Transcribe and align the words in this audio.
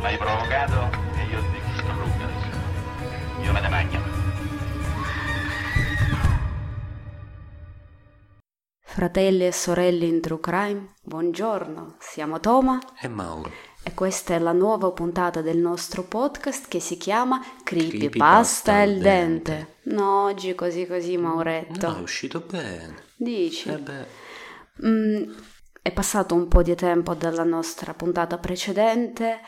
L'hai 0.00 0.16
provocato 0.16 0.90
e 1.16 1.24
io 1.30 1.40
ti 1.40 1.60
distruggo 1.66 2.02
adesso. 2.24 3.42
Io 3.42 3.52
me 3.52 3.60
ne 3.60 3.68
mangio. 3.68 3.98
Fratelli 8.82 9.46
e 9.46 9.52
sorelle 9.52 10.04
in 10.06 10.20
True 10.20 10.40
Crime, 10.40 10.94
buongiorno, 11.02 11.96
siamo 12.00 12.40
Toma 12.40 12.78
E 13.00 13.08
Mauro. 13.08 13.50
e 13.84 13.94
questa 13.94 14.34
è 14.34 14.38
la 14.38 14.52
nuova 14.52 14.90
puntata 14.90 15.40
del 15.42 15.58
nostro 15.58 16.02
podcast 16.02 16.66
che 16.68 16.80
si 16.80 16.96
chiama 16.96 17.40
Creepypasta 17.62 17.98
Creepypasta 17.98 18.72
al 18.74 18.88
al 18.90 18.98
dente. 18.98 19.76
No, 19.84 20.24
oggi 20.24 20.54
così 20.54 20.86
così 20.86 21.16
Mauretto. 21.16 21.88
No, 21.88 21.98
è 21.98 22.00
uscito 22.00 22.40
bene. 22.40 22.94
Dici? 23.16 23.68
Eh 23.68 23.78
beh, 23.78 24.28
Mm, 24.86 25.30
è 25.82 25.92
passato 25.92 26.34
un 26.34 26.48
po' 26.48 26.62
di 26.62 26.74
tempo 26.74 27.12
dalla 27.14 27.44
nostra 27.44 27.92
puntata 27.92 28.38
precedente. 28.38 29.40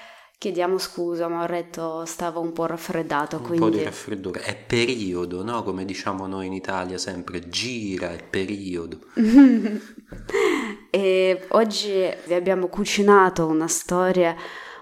Chiediamo 0.42 0.76
scusa, 0.76 1.28
Mauretto 1.28 2.04
stava 2.04 2.40
un 2.40 2.52
po' 2.52 2.66
raffreddato, 2.66 3.36
un 3.36 3.42
quindi 3.44 3.60
po' 3.60 3.70
di 3.70 3.84
raffreddore. 3.84 4.40
È 4.40 4.56
periodo, 4.56 5.44
no? 5.44 5.62
Come 5.62 5.84
diciamo 5.84 6.26
noi 6.26 6.46
in 6.46 6.52
Italia 6.52 6.98
sempre, 6.98 7.48
gira, 7.48 8.10
è 8.10 8.24
periodo. 8.28 8.98
E 10.90 11.46
oggi 11.50 12.06
vi 12.26 12.34
abbiamo 12.34 12.66
cucinato 12.66 13.46
una 13.46 13.68
storia 13.68 14.34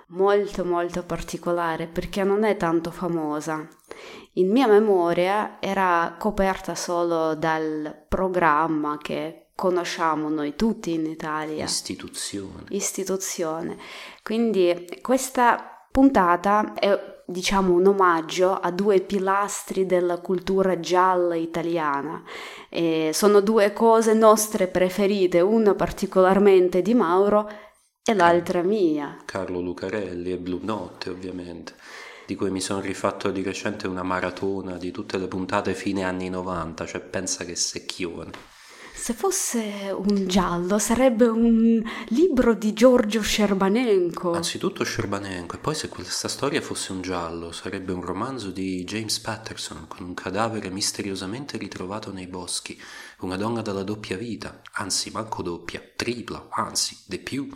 molto 0.09 0.65
molto 0.65 1.05
particolare 1.05 1.87
perché 1.87 2.25
non 2.25 2.43
è 2.43 2.57
tanto 2.57 2.91
famosa. 2.91 3.69
In 4.35 4.51
mia 4.51 4.67
memoria 4.67 5.59
era 5.61 6.17
coperta 6.19 6.75
solo 6.75 7.35
dal 7.35 8.07
programma 8.09 8.97
che 8.97 9.40
conosciamo 9.61 10.31
noi 10.31 10.57
tutti 10.57 10.95
in 10.95 11.05
Italia, 11.05 11.65
Istituzione. 11.65 12.65
istituzione. 12.71 13.77
Quindi 14.23 14.89
questa 15.03 15.85
puntata 15.93 16.73
è 16.73 17.23
diciamo 17.27 17.75
un 17.75 17.87
omaggio 17.87 18.55
a 18.55 18.71
due 18.71 19.01
pilastri 19.01 19.85
della 19.85 20.17
cultura 20.17 20.81
gialla 20.81 21.35
italiana. 21.35 22.25
E 22.71 23.11
sono 23.13 23.41
due 23.41 23.75
cose 23.75 24.15
nostre 24.15 24.67
preferite, 24.67 25.41
una 25.41 25.75
particolarmente 25.75 26.81
di 26.81 26.95
Mauro 26.95 27.47
e 28.03 28.15
l'altra 28.15 28.63
mia. 28.63 29.19
Carlo 29.27 29.61
Lucarelli 29.61 30.33
e 30.33 30.39
Blue 30.39 30.61
Notte, 30.63 31.11
ovviamente. 31.11 31.75
Di 32.25 32.35
cui 32.35 32.51
mi 32.51 32.63
sono 32.63 32.81
rifatto 32.81 33.31
di 33.31 33.43
recente 33.43 33.87
una 33.87 34.05
maratona 34.05 34.79
di 34.79 34.91
tutte 34.91 35.19
le 35.19 35.29
puntate 35.29 35.75
fine 35.75 36.03
anni 36.03 36.31
90, 36.31 36.87
cioè 36.87 37.01
pensa 37.03 37.45
che 37.45 37.57
secchione. 37.57 38.50
Se 39.01 39.15
fosse 39.15 39.91
un 39.97 40.29
giallo 40.29 40.79
sarebbe 40.79 41.27
un 41.27 41.83
libro 42.09 42.53
di 42.53 42.75
Giorgio 42.75 43.23
Scerbanenko. 43.23 44.33
Anzitutto 44.33 44.85
Scerbanenko, 44.85 45.57
e 45.57 45.59
poi 45.59 45.75
se 45.75 45.89
questa 45.89 46.29
storia 46.29 46.61
fosse 46.61 46.93
un 46.93 47.01
giallo, 47.01 47.51
sarebbe 47.51 47.93
un 47.93 48.03
romanzo 48.03 48.51
di 48.51 48.85
James 48.85 49.19
Patterson 49.21 49.87
con 49.89 50.05
un 50.05 50.13
cadavere 50.13 50.69
misteriosamente 50.69 51.57
ritrovato 51.57 52.13
nei 52.13 52.27
boschi, 52.27 52.79
una 53.21 53.37
donna 53.37 53.63
dalla 53.63 53.85
doppia 53.85 54.19
vita, 54.19 54.61
anzi 54.73 55.11
manco 55.11 55.41
doppia, 55.43 55.81
tripla, 55.97 56.49
anzi, 56.51 56.99
di 57.07 57.19
più. 57.21 57.49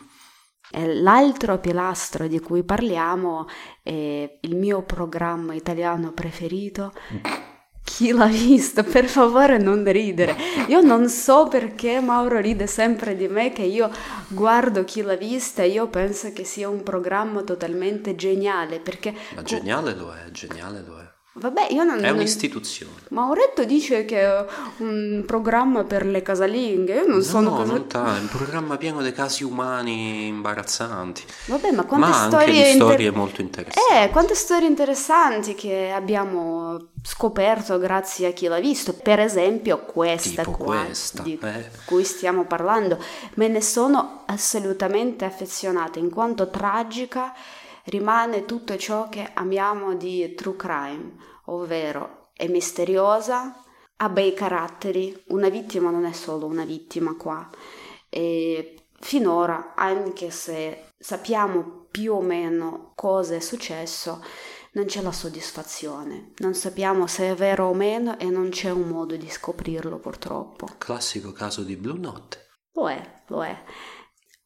L'altro 0.70 1.58
pilastro 1.58 2.26
di 2.26 2.40
cui 2.40 2.64
parliamo 2.64 3.46
è 3.82 4.38
il 4.40 4.56
mio 4.56 4.82
programma 4.82 5.52
italiano 5.52 6.10
preferito. 6.12 6.90
Chi 7.84 8.12
l'ha 8.12 8.26
visto? 8.26 8.82
Per 8.82 9.06
favore 9.06 9.58
non 9.58 9.84
ridere. 9.84 10.34
Io 10.68 10.80
non 10.80 11.08
so 11.08 11.46
perché 11.48 12.00
Mauro 12.00 12.40
ride 12.40 12.66
sempre 12.66 13.14
di 13.14 13.28
me 13.28 13.52
che 13.52 13.62
io 13.62 13.90
guardo 14.28 14.84
chi 14.84 15.02
l'ha 15.02 15.16
vista 15.16 15.62
e 15.62 15.68
io 15.68 15.86
penso 15.88 16.32
che 16.32 16.44
sia 16.44 16.68
un 16.68 16.82
programma 16.82 17.42
totalmente 17.42 18.16
geniale 18.16 18.80
perché 18.80 19.14
Ma 19.36 19.42
geniale 19.42 19.94
lo 19.94 20.12
è, 20.12 20.30
geniale 20.30 20.82
lo 20.84 20.98
è. 20.98 21.13
Vabbè, 21.34 21.68
io 21.70 21.84
non 21.84 22.02
È 22.04 22.10
un'istituzione. 22.10 22.92
Mauretto 23.10 23.64
dice 23.64 24.04
che 24.04 24.20
è 24.22 24.44
un 24.78 25.22
programma 25.26 25.84
per 25.84 26.06
le 26.06 26.22
casalinghe. 26.22 26.94
Io 26.94 27.06
non 27.06 27.22
sono 27.22 27.50
no, 27.50 27.56
casa- 27.58 27.72
non 27.72 27.86
ta- 27.86 28.16
è 28.16 28.20
un 28.20 28.28
programma 28.28 28.76
pieno 28.76 29.02
di 29.02 29.12
casi 29.12 29.44
umani 29.44 30.26
imbarazzanti, 30.28 31.24
Vabbè, 31.46 31.70
ma 31.72 31.84
quante 31.84 32.06
ma 32.08 32.16
anche 32.22 32.36
storie 32.36 32.52
di 32.52 32.70
inter- 32.70 32.74
storie 32.88 33.10
molto 33.10 33.40
interessanti. 33.40 33.92
Eh, 33.94 34.10
quante 34.10 34.34
storie 34.34 34.68
interessanti 34.68 35.54
che 35.54 35.90
abbiamo 35.94 36.88
scoperto 37.02 37.78
grazie 37.78 38.28
a 38.28 38.30
chi 38.32 38.46
l'ha 38.46 38.58
visto. 38.60 38.94
Per 38.94 39.20
esempio 39.20 39.80
questa 39.84 40.42
Tipo 40.42 40.56
qua 40.56 40.84
questa, 40.84 41.22
di 41.22 41.38
eh. 41.42 41.70
cui 41.84 42.02
stiamo 42.04 42.44
parlando. 42.46 42.98
Me 43.34 43.48
ne 43.48 43.60
sono 43.60 44.22
assolutamente 44.26 45.24
affezionata 45.24 45.98
in 45.98 46.10
quanto 46.10 46.48
tragica 46.48 47.32
rimane 47.84 48.44
tutto 48.44 48.76
ciò 48.76 49.08
che 49.08 49.30
amiamo 49.34 49.94
di 49.94 50.34
true 50.34 50.56
crime, 50.56 51.16
ovvero 51.46 52.30
è 52.32 52.46
misteriosa, 52.48 53.62
ha 53.96 54.08
bei 54.08 54.34
caratteri, 54.34 55.24
una 55.28 55.48
vittima 55.48 55.90
non 55.90 56.04
è 56.04 56.12
solo 56.12 56.46
una 56.46 56.64
vittima 56.64 57.14
qua. 57.16 57.48
E 58.08 58.86
finora, 59.00 59.74
anche 59.74 60.30
se 60.30 60.88
sappiamo 60.98 61.86
più 61.90 62.14
o 62.14 62.20
meno 62.20 62.92
cosa 62.94 63.34
è 63.34 63.40
successo, 63.40 64.22
non 64.72 64.86
c'è 64.86 65.00
la 65.02 65.12
soddisfazione. 65.12 66.32
Non 66.38 66.54
sappiamo 66.54 67.06
se 67.06 67.30
è 67.30 67.34
vero 67.34 67.66
o 67.66 67.74
meno 67.74 68.18
e 68.18 68.24
non 68.26 68.48
c'è 68.48 68.70
un 68.70 68.88
modo 68.88 69.16
di 69.16 69.28
scoprirlo 69.28 69.98
purtroppo. 69.98 70.66
Classico 70.78 71.32
caso 71.32 71.62
di 71.62 71.76
Blue 71.76 71.98
Notte. 71.98 72.48
Lo 72.72 72.90
è, 72.90 73.22
lo 73.28 73.44
è. 73.44 73.56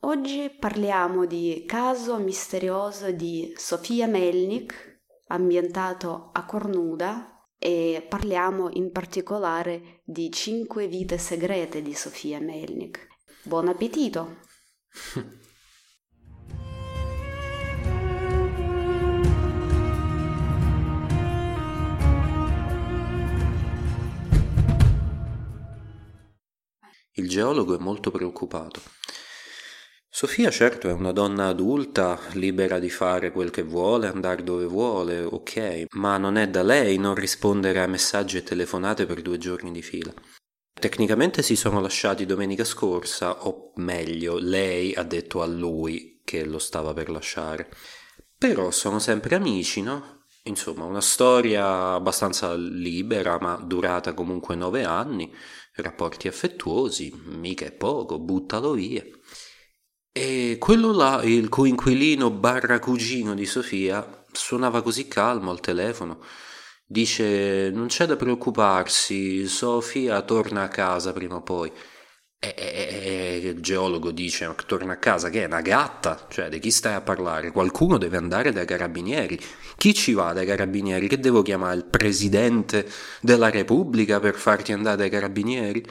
Oggi 0.02 0.48
parliamo 0.48 1.26
di 1.26 1.64
caso 1.66 2.18
misterioso 2.18 3.10
di 3.10 3.52
Sofia 3.56 4.06
Melnik, 4.06 5.02
ambientato 5.26 6.30
a 6.32 6.44
Cornuda, 6.44 7.48
e 7.58 8.06
parliamo 8.08 8.68
in 8.74 8.92
particolare 8.92 10.02
di 10.04 10.30
cinque 10.30 10.86
vite 10.86 11.18
segrete 11.18 11.82
di 11.82 11.94
Sofia 11.94 12.38
Melnik. 12.38 13.08
Buon 13.42 13.66
appetito! 13.66 14.36
Il 27.14 27.28
geologo 27.28 27.76
è 27.76 27.80
molto 27.80 28.12
preoccupato. 28.12 28.80
Sofia 30.20 30.50
certo 30.50 30.88
è 30.88 30.92
una 30.92 31.12
donna 31.12 31.46
adulta, 31.46 32.18
libera 32.32 32.80
di 32.80 32.90
fare 32.90 33.30
quel 33.30 33.50
che 33.50 33.62
vuole, 33.62 34.08
andare 34.08 34.42
dove 34.42 34.64
vuole, 34.64 35.20
ok, 35.20 35.84
ma 35.90 36.18
non 36.18 36.36
è 36.36 36.48
da 36.48 36.64
lei 36.64 36.98
non 36.98 37.14
rispondere 37.14 37.80
a 37.80 37.86
messaggi 37.86 38.36
e 38.36 38.42
telefonate 38.42 39.06
per 39.06 39.22
due 39.22 39.38
giorni 39.38 39.70
di 39.70 39.80
fila. 39.80 40.12
Tecnicamente 40.74 41.40
si 41.42 41.54
sono 41.54 41.80
lasciati 41.80 42.26
domenica 42.26 42.64
scorsa, 42.64 43.46
o 43.46 43.70
meglio, 43.76 44.38
lei 44.40 44.92
ha 44.92 45.04
detto 45.04 45.40
a 45.40 45.46
lui 45.46 46.20
che 46.24 46.44
lo 46.44 46.58
stava 46.58 46.92
per 46.92 47.10
lasciare. 47.10 47.70
Però 48.36 48.72
sono 48.72 48.98
sempre 48.98 49.36
amici, 49.36 49.82
no? 49.82 50.24
Insomma, 50.46 50.82
una 50.82 51.00
storia 51.00 51.92
abbastanza 51.92 52.56
libera, 52.56 53.38
ma 53.40 53.54
durata 53.54 54.14
comunque 54.14 54.56
nove 54.56 54.82
anni, 54.82 55.32
rapporti 55.76 56.26
affettuosi, 56.26 57.14
mica 57.36 57.66
è 57.66 57.70
poco, 57.70 58.18
buttalo 58.18 58.72
via. 58.72 59.04
E 60.20 60.56
quello 60.58 60.90
là, 60.90 61.20
il 61.22 61.48
coinquilino 61.48 62.30
barra 62.32 62.80
cugino 62.80 63.34
di 63.34 63.46
Sofia, 63.46 64.24
suonava 64.32 64.82
così 64.82 65.06
calmo 65.06 65.52
al 65.52 65.60
telefono. 65.60 66.18
Dice: 66.84 67.70
Non 67.72 67.86
c'è 67.86 68.04
da 68.06 68.16
preoccuparsi, 68.16 69.46
Sofia 69.46 70.20
torna 70.22 70.62
a 70.62 70.68
casa 70.68 71.12
prima 71.12 71.36
o 71.36 71.42
poi. 71.42 71.70
E, 72.40 72.52
e- 72.56 73.38
e- 73.44 73.48
il 73.48 73.60
geologo 73.60 74.10
dice: 74.10 74.48
"Ma 74.48 74.54
Torna 74.66 74.94
a 74.94 74.98
casa 74.98 75.30
che 75.30 75.42
è 75.44 75.46
una 75.46 75.60
gatta? 75.60 76.26
Cioè, 76.28 76.48
di 76.48 76.58
chi 76.58 76.72
stai 76.72 76.94
a 76.94 77.00
parlare? 77.00 77.52
Qualcuno 77.52 77.96
deve 77.96 78.16
andare 78.16 78.50
dai 78.52 78.66
carabinieri. 78.66 79.38
Chi 79.76 79.94
ci 79.94 80.14
va 80.14 80.32
dai 80.32 80.46
carabinieri? 80.46 81.06
Che 81.06 81.20
devo 81.20 81.42
chiamare? 81.42 81.76
Il 81.76 81.84
presidente 81.84 82.90
della 83.20 83.50
Repubblica 83.50 84.18
per 84.18 84.34
farti 84.34 84.72
andare 84.72 84.96
dai 84.96 85.10
carabinieri? 85.10 85.84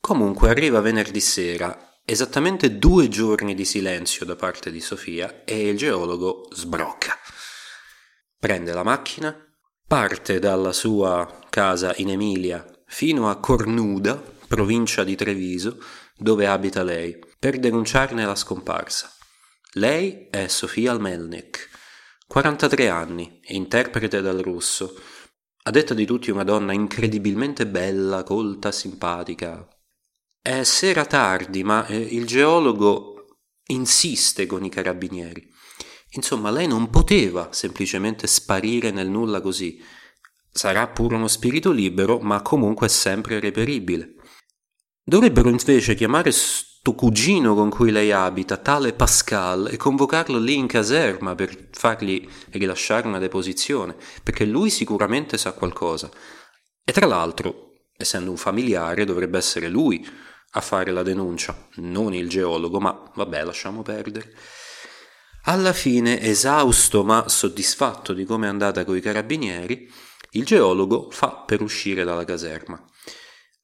Comunque 0.00 0.48
arriva 0.50 0.80
venerdì 0.80 1.20
sera, 1.20 1.93
esattamente 2.04 2.78
due 2.78 3.08
giorni 3.08 3.54
di 3.54 3.64
silenzio 3.64 4.26
da 4.26 4.36
parte 4.36 4.70
di 4.70 4.80
Sofia 4.80 5.44
e 5.44 5.68
il 5.68 5.76
geologo 5.76 6.48
sbrocca. 6.52 7.16
Prende 8.38 8.72
la 8.72 8.82
macchina, 8.82 9.34
parte 9.86 10.38
dalla 10.38 10.72
sua 10.72 11.40
casa 11.48 11.94
in 11.96 12.10
Emilia 12.10 12.64
fino 12.86 13.30
a 13.30 13.40
Cornuda, 13.40 14.22
provincia 14.46 15.02
di 15.02 15.16
Treviso, 15.16 15.82
dove 16.16 16.46
abita 16.46 16.82
lei, 16.82 17.18
per 17.38 17.58
denunciarne 17.58 18.24
la 18.24 18.36
scomparsa. 18.36 19.10
Lei 19.72 20.28
è 20.30 20.46
Sofia 20.46 20.96
Melnik, 20.98 21.68
43 22.26 22.88
anni, 22.88 23.40
interprete 23.48 24.20
dal 24.20 24.38
russo, 24.38 24.94
a 25.64 25.70
detta 25.70 25.94
di 25.94 26.04
tutti 26.04 26.30
una 26.30 26.44
donna 26.44 26.72
incredibilmente 26.72 27.66
bella, 27.66 28.22
colta, 28.22 28.70
simpatica. 28.70 29.66
È 30.46 30.62
sera 30.62 31.06
tardi, 31.06 31.64
ma 31.64 31.86
eh, 31.86 31.96
il 31.96 32.26
geologo 32.26 33.38
insiste 33.68 34.44
con 34.44 34.62
i 34.62 34.68
carabinieri. 34.68 35.42
Insomma, 36.10 36.50
lei 36.50 36.66
non 36.66 36.90
poteva 36.90 37.48
semplicemente 37.50 38.26
sparire 38.26 38.90
nel 38.90 39.08
nulla 39.08 39.40
così. 39.40 39.82
Sarà 40.52 40.86
pure 40.88 41.14
uno 41.14 41.28
spirito 41.28 41.70
libero, 41.70 42.18
ma 42.18 42.42
comunque 42.42 42.90
sempre 42.90 43.40
reperibile. 43.40 44.16
Dovrebbero 45.02 45.48
invece 45.48 45.94
chiamare 45.94 46.30
sto 46.30 46.92
cugino 46.92 47.54
con 47.54 47.70
cui 47.70 47.90
lei 47.90 48.12
abita, 48.12 48.58
tale 48.58 48.92
Pascal, 48.92 49.70
e 49.72 49.78
convocarlo 49.78 50.38
lì 50.38 50.58
in 50.58 50.66
caserma 50.66 51.34
per 51.34 51.70
fargli 51.72 52.28
rilasciare 52.50 53.06
una 53.06 53.18
deposizione, 53.18 53.96
perché 54.22 54.44
lui 54.44 54.68
sicuramente 54.68 55.38
sa 55.38 55.52
qualcosa. 55.52 56.10
E 56.84 56.92
tra 56.92 57.06
l'altro, 57.06 57.86
essendo 57.96 58.28
un 58.28 58.36
familiare, 58.36 59.06
dovrebbe 59.06 59.38
essere 59.38 59.68
lui 59.68 60.06
a 60.56 60.60
fare 60.60 60.92
la 60.92 61.02
denuncia, 61.02 61.68
non 61.76 62.14
il 62.14 62.28
geologo, 62.28 62.78
ma 62.80 63.10
vabbè, 63.14 63.44
lasciamo 63.44 63.82
perdere. 63.82 64.32
Alla 65.44 65.72
fine, 65.72 66.20
esausto 66.20 67.04
ma 67.04 67.28
soddisfatto 67.28 68.12
di 68.12 68.24
come 68.24 68.46
è 68.46 68.48
andata 68.48 68.84
coi 68.84 69.00
carabinieri, 69.00 69.90
il 70.30 70.44
geologo 70.44 71.10
fa 71.10 71.42
per 71.46 71.60
uscire 71.60 72.04
dalla 72.04 72.24
caserma. 72.24 72.82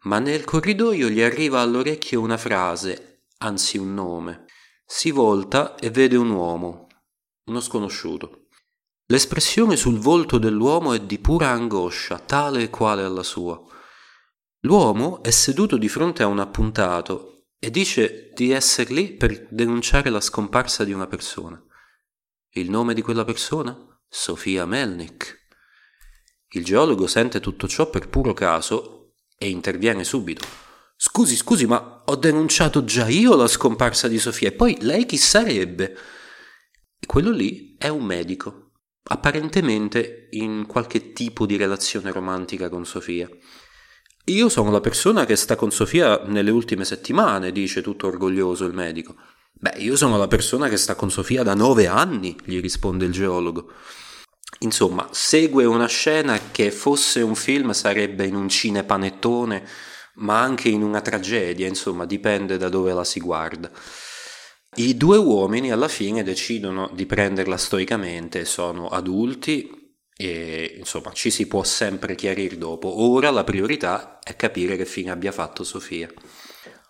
Ma 0.03 0.19
nel 0.19 0.45
corridoio 0.45 1.09
gli 1.09 1.21
arriva 1.21 1.61
all'orecchio 1.61 2.21
una 2.21 2.37
frase, 2.37 3.25
anzi 3.39 3.79
un 3.79 3.95
nome. 3.95 4.47
Si 4.85 5.11
volta 5.11 5.77
e 5.77 5.91
vede 5.91 6.17
un 6.17 6.31
uomo, 6.31 6.87
uno 7.45 7.61
sconosciuto. 7.61 8.47
L'espressione 9.07 9.77
sul 9.77 9.99
volto 9.99 10.39
dell'uomo 10.39 10.93
è 10.93 11.01
di 11.01 11.19
pura 11.19 11.51
angoscia, 11.51 12.19
tale 12.19 12.63
e 12.63 12.71
quale 12.71 13.03
alla 13.03 13.23
sua. 13.23 13.61
L'uomo 14.65 15.23
è 15.23 15.31
seduto 15.31 15.79
di 15.79 15.89
fronte 15.89 16.23
a 16.23 16.27
un 16.27 16.39
appuntato 16.39 17.47
e 17.59 17.71
dice 17.71 18.31
di 18.35 18.51
essere 18.51 18.93
lì 18.93 19.15
per 19.15 19.47
denunciare 19.51 20.11
la 20.11 20.21
scomparsa 20.21 20.85
di 20.85 20.93
una 20.93 21.07
persona. 21.07 21.59
Il 22.51 22.69
nome 22.69 22.93
di 22.93 23.01
quella 23.01 23.25
persona? 23.25 23.75
Sofia 24.07 24.67
Melnik. 24.67 25.49
Il 26.51 26.63
geologo 26.63 27.07
sente 27.07 27.41
tutto 27.41 27.67
ciò 27.69 27.89
per 27.89 28.11
puro 28.11 28.35
caso 28.35 29.15
e 29.39 29.49
interviene 29.49 30.05
subito. 30.05 30.47
Scusi, 30.95 31.37
scusi, 31.37 31.65
ma 31.65 32.03
ho 32.05 32.17
denunciato 32.17 32.85
già 32.85 33.09
io 33.09 33.35
la 33.37 33.47
scomparsa 33.47 34.09
di 34.09 34.19
Sofia 34.19 34.49
e 34.49 34.53
poi 34.53 34.77
lei 34.81 35.07
chi 35.07 35.17
sarebbe? 35.17 35.97
Quello 37.07 37.31
lì 37.31 37.77
è 37.79 37.89
un 37.89 38.05
medico, 38.05 38.73
apparentemente 39.05 40.29
in 40.33 40.67
qualche 40.67 41.13
tipo 41.13 41.47
di 41.47 41.57
relazione 41.57 42.13
romantica 42.13 42.69
con 42.69 42.85
Sofia. 42.85 43.27
Io 44.31 44.49
sono 44.49 44.71
la 44.71 44.81
persona 44.81 45.27
che 45.27 45.35
sta 45.35 45.57
con 45.57 45.73
Sofia 45.73 46.23
nelle 46.25 46.53
ultime 46.53 46.85
settimane, 46.85 47.51
dice 47.51 47.83
tutto 47.83 48.07
orgoglioso 48.07 48.65
il 48.65 48.73
medico. 48.73 49.17
Beh, 49.53 49.75
io 49.79 49.97
sono 49.97 50.17
la 50.19 50.29
persona 50.29 50.69
che 50.69 50.77
sta 50.77 50.95
con 50.95 51.11
Sofia 51.11 51.43
da 51.43 51.55
nove 51.55 51.89
anni, 51.89 52.37
gli 52.45 52.61
risponde 52.61 53.07
il 53.07 53.13
geologo. 53.13 53.73
Insomma, 54.61 55.09
segue 55.11 55.65
una 55.65 55.89
scena 55.89 56.39
che 56.53 56.71
fosse 56.71 57.23
un 57.23 57.35
film 57.35 57.73
sarebbe 57.73 58.25
in 58.25 58.37
un 58.37 58.49
cinepanettone, 58.49 59.67
ma 60.17 60.41
anche 60.41 60.69
in 60.69 60.83
una 60.83 61.01
tragedia, 61.01 61.67
insomma, 61.67 62.07
dipende 62.07 62.57
da 62.57 62.69
dove 62.69 62.93
la 62.93 63.05
si 63.05 63.19
guarda. 63.19 63.69
I 64.77 64.97
due 64.97 65.17
uomini 65.17 65.73
alla 65.73 65.89
fine 65.89 66.23
decidono 66.23 66.89
di 66.95 67.05
prenderla 67.05 67.57
stoicamente, 67.57 68.45
sono 68.45 68.87
adulti, 68.87 69.80
e 70.21 70.75
insomma 70.77 71.13
ci 71.13 71.31
si 71.31 71.47
può 71.47 71.65
sempre 71.65 72.15
chiarire 72.15 72.59
dopo. 72.59 73.01
Ora 73.01 73.31
la 73.31 73.43
priorità 73.43 74.19
è 74.23 74.37
capire 74.37 74.77
che 74.77 74.85
fine 74.85 75.11
abbia 75.11 75.33
fatto 75.33 75.65
Sofia. 75.65 76.13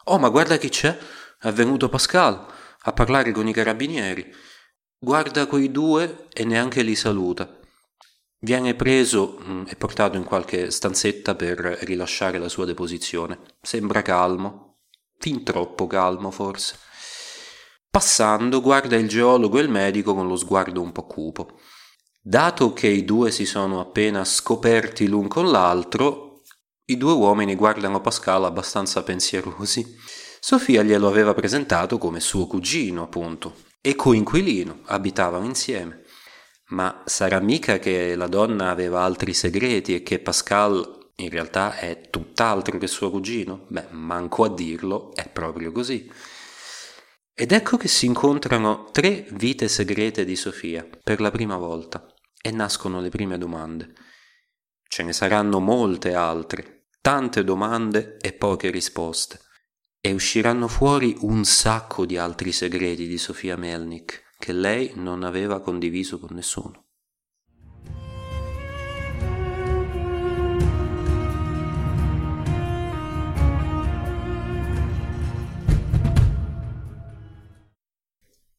Oh, 0.07 0.19
ma 0.19 0.29
guarda 0.31 0.57
chi 0.57 0.69
c'è! 0.69 0.99
È 1.39 1.53
venuto 1.53 1.89
Pascal 1.89 2.45
a 2.83 2.93
parlare 2.93 3.31
con 3.31 3.47
i 3.47 3.53
carabinieri. 3.53 4.35
Guarda 4.99 5.47
quei 5.47 5.71
due 5.71 6.27
e 6.33 6.45
neanche 6.45 6.83
li 6.83 6.97
saluta. 6.97 7.57
Viene 8.41 8.75
preso 8.75 9.39
mm, 9.41 9.67
e 9.69 9.77
portato 9.77 10.17
in 10.17 10.25
qualche 10.25 10.73
stanzetta 10.73 11.37
per 11.37 11.59
rilasciare 11.83 12.39
la 12.39 12.49
sua 12.49 12.65
deposizione. 12.65 13.39
Sembra 13.63 14.03
calmo, 14.03 14.81
fin 15.19 15.45
troppo 15.45 15.87
calmo 15.87 16.33
forse. 16.33 16.77
Passando 17.89 18.61
guarda 18.61 18.97
il 18.97 19.09
geologo 19.09 19.59
e 19.59 19.63
il 19.63 19.69
medico 19.69 20.15
con 20.15 20.27
lo 20.27 20.35
sguardo 20.35 20.83
un 20.83 20.91
po' 20.91 21.07
cupo. 21.07 21.61
Dato 22.23 22.75
che 22.75 22.87
i 22.87 23.07
due 23.07 23.31
si 23.31 23.47
sono 23.47 23.81
appena 23.81 24.27
scoperti 24.27 25.09
l'un 25.09 25.27
con 25.27 25.51
l'altro, 25.51 26.43
i 26.85 26.99
due 26.99 27.13
uomini 27.13 27.55
guardano 27.55 28.03
Pascal 28.03 28.45
abbastanza 28.45 29.03
pensierosi. 29.03 29.97
Sofia 30.39 30.83
glielo 30.83 31.09
aveva 31.09 31.33
presentato 31.33 31.97
come 31.97 32.21
suo 32.21 32.47
cugino, 32.47 33.05
appunto, 33.05 33.55
e 33.81 33.95
coinquilino, 33.95 34.81
abitavano 34.85 35.47
insieme. 35.47 36.03
Ma 36.69 37.03
sarà 37.07 37.41
mica 37.41 37.79
che 37.79 38.15
la 38.15 38.27
donna 38.27 38.69
aveva 38.69 39.01
altri 39.01 39.33
segreti 39.33 39.95
e 39.95 40.03
che 40.03 40.19
Pascal 40.19 41.13
in 41.17 41.31
realtà 41.31 41.79
è 41.79 42.03
tutt'altro 42.11 42.77
che 42.77 42.87
suo 42.87 43.11
cugino? 43.11 43.65
Beh, 43.69 43.87
manco 43.93 44.45
a 44.45 44.51
dirlo, 44.51 45.15
è 45.15 45.27
proprio 45.27 45.73
così. 45.73 46.11
Ed 47.33 47.53
ecco 47.53 47.79
che 47.79 47.89
si 47.89 48.05
incontrano 48.05 48.91
tre 48.93 49.27
vite 49.31 49.69
segrete 49.69 50.27
di 50.27 50.37
Sofia 50.37 50.87
per 51.03 51.23
la 51.23 51.31
prima 51.31 51.57
volta 51.57 52.10
e 52.41 52.51
nascono 52.51 53.01
le 53.01 53.09
prime 53.09 53.39
domande. 53.39 53.93
Ce 54.89 55.03
ne 55.03 55.13
saranno 55.13 55.61
molte 55.61 56.15
altre, 56.15 56.89
tante 57.01 57.45
domande 57.45 58.17
e 58.21 58.33
poche 58.33 58.71
risposte. 58.71 59.41
E 60.01 60.13
usciranno 60.13 60.67
fuori 60.67 61.15
un 61.21 61.45
sacco 61.45 62.07
di 62.07 62.17
altri 62.17 62.53
segreti 62.53 63.07
di 63.07 63.19
Sofia 63.19 63.57
Melnik 63.57 64.35
che 64.39 64.53
lei 64.53 64.93
non 64.95 65.23
aveva 65.23 65.61
condiviso 65.61 66.19
con 66.19 66.31
nessuno. 66.33 66.87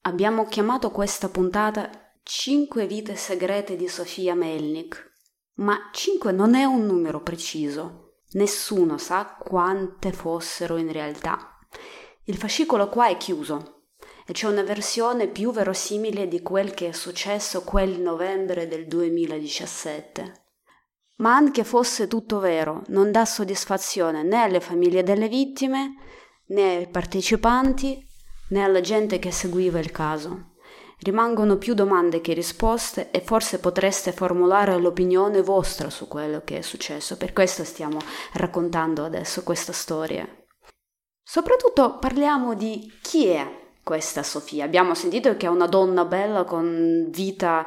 Abbiamo 0.04 0.46
chiamato 0.46 0.92
questa 0.92 1.30
puntata 1.30 2.01
5 2.24 2.86
vite 2.86 3.16
segrete 3.16 3.76
di 3.76 3.88
Sofia 3.88 4.36
Melnik, 4.36 5.14
ma 5.56 5.90
5 5.92 6.32
non 6.32 6.54
è 6.54 6.64
un 6.64 6.86
numero 6.86 7.22
preciso. 7.24 8.20
Nessuno 8.34 9.00
sa 9.00 9.36
quante 9.38 10.14
fossero 10.14 10.78
in 10.78 10.92
realtà. 10.92 11.58
Il 12.26 12.38
fascicolo 12.38 12.90
qua 12.90 13.08
è 13.08 13.18
chiuso 13.18 13.88
e 14.26 14.34
c'è 14.34 14.48
una 14.48 14.62
versione 14.62 15.28
più 15.28 15.52
verosimile 15.52 16.28
di 16.28 16.44
quel 16.44 16.76
che 16.76 16.90
è 16.90 16.92
successo 16.92 17.64
quel 17.64 18.00
novembre 18.00 18.68
del 18.68 18.86
2017. 18.86 20.46
Ma 21.18 21.36
anche 21.36 21.64
fosse 21.64 22.08
tutto 22.08 22.38
vero, 22.38 22.84
non 22.90 23.12
dà 23.12 23.26
soddisfazione 23.26 24.22
né 24.22 24.44
alle 24.44 24.60
famiglie 24.60 25.02
delle 25.02 25.28
vittime, 25.28 25.96
né 26.50 26.76
ai 26.78 26.88
partecipanti, 26.88 28.08
né 28.50 28.64
alla 28.64 28.82
gente 28.82 29.18
che 29.18 29.32
seguiva 29.32 29.80
il 29.80 29.92
caso. 29.92 30.51
Rimangono 31.04 31.58
più 31.58 31.74
domande 31.74 32.22
che 32.22 32.34
risposte 32.34 33.10
e 33.10 33.22
forse 33.22 33.60
potreste 33.60 34.12
formulare 34.12 34.78
l'opinione 34.78 35.42
vostra 35.42 35.90
su 35.90 36.08
quello 36.08 36.44
che 36.44 36.60
è 36.60 36.62
successo, 36.62 37.18
per 37.18 37.34
questo 37.34 37.64
stiamo 37.64 37.98
raccontando 38.34 39.04
adesso 39.04 39.42
questa 39.42 39.74
storia. 39.74 40.28
Soprattutto 41.24 41.98
parliamo 41.98 42.54
di 42.54 43.00
chi 43.02 43.26
è 43.28 43.74
questa 43.84 44.22
Sofia. 44.22 44.64
Abbiamo 44.64 44.94
sentito 44.94 45.36
che 45.38 45.48
è 45.48 45.50
una 45.50 45.66
donna 45.66 46.06
bella 46.06 46.44
con 46.44 47.08
vita 47.10 47.66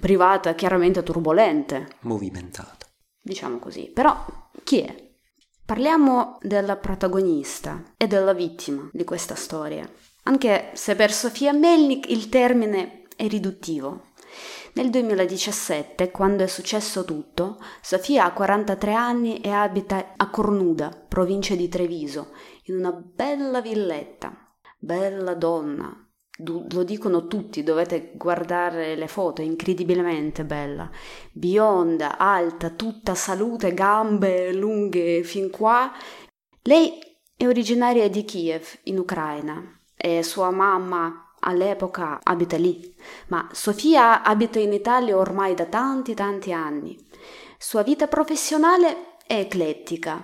privata 0.00 0.54
chiaramente 0.54 1.04
turbolente. 1.04 1.96
Movimentata. 2.00 2.86
Diciamo 3.20 3.58
così. 3.58 3.88
Però 3.94 4.24
chi 4.64 4.80
è? 4.80 5.12
Parliamo 5.64 6.38
della 6.42 6.76
protagonista 6.76 7.82
e 7.96 8.08
della 8.08 8.34
vittima 8.34 8.88
di 8.92 9.04
questa 9.04 9.36
storia 9.36 9.88
anche 10.24 10.70
se 10.74 10.94
per 10.94 11.12
Sofia 11.12 11.52
Melnik 11.52 12.10
il 12.10 12.28
termine 12.28 13.02
è 13.16 13.26
riduttivo. 13.28 14.12
Nel 14.74 14.90
2017, 14.90 16.10
quando 16.10 16.42
è 16.42 16.46
successo 16.48 17.04
tutto, 17.04 17.58
Sofia 17.80 18.24
ha 18.24 18.32
43 18.32 18.92
anni 18.92 19.40
e 19.40 19.50
abita 19.50 20.14
a 20.16 20.30
Cornuda, 20.30 20.88
provincia 21.08 21.54
di 21.54 21.68
Treviso, 21.68 22.32
in 22.64 22.78
una 22.78 22.90
bella 22.90 23.60
villetta. 23.60 24.36
Bella 24.78 25.34
donna, 25.34 25.96
lo 26.38 26.82
dicono 26.82 27.28
tutti, 27.28 27.62
dovete 27.62 28.12
guardare 28.16 28.96
le 28.96 29.06
foto, 29.06 29.42
è 29.42 29.44
incredibilmente 29.44 30.44
bella. 30.44 30.90
Bionda, 31.32 32.18
alta, 32.18 32.70
tutta 32.70 33.14
salute, 33.14 33.72
gambe 33.72 34.52
lunghe 34.52 35.22
fin 35.22 35.50
qua. 35.50 35.92
Lei 36.62 36.98
è 37.36 37.46
originaria 37.46 38.10
di 38.10 38.24
Kiev, 38.24 38.80
in 38.84 38.98
Ucraina, 38.98 39.83
e 40.04 40.22
sua 40.22 40.50
mamma 40.50 41.30
all'epoca 41.40 42.20
abita 42.22 42.58
lì, 42.58 42.94
ma 43.28 43.48
Sofia 43.52 44.22
abita 44.22 44.58
in 44.58 44.74
Italia 44.74 45.16
ormai 45.16 45.54
da 45.54 45.64
tanti 45.64 46.12
tanti 46.12 46.52
anni. 46.52 46.94
Sua 47.56 47.82
vita 47.82 48.06
professionale 48.06 49.16
è 49.26 49.38
eclettica. 49.38 50.22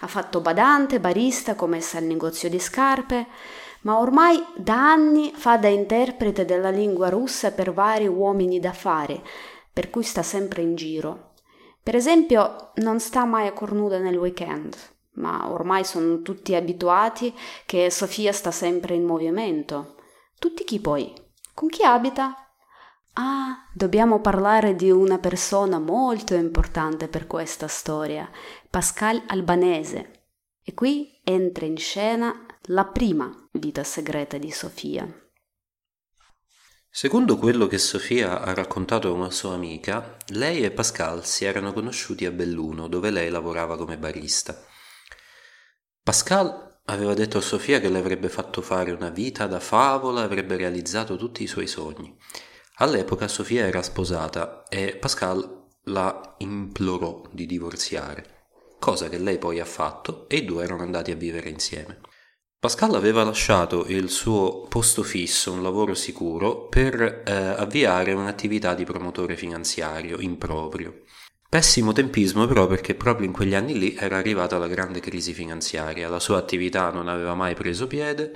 Ha 0.00 0.06
fatto 0.06 0.42
badante, 0.42 1.00
barista, 1.00 1.54
commessa 1.54 1.96
al 1.96 2.04
negozio 2.04 2.50
di 2.50 2.58
scarpe, 2.58 3.28
ma 3.82 3.98
ormai 3.98 4.38
da 4.54 4.92
anni 4.92 5.32
fa 5.34 5.56
da 5.56 5.68
interprete 5.68 6.44
della 6.44 6.68
lingua 6.68 7.08
russa 7.08 7.52
per 7.52 7.72
vari 7.72 8.06
uomini 8.06 8.60
d'affari, 8.60 9.18
per 9.72 9.88
cui 9.88 10.02
sta 10.02 10.22
sempre 10.22 10.60
in 10.60 10.74
giro. 10.74 11.32
Per 11.82 11.96
esempio, 11.96 12.72
non 12.74 13.00
sta 13.00 13.24
mai 13.24 13.46
a 13.46 13.52
Cornuda 13.52 13.96
nel 13.96 14.18
weekend, 14.18 14.76
ma 15.16 15.50
ormai 15.50 15.84
sono 15.84 16.22
tutti 16.22 16.54
abituati 16.54 17.34
che 17.64 17.90
Sofia 17.90 18.32
sta 18.32 18.50
sempre 18.50 18.94
in 18.94 19.04
movimento. 19.04 19.96
Tutti 20.38 20.64
chi 20.64 20.80
poi? 20.80 21.12
Con 21.54 21.68
chi 21.68 21.82
abita? 21.84 22.34
Ah, 23.14 23.66
dobbiamo 23.72 24.20
parlare 24.20 24.74
di 24.74 24.90
una 24.90 25.18
persona 25.18 25.78
molto 25.78 26.34
importante 26.34 27.08
per 27.08 27.26
questa 27.26 27.66
storia, 27.66 28.30
Pascal 28.68 29.22
Albanese. 29.28 30.28
E 30.62 30.74
qui 30.74 31.20
entra 31.24 31.64
in 31.64 31.78
scena 31.78 32.44
la 32.68 32.84
prima 32.84 33.32
vita 33.52 33.84
segreta 33.84 34.36
di 34.36 34.50
Sofia. 34.50 35.08
Secondo 36.90 37.36
quello 37.36 37.66
che 37.66 37.78
Sofia 37.78 38.40
ha 38.40 38.52
raccontato 38.52 39.08
a 39.08 39.12
una 39.12 39.30
sua 39.30 39.52
amica, 39.52 40.16
lei 40.28 40.64
e 40.64 40.70
Pascal 40.70 41.24
si 41.24 41.44
erano 41.44 41.72
conosciuti 41.72 42.24
a 42.24 42.30
Belluno, 42.30 42.88
dove 42.88 43.10
lei 43.10 43.28
lavorava 43.30 43.76
come 43.76 43.98
barista. 43.98 44.58
Pascal 46.06 46.82
aveva 46.84 47.14
detto 47.14 47.38
a 47.38 47.40
Sofia 47.40 47.80
che 47.80 47.88
le 47.88 47.98
avrebbe 47.98 48.28
fatto 48.28 48.62
fare 48.62 48.92
una 48.92 49.10
vita 49.10 49.48
da 49.48 49.58
favola 49.58 50.22
avrebbe 50.22 50.56
realizzato 50.56 51.16
tutti 51.16 51.42
i 51.42 51.48
suoi 51.48 51.66
sogni. 51.66 52.16
All'epoca 52.76 53.26
Sofia 53.26 53.66
era 53.66 53.82
sposata 53.82 54.62
e 54.68 54.94
Pascal 54.94 55.64
la 55.86 56.36
implorò 56.38 57.22
di 57.32 57.44
divorziare, 57.44 58.46
cosa 58.78 59.08
che 59.08 59.18
lei 59.18 59.38
poi 59.38 59.58
ha 59.58 59.64
fatto 59.64 60.28
e 60.28 60.36
i 60.36 60.44
due 60.44 60.62
erano 60.62 60.82
andati 60.82 61.10
a 61.10 61.16
vivere 61.16 61.48
insieme. 61.48 61.98
Pascal 62.56 62.94
aveva 62.94 63.24
lasciato 63.24 63.84
il 63.86 64.08
suo 64.08 64.60
posto 64.68 65.02
fisso, 65.02 65.50
un 65.50 65.64
lavoro 65.64 65.94
sicuro, 65.94 66.68
per 66.68 67.22
eh, 67.26 67.32
avviare 67.32 68.12
un'attività 68.12 68.74
di 68.74 68.84
promotore 68.84 69.36
finanziario 69.36 70.20
in 70.20 70.38
proprio. 70.38 71.02
Pessimo 71.48 71.92
tempismo 71.92 72.46
però 72.46 72.66
perché 72.66 72.94
proprio 72.94 73.26
in 73.26 73.32
quegli 73.32 73.54
anni 73.54 73.78
lì 73.78 73.94
era 73.94 74.16
arrivata 74.16 74.58
la 74.58 74.66
grande 74.66 75.00
crisi 75.00 75.32
finanziaria, 75.32 76.08
la 76.08 76.20
sua 76.20 76.38
attività 76.38 76.90
non 76.90 77.08
aveva 77.08 77.34
mai 77.34 77.54
preso 77.54 77.86
piede 77.86 78.32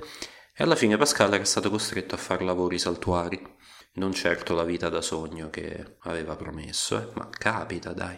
e 0.55 0.63
alla 0.63 0.75
fine 0.75 0.97
Pascal 0.97 1.33
era 1.33 1.43
stato 1.43 1.69
costretto 1.69 2.15
a 2.15 2.17
fare 2.17 2.45
lavori 2.45 2.79
saltuari 2.79 3.59
non 3.93 4.13
certo 4.13 4.53
la 4.53 4.63
vita 4.63 4.87
da 4.87 5.01
sogno 5.01 5.49
che 5.49 5.97
aveva 6.03 6.35
promesso, 6.35 6.97
eh, 6.97 7.09
ma 7.15 7.27
capita, 7.29 7.91
dai. 7.91 8.17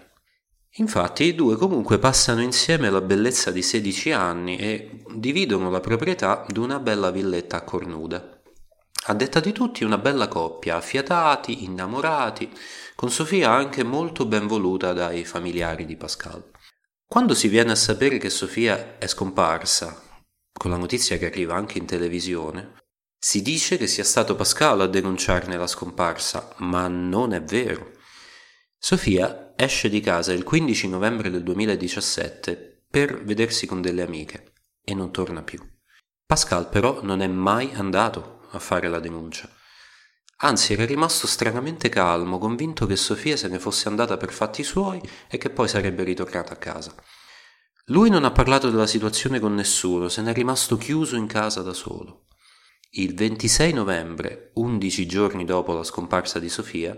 Infatti 0.77 1.23
i 1.23 1.35
due 1.35 1.55
comunque 1.55 2.00
passano 2.00 2.41
insieme 2.41 2.89
la 2.89 3.01
bellezza 3.01 3.51
di 3.51 3.62
16 3.62 4.12
anni 4.12 4.57
e 4.57 5.03
dividono 5.15 5.69
la 5.69 5.79
proprietà 5.79 6.45
di 6.47 6.59
una 6.59 6.79
bella 6.79 7.12
villetta 7.12 7.57
a 7.57 7.63
Cornuda. 7.63 8.41
A 9.05 9.13
detta 9.13 9.39
di 9.39 9.51
tutti 9.51 9.83
una 9.83 9.97
bella 9.97 10.27
coppia, 10.27 10.77
affiatati, 10.77 11.63
innamorati, 11.63 12.51
con 12.95 13.09
Sofia 13.09 13.51
anche 13.51 13.83
molto 13.83 14.25
ben 14.25 14.47
voluta 14.47 14.93
dai 14.93 15.25
familiari 15.25 15.85
di 15.85 15.95
Pascal. 15.95 16.50
Quando 17.05 17.33
si 17.33 17.47
viene 17.47 17.71
a 17.71 17.75
sapere 17.75 18.17
che 18.17 18.29
Sofia 18.29 18.97
è 18.97 19.07
scomparsa, 19.07 20.01
con 20.51 20.71
la 20.71 20.77
notizia 20.77 21.17
che 21.17 21.25
arriva 21.25 21.55
anche 21.55 21.77
in 21.77 21.85
televisione, 21.85 22.81
si 23.17 23.41
dice 23.41 23.77
che 23.77 23.88
sia 23.88 24.03
stato 24.03 24.35
Pascal 24.35 24.81
a 24.81 24.88
denunciarne 24.88 25.55
la 25.55 25.67
scomparsa, 25.67 26.55
ma 26.57 26.88
non 26.88 27.33
è 27.33 27.41
vero. 27.41 27.91
Sofia 28.77 29.53
esce 29.55 29.89
di 29.89 30.01
casa 30.01 30.33
il 30.33 30.43
15 30.43 30.89
novembre 30.89 31.29
del 31.29 31.43
2017 31.43 32.85
per 32.89 33.23
vedersi 33.23 33.65
con 33.65 33.81
delle 33.81 34.01
amiche 34.01 34.53
e 34.83 34.93
non 34.93 35.12
torna 35.12 35.41
più. 35.41 35.59
Pascal 36.25 36.67
però 36.67 37.01
non 37.03 37.21
è 37.21 37.27
mai 37.27 37.71
andato 37.73 38.47
a 38.51 38.59
fare 38.59 38.88
la 38.88 39.00
denuncia. 39.00 39.50
Anzi, 40.43 40.73
era 40.73 40.85
rimasto 40.85 41.25
stranamente 41.25 41.88
calmo, 41.88 42.38
convinto 42.38 42.85
che 42.85 42.97
Sofia 42.97 43.38
se 43.38 43.47
ne 43.47 43.59
fosse 43.59 43.88
andata 43.88 44.17
per 44.17 44.33
fatti 44.33 44.62
suoi 44.62 45.01
e 45.29 45.38
che 45.38 45.50
poi 45.50 45.69
sarebbe 45.69 46.03
ritornata 46.03 46.51
a 46.51 46.57
casa. 46.57 46.93
Lui 47.85 48.09
non 48.09 48.25
ha 48.25 48.31
parlato 48.31 48.69
della 48.69 48.85
situazione 48.85 49.39
con 49.39 49.55
nessuno, 49.55 50.09
se 50.09 50.21
n'è 50.21 50.33
rimasto 50.33 50.75
chiuso 50.75 51.15
in 51.15 51.27
casa 51.27 51.62
da 51.62 51.71
solo. 51.71 52.27
Il 52.91 53.15
26 53.15 53.71
novembre, 53.71 54.51
undici 54.55 55.05
giorni 55.05 55.45
dopo 55.45 55.71
la 55.71 55.83
scomparsa 55.83 56.39
di 56.39 56.50
Sofia, 56.50 56.97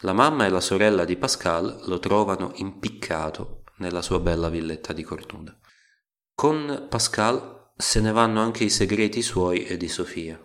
la 0.00 0.12
mamma 0.12 0.44
e 0.44 0.48
la 0.48 0.60
sorella 0.60 1.04
di 1.04 1.16
Pascal 1.16 1.82
lo 1.84 2.00
trovano 2.00 2.50
impiccato 2.56 3.62
nella 3.76 4.02
sua 4.02 4.18
bella 4.18 4.48
villetta 4.48 4.92
di 4.92 5.04
Cornuda. 5.04 5.56
Con 6.34 6.88
Pascal 6.88 7.70
se 7.76 8.00
ne 8.00 8.10
vanno 8.10 8.40
anche 8.40 8.64
i 8.64 8.70
segreti 8.70 9.22
suoi 9.22 9.66
e 9.66 9.76
di 9.76 9.88
Sofia. 9.88 10.44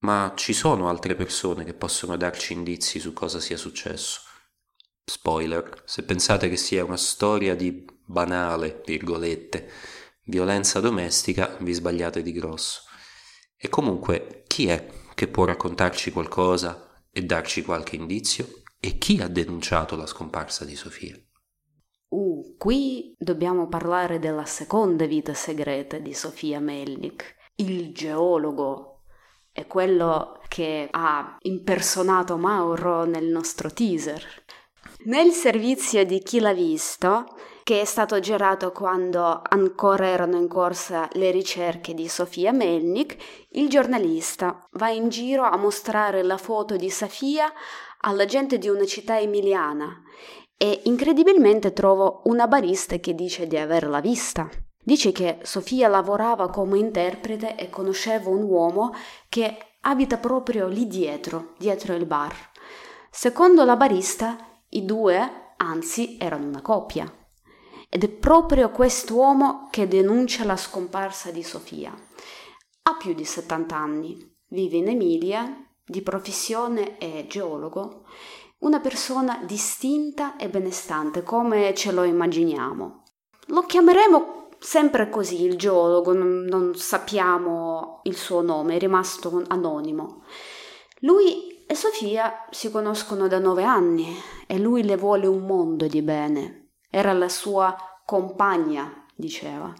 Ma 0.00 0.32
ci 0.36 0.52
sono 0.52 0.88
altre 0.88 1.14
persone 1.14 1.64
che 1.64 1.74
possono 1.74 2.16
darci 2.16 2.52
indizi 2.52 2.98
su 2.98 3.12
cosa 3.12 3.38
sia 3.38 3.56
successo. 3.56 4.20
Spoiler, 5.04 5.82
se 5.84 6.04
pensate 6.04 6.48
che 6.48 6.56
sia 6.56 6.84
una 6.84 6.96
storia 6.96 7.54
di 7.54 7.84
banale, 8.04 8.82
virgolette, 8.86 9.68
violenza 10.24 10.80
domestica, 10.80 11.56
vi 11.60 11.72
sbagliate 11.72 12.22
di 12.22 12.32
grosso. 12.32 12.82
E 13.56 13.68
comunque, 13.68 14.44
chi 14.46 14.68
è 14.68 14.88
che 15.14 15.28
può 15.28 15.44
raccontarci 15.44 16.12
qualcosa 16.12 17.04
e 17.10 17.22
darci 17.22 17.62
qualche 17.62 17.96
indizio? 17.96 18.62
E 18.80 18.96
chi 18.96 19.20
ha 19.20 19.28
denunciato 19.28 19.96
la 19.96 20.06
scomparsa 20.06 20.64
di 20.64 20.76
Sofia? 20.76 21.14
Uh, 22.08 22.56
qui 22.56 23.14
dobbiamo 23.18 23.68
parlare 23.68 24.18
della 24.18 24.46
seconda 24.46 25.04
vita 25.04 25.34
segreta 25.34 25.98
di 25.98 26.14
Sofia 26.14 26.58
Melnik, 26.58 27.36
il 27.56 27.92
geologo. 27.92 28.89
È 29.60 29.66
quello 29.66 30.38
che 30.48 30.88
ha 30.90 31.36
impersonato 31.40 32.38
Mauro 32.38 33.04
nel 33.04 33.26
nostro 33.26 33.70
teaser. 33.70 34.24
Nel 35.04 35.32
servizio 35.32 36.02
di 36.06 36.20
Chi 36.20 36.40
l'ha 36.40 36.54
visto, 36.54 37.26
che 37.62 37.82
è 37.82 37.84
stato 37.84 38.18
girato 38.20 38.72
quando 38.72 39.42
ancora 39.46 40.06
erano 40.06 40.38
in 40.38 40.48
corsa 40.48 41.10
le 41.12 41.30
ricerche 41.30 41.92
di 41.92 42.08
Sofia 42.08 42.52
Melnik, 42.52 43.16
il 43.50 43.68
giornalista 43.68 44.66
va 44.72 44.88
in 44.88 45.10
giro 45.10 45.42
a 45.42 45.58
mostrare 45.58 46.22
la 46.22 46.38
foto 46.38 46.76
di 46.76 46.88
Sofia 46.88 47.52
alla 47.98 48.24
gente 48.24 48.56
di 48.56 48.68
una 48.70 48.86
città 48.86 49.20
emiliana 49.20 49.94
e 50.56 50.80
incredibilmente 50.84 51.74
trovo 51.74 52.22
una 52.24 52.46
barista 52.46 52.96
che 52.96 53.14
dice 53.14 53.46
di 53.46 53.58
averla 53.58 54.00
vista. 54.00 54.48
Dice 54.82 55.12
che 55.12 55.40
Sofia 55.42 55.88
lavorava 55.88 56.48
come 56.48 56.78
interprete 56.78 57.54
e 57.56 57.68
conosceva 57.68 58.30
un 58.30 58.42
uomo 58.42 58.94
che 59.28 59.76
abita 59.82 60.16
proprio 60.16 60.66
lì 60.66 60.86
dietro, 60.86 61.54
dietro 61.58 61.94
il 61.94 62.06
bar. 62.06 62.34
Secondo 63.10 63.64
la 63.64 63.76
barista, 63.76 64.36
i 64.70 64.84
due, 64.84 65.52
anzi, 65.56 66.16
erano 66.18 66.46
una 66.46 66.62
coppia. 66.62 67.12
Ed 67.88 68.04
è 68.04 68.08
proprio 68.08 68.70
quest'uomo 68.70 69.68
che 69.70 69.86
denuncia 69.86 70.44
la 70.44 70.56
scomparsa 70.56 71.30
di 71.30 71.42
Sofia. 71.42 71.92
Ha 72.82 72.96
più 72.96 73.12
di 73.12 73.24
70 73.24 73.76
anni, 73.76 74.36
vive 74.48 74.78
in 74.78 74.88
Emilia, 74.88 75.66
di 75.84 76.02
professione 76.02 76.96
è 76.98 77.26
geologo, 77.26 78.04
una 78.60 78.80
persona 78.80 79.42
distinta 79.44 80.36
e 80.36 80.48
benestante 80.48 81.22
come 81.22 81.74
ce 81.74 81.92
lo 81.92 82.04
immaginiamo. 82.04 83.02
Lo 83.46 83.62
chiameremo 83.62 84.39
sempre 84.60 85.08
così, 85.08 85.42
il 85.42 85.56
geologo, 85.56 86.12
non, 86.12 86.42
non 86.42 86.74
sappiamo 86.74 88.00
il 88.04 88.16
suo 88.16 88.42
nome, 88.42 88.76
è 88.76 88.78
rimasto 88.78 89.42
anonimo. 89.48 90.22
Lui 91.00 91.64
e 91.66 91.74
Sofia 91.74 92.46
si 92.50 92.70
conoscono 92.70 93.26
da 93.26 93.38
nove 93.38 93.64
anni 93.64 94.14
e 94.46 94.58
lui 94.58 94.84
le 94.84 94.96
vuole 94.96 95.26
un 95.26 95.46
mondo 95.46 95.86
di 95.86 96.02
bene. 96.02 96.72
Era 96.90 97.12
la 97.12 97.28
sua 97.28 97.74
compagna, 98.04 99.06
diceva. 99.14 99.72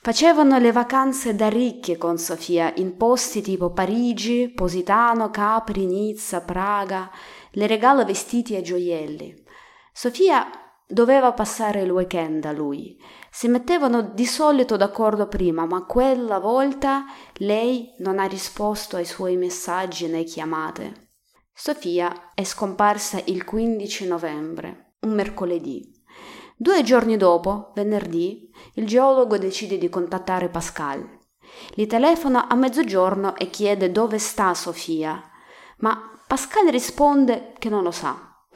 Facevano 0.00 0.58
le 0.58 0.70
vacanze 0.70 1.34
da 1.34 1.48
ricchi 1.48 1.96
con 1.96 2.18
Sofia 2.18 2.72
in 2.76 2.96
posti 2.96 3.42
tipo 3.42 3.72
Parigi, 3.72 4.52
Positano, 4.54 5.30
Capri, 5.30 5.86
Nizza, 5.86 6.42
Praga. 6.42 7.10
Le 7.52 7.66
regala 7.66 8.04
vestiti 8.04 8.54
e 8.54 8.62
gioielli. 8.62 9.34
Sofia 9.92 10.63
doveva 10.86 11.32
passare 11.32 11.82
il 11.82 11.90
weekend 11.90 12.40
da 12.40 12.52
lui. 12.52 12.98
Si 13.30 13.48
mettevano 13.48 14.02
di 14.02 14.26
solito 14.26 14.76
d'accordo 14.76 15.26
prima, 15.26 15.66
ma 15.66 15.84
quella 15.84 16.38
volta 16.38 17.04
lei 17.38 17.94
non 17.98 18.18
ha 18.18 18.24
risposto 18.24 18.96
ai 18.96 19.04
suoi 19.04 19.36
messaggi 19.36 20.06
né 20.06 20.24
chiamate. 20.24 21.10
Sofia 21.52 22.32
è 22.34 22.44
scomparsa 22.44 23.20
il 23.26 23.44
15 23.44 24.06
novembre, 24.06 24.94
un 25.00 25.12
mercoledì. 25.12 25.92
Due 26.56 26.82
giorni 26.82 27.16
dopo, 27.16 27.72
venerdì, 27.74 28.50
il 28.74 28.86
geologo 28.86 29.38
decide 29.38 29.78
di 29.78 29.88
contattare 29.88 30.48
Pascal. 30.48 31.06
Gli 31.74 31.86
telefona 31.86 32.48
a 32.48 32.54
mezzogiorno 32.54 33.36
e 33.36 33.50
chiede 33.50 33.92
dove 33.92 34.18
sta 34.18 34.54
Sofia, 34.54 35.22
ma 35.78 36.10
Pascal 36.26 36.68
risponde 36.68 37.52
che 37.58 37.68
non 37.68 37.82
lo 37.82 37.90
sa. 37.90 38.46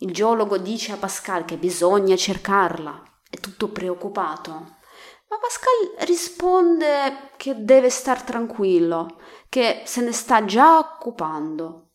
Il 0.00 0.12
geologo 0.12 0.58
dice 0.58 0.92
a 0.92 0.96
Pascal 0.96 1.44
che 1.44 1.56
bisogna 1.56 2.14
cercarla, 2.14 3.02
è 3.28 3.38
tutto 3.38 3.68
preoccupato. 3.68 4.52
Ma 4.52 5.36
Pascal 5.40 6.06
risponde 6.06 7.32
che 7.36 7.64
deve 7.64 7.90
star 7.90 8.22
tranquillo, 8.22 9.18
che 9.48 9.82
se 9.86 10.00
ne 10.02 10.12
sta 10.12 10.44
già 10.44 10.78
occupando. 10.78 11.88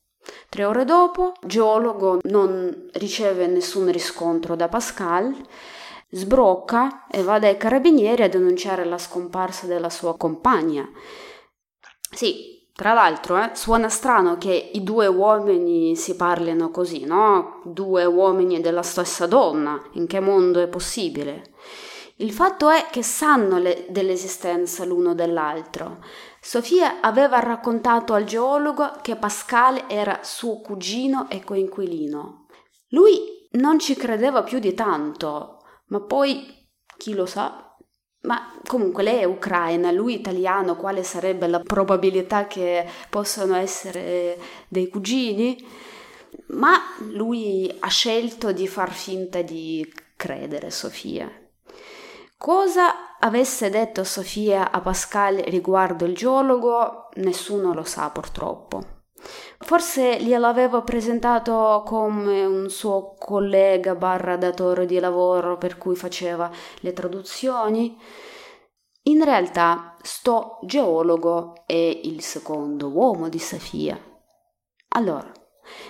Tre 0.50 0.66
ore 0.66 0.84
dopo, 0.84 1.32
geologo 1.46 2.20
non 2.24 2.90
riceve 2.94 3.48
nessun 3.48 3.90
riscontro 3.90 4.58
da 4.58 4.68
Pascal, 4.68 5.34
sbrocca 6.10 7.08
e 7.08 7.24
va 7.24 7.40
dai 7.40 7.56
carabinieri 7.56 8.24
a 8.24 8.30
denunciare 8.30 8.84
la 8.84 8.98
scomparsa 8.98 9.66
della 9.66 9.90
sua 9.90 10.18
compagna. 10.18 10.86
Sì, 12.12 12.53
tra 12.76 12.94
l'altro, 12.94 13.38
eh, 13.38 13.52
suona 13.54 13.88
strano 13.88 14.38
che 14.40 14.72
i 14.74 14.82
due 14.82 15.06
uomini 15.06 15.96
si 15.96 16.16
parlino 16.16 16.72
così, 16.72 17.06
no? 17.06 17.62
Due 17.66 18.04
uomini 18.06 18.62
della 18.62 18.82
stessa 18.82 19.28
donna. 19.28 19.80
In 19.92 20.08
che 20.08 20.20
mondo 20.20 20.60
è 20.60 20.68
possibile? 20.68 21.54
Il 22.18 22.32
fatto 22.32 22.70
è 22.70 22.88
che 22.90 23.04
sanno 23.04 23.60
le, 23.60 23.86
dell'esistenza 23.90 24.86
l'uno 24.86 25.14
dell'altro. 25.14 26.04
Sofia 26.42 27.00
aveva 27.00 27.40
raccontato 27.40 28.14
al 28.14 28.24
geologo 28.24 28.92
che 29.04 29.18
Pascal 29.18 29.84
era 29.88 30.20
suo 30.24 30.60
cugino 30.62 31.30
e 31.30 31.44
coinquilino. 31.44 32.48
Lui 32.90 33.48
non 33.52 33.78
ci 33.78 33.96
credeva 33.96 34.42
più 34.42 34.58
di 34.58 34.74
tanto, 34.74 35.60
ma 35.88 36.02
poi 36.02 36.68
chi 36.98 37.14
lo 37.14 37.28
sa? 37.28 37.73
Ma 38.24 38.54
comunque 38.66 39.04
lei 39.04 39.20
è 39.20 39.26
ucraina, 39.26 39.92
lui 39.92 40.14
italiano, 40.16 40.78
quale 40.78 41.04
sarebbe 41.04 41.48
la 41.48 41.60
probabilità 41.60 42.48
che 42.48 42.88
possano 43.10 43.56
essere 43.56 44.40
dei 44.70 44.88
cugini? 44.88 45.58
Ma 46.48 46.80
lui 47.10 47.74
ha 47.80 47.90
scelto 47.90 48.54
di 48.54 48.68
far 48.68 48.92
finta 48.94 49.42
di 49.42 49.86
credere 50.16 50.72
Sofia. 50.72 51.30
Cosa 52.38 53.18
avesse 53.20 53.70
detto 53.70 54.06
Sofia 54.06 54.72
a 54.72 54.80
Pascal 54.80 55.36
riguardo 55.38 56.06
il 56.06 56.16
geologo, 56.16 57.10
nessuno 57.16 57.74
lo 57.74 57.84
sa 57.84 58.10
purtroppo. 58.10 58.93
Forse 59.60 60.18
gliel'avevo 60.22 60.84
presentato 60.84 61.84
come 61.86 62.46
un 62.46 62.70
suo 62.70 63.16
collega 63.18 63.96
barra 63.96 64.36
datore 64.36 64.86
di 64.86 65.00
lavoro 65.00 65.58
per 65.58 65.78
cui 65.78 65.96
faceva 65.96 66.52
le 66.80 66.94
traduzioni. 66.94 67.98
In 69.04 69.24
realtà, 69.24 69.96
sto 70.02 70.60
geologo 70.64 71.64
è 71.66 71.74
il 71.74 72.22
secondo 72.22 72.90
uomo 72.90 73.30
di 73.30 73.40
Sofia. 73.40 73.98
Allora, 74.90 75.32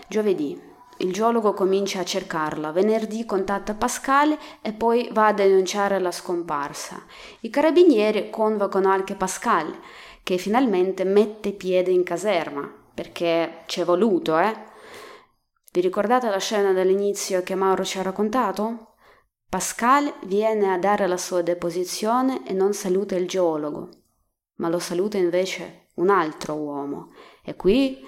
giovedì 0.07 0.71
il 0.97 1.11
geologo 1.11 1.53
comincia 1.53 2.01
a 2.01 2.05
cercarla, 2.05 2.71
venerdì 2.71 3.25
contatta 3.25 3.73
Pascal 3.73 4.37
e 4.61 4.73
poi 4.73 5.09
va 5.11 5.27
a 5.27 5.33
denunciare 5.33 5.99
la 5.99 6.11
scomparsa. 6.11 7.03
I 7.41 7.49
carabinieri 7.49 8.29
convocano 8.29 8.89
anche 8.89 9.15
Pascal, 9.15 9.75
che 10.21 10.37
finalmente 10.37 11.03
mette 11.03 11.51
piede 11.51 11.91
in 11.91 12.03
caserma, 12.03 12.71
perché 12.93 13.63
c'è 13.65 13.83
voluto, 13.83 14.37
eh? 14.37 14.55
Vi 15.71 15.81
ricordate 15.81 16.29
la 16.29 16.39
scena 16.39 16.71
dall'inizio 16.71 17.41
che 17.43 17.55
Mauro 17.55 17.83
ci 17.83 17.97
ha 17.97 18.03
raccontato? 18.03 18.95
Pascal 19.49 20.13
viene 20.25 20.71
a 20.71 20.77
dare 20.77 21.07
la 21.07 21.17
sua 21.17 21.41
deposizione 21.41 22.45
e 22.45 22.53
non 22.53 22.73
saluta 22.73 23.15
il 23.15 23.27
geologo, 23.27 23.89
ma 24.55 24.69
lo 24.69 24.79
saluta 24.79 25.17
invece 25.17 25.89
un 25.95 26.09
altro 26.09 26.55
uomo. 26.55 27.11
E 27.43 27.55
qui 27.55 28.05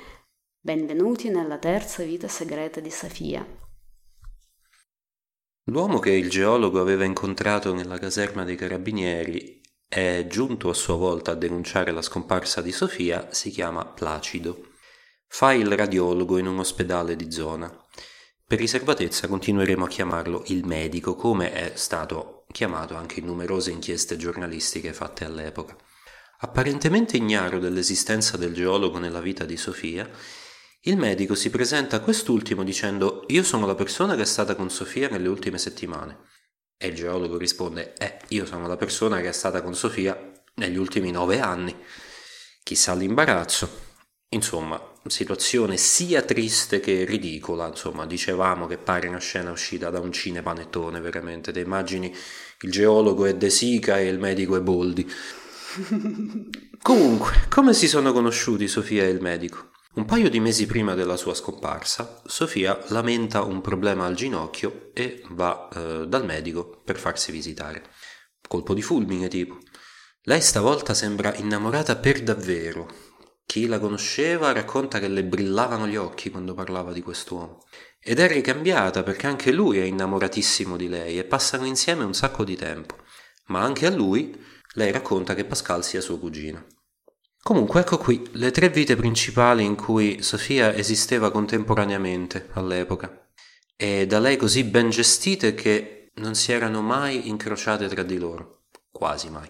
Benvenuti 0.65 1.29
nella 1.29 1.59
terza 1.59 2.01
vita 2.01 2.27
segreta 2.27 2.79
di 2.79 2.89
Safia. 2.89 3.45
L'uomo 5.65 5.99
che 5.99 6.09
il 6.09 6.27
geologo 6.27 6.81
aveva 6.81 7.03
incontrato 7.03 7.71
nella 7.71 7.99
caserma 7.99 8.43
dei 8.43 8.55
carabinieri 8.55 9.61
e 9.87 10.25
giunto 10.27 10.69
a 10.69 10.73
sua 10.73 10.95
volta 10.95 11.33
a 11.33 11.35
denunciare 11.35 11.91
la 11.91 12.01
scomparsa 12.01 12.63
di 12.63 12.71
Sofia 12.71 13.31
si 13.31 13.51
chiama 13.51 13.85
Placido. 13.85 14.73
Fa 15.35 15.51
il 15.51 15.67
radiologo 15.75 16.37
in 16.37 16.47
un 16.47 16.59
ospedale 16.59 17.17
di 17.17 17.29
zona. 17.29 17.69
Per 18.47 18.57
riservatezza 18.57 19.27
continueremo 19.27 19.83
a 19.83 19.89
chiamarlo 19.89 20.43
il 20.45 20.65
medico, 20.65 21.15
come 21.15 21.51
è 21.51 21.73
stato 21.75 22.45
chiamato 22.53 22.95
anche 22.95 23.19
in 23.19 23.25
numerose 23.25 23.71
inchieste 23.71 24.15
giornalistiche 24.15 24.93
fatte 24.93 25.25
all'epoca. 25.25 25.75
Apparentemente 26.39 27.17
ignaro 27.17 27.59
dell'esistenza 27.59 28.37
del 28.37 28.53
geologo 28.53 28.97
nella 28.97 29.19
vita 29.19 29.43
di 29.43 29.57
Sofia, 29.57 30.09
il 30.83 30.95
medico 30.95 31.35
si 31.35 31.49
presenta 31.49 31.97
a 31.97 31.99
quest'ultimo 31.99 32.63
dicendo 32.63 33.25
io 33.27 33.43
sono 33.43 33.65
la 33.65 33.75
persona 33.75 34.15
che 34.15 34.21
è 34.21 34.25
stata 34.25 34.55
con 34.55 34.69
Sofia 34.69 35.09
nelle 35.09 35.27
ultime 35.27 35.57
settimane. 35.57 36.29
E 36.77 36.87
il 36.87 36.95
geologo 36.95 37.37
risponde 37.37 37.93
eh, 37.97 38.19
io 38.29 38.45
sono 38.45 38.67
la 38.67 38.77
persona 38.77 39.19
che 39.19 39.27
è 39.27 39.33
stata 39.33 39.61
con 39.61 39.75
Sofia 39.75 40.17
negli 40.53 40.77
ultimi 40.77 41.11
nove 41.11 41.41
anni. 41.41 41.75
Chissà 42.63 42.93
l'imbarazzo. 42.93 43.83
Insomma, 44.29 44.93
situazione 45.09 45.77
sia 45.77 46.21
triste 46.21 46.79
che 46.79 47.05
ridicola, 47.05 47.67
insomma, 47.67 48.05
dicevamo 48.05 48.67
che 48.67 48.77
pare 48.77 49.07
una 49.07 49.19
scena 49.19 49.51
uscita 49.51 49.89
da 49.89 49.99
un 49.99 50.11
cinepanettone, 50.11 50.99
veramente, 50.99 51.51
te 51.51 51.59
immagini 51.59 52.13
il 52.61 52.71
geologo 52.71 53.25
è 53.25 53.35
De 53.35 53.49
Sica 53.49 53.99
e 53.99 54.07
il 54.07 54.19
medico 54.19 54.55
è 54.55 54.61
Boldi. 54.61 55.09
Comunque, 56.81 57.45
come 57.49 57.73
si 57.73 57.87
sono 57.87 58.11
conosciuti 58.11 58.67
Sofia 58.67 59.03
e 59.03 59.09
il 59.09 59.21
medico? 59.21 59.71
Un 59.95 60.05
paio 60.05 60.29
di 60.29 60.39
mesi 60.39 60.65
prima 60.65 60.93
della 60.93 61.15
sua 61.15 61.33
scomparsa, 61.33 62.21
Sofia 62.25 62.77
lamenta 62.89 63.43
un 63.43 63.61
problema 63.61 64.05
al 64.05 64.13
ginocchio 64.13 64.91
e 64.93 65.23
va 65.29 65.69
eh, 65.73 66.05
dal 66.07 66.25
medico 66.25 66.81
per 66.83 66.97
farsi 66.97 67.31
visitare. 67.31 67.83
Colpo 68.45 68.73
di 68.73 68.81
fulmine 68.81 69.27
tipo. 69.29 69.57
Lei 70.23 70.41
stavolta 70.41 70.93
sembra 70.93 71.33
innamorata 71.35 71.95
per 71.95 72.23
davvero. 72.23 73.13
Chi 73.45 73.67
la 73.67 73.79
conosceva 73.79 74.51
racconta 74.51 74.99
che 74.99 75.07
le 75.07 75.23
brillavano 75.23 75.87
gli 75.87 75.95
occhi 75.95 76.29
quando 76.29 76.53
parlava 76.53 76.91
di 76.91 77.01
quest'uomo. 77.01 77.63
Ed 77.99 78.19
è 78.19 78.27
ricambiata 78.27 79.03
perché 79.03 79.27
anche 79.27 79.51
lui 79.51 79.77
è 79.77 79.83
innamoratissimo 79.83 80.75
di 80.75 80.87
lei 80.87 81.17
e 81.17 81.23
passano 81.23 81.65
insieme 81.65 82.03
un 82.03 82.13
sacco 82.13 82.43
di 82.43 82.55
tempo. 82.55 82.97
Ma 83.47 83.61
anche 83.61 83.85
a 83.85 83.91
lui 83.91 84.35
lei 84.73 84.91
racconta 84.91 85.35
che 85.35 85.45
Pascal 85.45 85.83
sia 85.83 86.01
suo 86.01 86.19
cugino. 86.19 86.65
Comunque 87.41 87.81
ecco 87.81 87.97
qui 87.97 88.27
le 88.33 88.49
tre 88.49 88.69
vite 88.69 88.95
principali 88.95 89.63
in 89.63 89.75
cui 89.75 90.23
Sofia 90.23 90.73
esisteva 90.73 91.31
contemporaneamente 91.31 92.49
all'epoca 92.53 93.29
e 93.75 94.07
da 94.07 94.19
lei 94.19 94.35
così 94.35 94.63
ben 94.63 94.89
gestite 94.89 95.53
che 95.53 96.11
non 96.15 96.33
si 96.33 96.51
erano 96.51 96.81
mai 96.81 97.27
incrociate 97.27 97.87
tra 97.87 98.03
di 98.03 98.17
loro, 98.17 98.63
quasi 98.89 99.29
mai. 99.29 99.49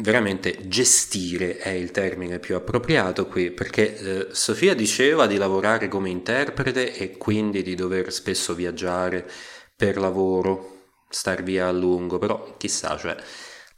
Veramente 0.00 0.68
gestire 0.68 1.56
è 1.56 1.70
il 1.70 1.90
termine 1.90 2.38
più 2.38 2.54
appropriato 2.54 3.26
qui 3.26 3.50
perché 3.50 3.98
eh, 3.98 4.26
Sofia 4.30 4.72
diceva 4.72 5.26
di 5.26 5.36
lavorare 5.36 5.88
come 5.88 6.08
interprete 6.08 6.94
e 6.94 7.16
quindi 7.16 7.64
di 7.64 7.74
dover 7.74 8.12
spesso 8.12 8.54
viaggiare 8.54 9.28
per 9.74 9.96
lavoro, 9.98 10.92
star 11.08 11.42
via 11.42 11.66
a 11.66 11.72
lungo, 11.72 12.18
però 12.18 12.54
chissà, 12.56 12.96
cioè 12.96 13.16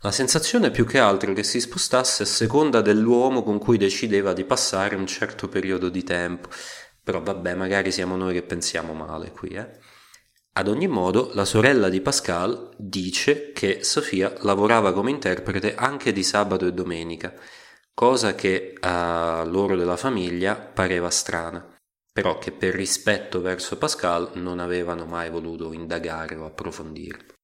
la 0.02 0.12
sensazione 0.12 0.70
più 0.70 0.84
che 0.84 0.98
altro 0.98 1.32
che 1.32 1.42
si 1.42 1.58
spostasse 1.58 2.22
a 2.24 2.26
seconda 2.26 2.82
dell'uomo 2.82 3.42
con 3.42 3.58
cui 3.58 3.78
decideva 3.78 4.34
di 4.34 4.44
passare 4.44 4.96
un 4.96 5.06
certo 5.06 5.48
periodo 5.48 5.88
di 5.88 6.02
tempo. 6.02 6.48
Però 7.02 7.22
vabbè, 7.22 7.54
magari 7.54 7.90
siamo 7.90 8.16
noi 8.16 8.34
che 8.34 8.42
pensiamo 8.42 8.92
male 8.92 9.30
qui, 9.30 9.48
eh. 9.50 9.68
Ad 10.60 10.68
ogni 10.68 10.88
modo, 10.88 11.30
la 11.32 11.46
sorella 11.46 11.88
di 11.88 12.02
Pascal 12.02 12.68
dice 12.76 13.50
che 13.52 13.82
Sofia 13.82 14.30
lavorava 14.42 14.92
come 14.92 15.08
interprete 15.08 15.74
anche 15.74 16.12
di 16.12 16.22
sabato 16.22 16.66
e 16.66 16.74
domenica, 16.74 17.32
cosa 17.94 18.34
che 18.34 18.74
a 18.80 19.42
loro 19.44 19.74
della 19.74 19.96
famiglia 19.96 20.56
pareva 20.56 21.08
strana, 21.08 21.66
però 22.12 22.36
che 22.36 22.52
per 22.52 22.74
rispetto 22.74 23.40
verso 23.40 23.78
Pascal 23.78 24.32
non 24.34 24.58
avevano 24.58 25.06
mai 25.06 25.30
voluto 25.30 25.72
indagare 25.72 26.34
o 26.34 26.44
approfondire. 26.44 27.39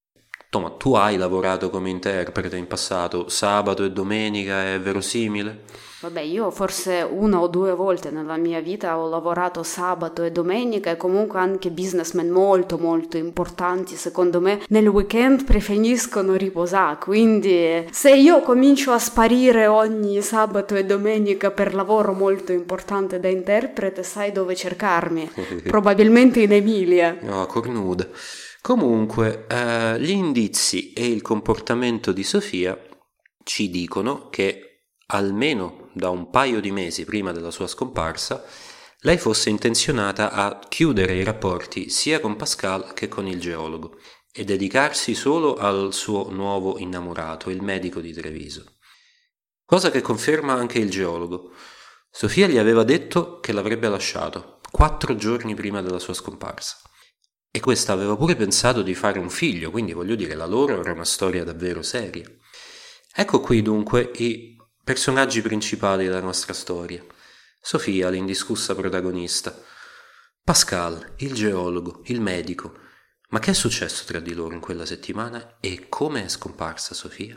Toma, 0.57 0.71
tu 0.71 0.95
hai 0.95 1.19
lavorato 1.19 1.69
come 1.69 1.91
interprete 1.91 2.57
in 2.57 2.67
passato, 2.67 3.29
sabato 3.29 3.85
e 3.85 3.91
domenica 3.91 4.73
è 4.73 4.81
verosimile? 4.81 5.65
Vabbè, 6.01 6.21
io 6.21 6.51
forse 6.51 7.07
una 7.07 7.43
o 7.43 7.49
due 7.49 7.75
volte 7.75 8.11
nella 8.11 8.39
mia 8.39 8.61
vita 8.61 8.97
ho 8.97 9.07
lavorato 9.07 9.63
sabato 9.63 10.23
e 10.23 10.33
domenica 10.33 10.91
e 10.91 10.97
comunque 10.97 11.41
anche 11.41 11.71
businessmen 11.71 12.31
molto 12.31 12.79
molto 12.79 13.19
importanti 13.19 13.97
secondo 13.97 14.41
me 14.41 14.63
nel 14.69 14.89
weekend 14.89 15.45
preferiscono 15.45 16.35
riposare, 16.37 16.97
quindi 17.01 17.87
se 17.91 18.15
io 18.15 18.41
comincio 18.41 18.93
a 18.93 18.99
sparire 18.99 19.67
ogni 19.67 20.23
sabato 20.23 20.75
e 20.75 20.87
domenica 20.87 21.51
per 21.51 21.75
lavoro 21.75 22.15
molto 22.15 22.53
importante 22.53 23.21
da 23.21 23.29
interprete 23.29 24.03
sai 24.03 24.33
dove 24.33 24.55
cercarmi, 24.55 25.31
probabilmente 25.69 26.41
in 26.41 26.53
Emilia. 26.53 27.19
No, 27.21 27.43
oh, 27.43 27.47
cornuda. 27.47 28.09
Comunque, 28.67 29.47
eh, 29.47 30.01
gli 30.01 30.11
indizi 30.11 30.93
e 30.93 31.07
il 31.07 31.23
comportamento 31.23 32.11
di 32.11 32.25
Sofia 32.25 32.77
ci 33.45 33.71
dicono 33.71 34.29
che 34.29 34.89
almeno 35.07 35.91
da 35.93 36.11
un 36.11 36.31
paio 36.31 36.61
di 36.61 36.73
mesi 36.73 37.05
prima 37.05 37.31
della 37.31 37.53
sua 37.53 37.69
scomparsa 37.69 38.43
lei 39.03 39.19
fosse 39.19 39.51
intenzionata 39.51 40.33
a 40.33 40.59
chiudere 40.69 41.15
i 41.15 41.23
rapporti 41.23 41.91
sia 41.91 42.19
con 42.19 42.35
Pascal 42.35 42.93
che 42.93 43.07
con 43.07 43.29
il 43.29 43.39
geologo 43.39 44.01
e 44.33 44.43
dedicarsi 44.43 45.15
solo 45.15 45.55
al 45.55 45.95
suo 45.95 46.29
nuovo 46.33 46.77
innamorato, 46.77 47.51
il 47.51 47.63
medico 47.63 48.01
di 48.01 48.13
Treviso. 48.13 48.79
Cosa 49.65 49.93
che 49.93 50.01
conferma 50.01 50.55
anche 50.55 50.81
il 50.81 50.91
geologo. 50.91 51.53
Sofia 52.11 52.49
gli 52.49 52.59
aveva 52.59 52.83
detto 52.83 53.39
che 53.39 53.53
l'avrebbe 53.53 53.89
lasciato 53.89 54.59
quattro 54.73 55.15
giorni 55.15 55.55
prima 55.55 55.83
della 55.83 56.01
sua 56.01 56.15
scomparsa. 56.15 56.79
E 57.51 57.61
questa 57.61 57.93
aveva 57.93 58.17
pure 58.17 58.37
pensato 58.37 58.83
di 58.83 58.95
fare 58.95 59.19
un 59.19 59.31
figlio, 59.31 59.71
quindi 59.71 59.93
voglio 59.93 60.15
dire, 60.15 60.35
la 60.35 60.47
loro 60.47 60.81
era 60.81 60.93
una 60.93 61.05
storia 61.05 61.45
davvero 61.45 61.83
seria. 61.83 62.31
Ecco 63.15 63.41
qui 63.41 63.63
dunque 63.63 64.11
i 64.17 64.57
personaggi 64.85 65.41
principali 65.41 66.05
della 66.05 66.21
nostra 66.21 66.53
storia. 66.53 67.05
Sofia, 67.61 68.11
l'indiscussa 68.11 68.75
protagonista. 68.75 69.59
Pascal, 70.45 71.15
il 71.19 71.35
geologo, 71.35 72.03
il 72.05 72.21
medico, 72.21 72.79
ma 73.31 73.41
che 73.41 73.51
è 73.51 73.55
successo 73.55 74.05
tra 74.05 74.21
di 74.21 74.35
loro 74.35 74.55
in 74.55 74.61
quella 74.61 74.87
settimana 74.87 75.57
e 75.59 75.89
come 75.89 76.25
è 76.25 76.29
scomparsa 76.29 76.95
Sofia? 76.95 77.37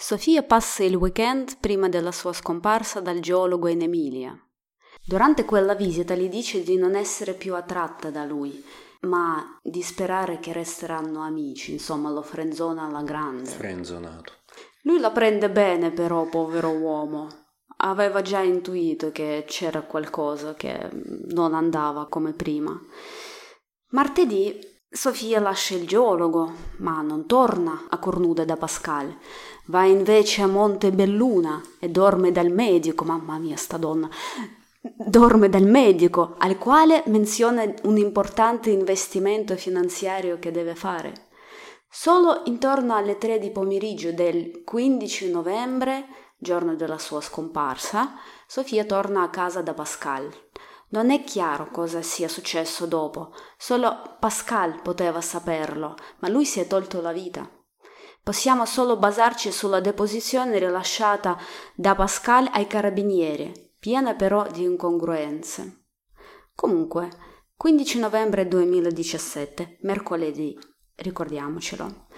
Sofia 0.00 0.44
passa 0.44 0.84
il 0.84 0.94
weekend 0.94 1.58
prima 1.58 1.88
della 1.88 2.12
sua 2.12 2.32
scomparsa 2.32 3.00
dal 3.00 3.18
geologo 3.18 3.66
in 3.66 3.82
Emilia. 3.82 4.32
Durante 5.04 5.44
quella 5.44 5.74
visita 5.74 6.14
gli 6.14 6.28
dice 6.28 6.62
di 6.62 6.76
non 6.76 6.94
essere 6.94 7.34
più 7.34 7.56
attratta 7.56 8.08
da 8.08 8.24
lui, 8.24 8.64
ma 9.00 9.58
di 9.60 9.82
sperare 9.82 10.38
che 10.38 10.52
resteranno 10.52 11.22
amici, 11.22 11.72
insomma 11.72 12.10
lo 12.10 12.22
frenzona 12.22 12.84
alla 12.84 13.02
grande. 13.02 13.50
Frenzonato. 13.50 14.34
Lui 14.82 15.00
la 15.00 15.10
prende 15.10 15.50
bene 15.50 15.90
però, 15.90 16.28
povero 16.28 16.70
uomo. 16.70 17.26
Aveva 17.78 18.22
già 18.22 18.38
intuito 18.38 19.10
che 19.10 19.44
c'era 19.48 19.82
qualcosa 19.82 20.54
che 20.54 20.90
non 21.30 21.54
andava 21.54 22.06
come 22.06 22.34
prima. 22.34 22.80
Martedì 23.88 24.76
Sofia 24.90 25.38
lascia 25.38 25.74
il 25.74 25.86
geologo, 25.86 26.50
ma 26.78 27.02
non 27.02 27.26
torna 27.26 27.88
a 27.90 27.98
Cornuda 27.98 28.46
da 28.46 28.56
Pascal. 28.56 29.14
Va 29.70 29.84
invece 29.84 30.40
a 30.40 30.46
Monte 30.46 30.90
Belluna 30.92 31.62
e 31.78 31.90
dorme 31.90 32.32
dal 32.32 32.50
medico, 32.50 33.04
mamma 33.04 33.36
mia 33.36 33.56
sta 33.56 33.76
donna, 33.76 34.08
dorme 34.80 35.50
dal 35.50 35.64
medico, 35.64 36.36
al 36.38 36.56
quale 36.56 37.02
menziona 37.06 37.70
un 37.82 37.98
importante 37.98 38.70
investimento 38.70 39.56
finanziario 39.56 40.38
che 40.38 40.50
deve 40.50 40.74
fare. 40.74 41.12
Solo 41.90 42.44
intorno 42.46 42.94
alle 42.96 43.18
tre 43.18 43.38
di 43.38 43.50
pomeriggio 43.50 44.10
del 44.10 44.62
15 44.64 45.30
novembre, 45.30 46.06
giorno 46.38 46.74
della 46.74 46.98
sua 46.98 47.20
scomparsa, 47.20 48.14
Sofia 48.46 48.86
torna 48.86 49.20
a 49.20 49.28
casa 49.28 49.60
da 49.60 49.74
Pascal. 49.74 50.30
Non 50.90 51.10
è 51.10 51.22
chiaro 51.24 51.68
cosa 51.70 52.00
sia 52.00 52.28
successo 52.28 52.86
dopo, 52.86 53.34
solo 53.58 54.16
Pascal 54.18 54.80
poteva 54.80 55.20
saperlo, 55.20 55.94
ma 56.20 56.30
lui 56.30 56.46
si 56.46 56.58
è 56.58 56.66
tolto 56.66 57.02
la 57.02 57.12
vita. 57.12 57.46
Possiamo 58.28 58.66
solo 58.66 58.98
basarci 58.98 59.50
sulla 59.50 59.80
deposizione 59.80 60.58
rilasciata 60.58 61.38
da 61.74 61.94
Pascal 61.94 62.46
ai 62.52 62.66
carabinieri, 62.66 63.72
piena 63.78 64.12
però 64.12 64.46
di 64.46 64.64
incongruenze. 64.64 65.86
Comunque, 66.54 67.08
15 67.56 67.98
novembre 67.98 68.46
2017, 68.46 69.78
mercoledì, 69.80 70.54
ricordiamocelo. 70.96 72.08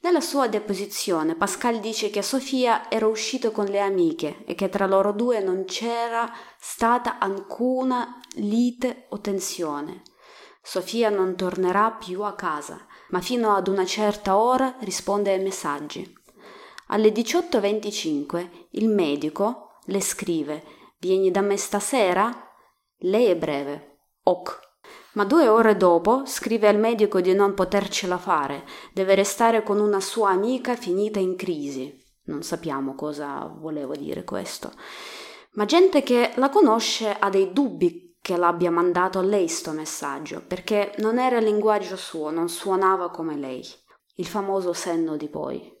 Nella 0.00 0.22
sua 0.22 0.48
deposizione 0.48 1.34
Pascal 1.34 1.80
dice 1.80 2.08
che 2.08 2.22
Sofia 2.22 2.88
era 2.88 3.06
uscito 3.06 3.50
con 3.50 3.66
le 3.66 3.80
amiche 3.80 4.46
e 4.46 4.54
che 4.54 4.70
tra 4.70 4.86
loro 4.86 5.12
due 5.12 5.40
non 5.40 5.66
c'era 5.66 6.32
stata 6.58 7.18
alcuna 7.18 8.18
lite 8.36 9.04
o 9.10 9.20
tensione. 9.20 10.00
Sofia 10.62 11.10
non 11.10 11.36
tornerà 11.36 11.90
più 11.90 12.22
a 12.22 12.34
casa, 12.34 12.86
ma 13.10 13.20
fino 13.20 13.54
ad 13.54 13.68
una 13.68 13.84
certa 13.84 14.36
ora 14.36 14.76
risponde 14.80 15.32
ai 15.32 15.42
messaggi. 15.42 16.16
Alle 16.88 17.10
18.25 17.10 18.48
il 18.72 18.88
medico 18.88 19.78
le 19.84 20.00
scrive 20.00 20.64
Vieni 21.00 21.30
da 21.30 21.42
me 21.42 21.56
stasera? 21.56 22.50
Lei 23.02 23.26
è 23.26 23.36
breve. 23.36 23.98
Ok. 24.24 24.58
Ma 25.12 25.24
due 25.24 25.46
ore 25.46 25.76
dopo 25.76 26.24
scrive 26.26 26.66
al 26.66 26.78
medico 26.78 27.20
di 27.20 27.32
non 27.34 27.54
potercela 27.54 28.18
fare, 28.18 28.64
deve 28.92 29.14
restare 29.14 29.62
con 29.62 29.78
una 29.80 30.00
sua 30.00 30.30
amica 30.30 30.74
finita 30.74 31.20
in 31.20 31.36
crisi. 31.36 32.04
Non 32.24 32.42
sappiamo 32.42 32.94
cosa 32.94 33.46
volevo 33.46 33.94
dire 33.94 34.24
questo. 34.24 34.72
Ma 35.52 35.64
gente 35.64 36.02
che 36.02 36.32
la 36.34 36.50
conosce 36.50 37.16
ha 37.16 37.30
dei 37.30 37.52
dubbi 37.52 38.07
che 38.28 38.36
l'abbia 38.36 38.70
mandato 38.70 39.20
a 39.20 39.22
lei 39.22 39.48
sto 39.48 39.72
messaggio, 39.72 40.42
perché 40.46 40.92
non 40.98 41.18
era 41.18 41.38
il 41.38 41.44
linguaggio 41.44 41.96
suo, 41.96 42.28
non 42.28 42.50
suonava 42.50 43.08
come 43.08 43.38
lei. 43.38 43.64
Il 44.16 44.26
famoso 44.26 44.74
senno 44.74 45.16
di 45.16 45.30
poi. 45.30 45.74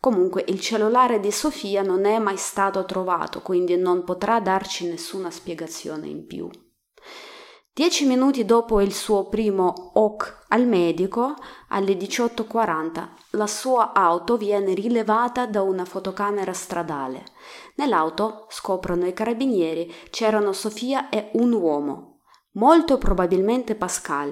Comunque 0.00 0.42
il 0.48 0.58
cellulare 0.58 1.20
di 1.20 1.30
Sofia 1.30 1.82
non 1.82 2.06
è 2.06 2.18
mai 2.18 2.38
stato 2.38 2.86
trovato, 2.86 3.42
quindi 3.42 3.76
non 3.76 4.04
potrà 4.04 4.40
darci 4.40 4.88
nessuna 4.88 5.30
spiegazione 5.30 6.06
in 6.06 6.26
più. 6.26 6.48
Dieci 7.80 8.04
minuti 8.04 8.44
dopo 8.44 8.82
il 8.82 8.92
suo 8.92 9.30
primo 9.30 9.92
OK 9.94 10.44
al 10.48 10.66
medico, 10.66 11.34
alle 11.68 11.94
18.40, 11.94 13.08
la 13.30 13.46
sua 13.46 13.94
auto 13.94 14.36
viene 14.36 14.74
rilevata 14.74 15.46
da 15.46 15.62
una 15.62 15.86
fotocamera 15.86 16.52
stradale. 16.52 17.24
Nell'auto, 17.76 18.44
scoprono 18.50 19.06
i 19.06 19.14
carabinieri, 19.14 19.90
c'erano 20.10 20.52
Sofia 20.52 21.08
e 21.08 21.30
un 21.36 21.54
uomo, 21.54 22.18
molto 22.56 22.98
probabilmente 22.98 23.74
Pascal, 23.74 24.30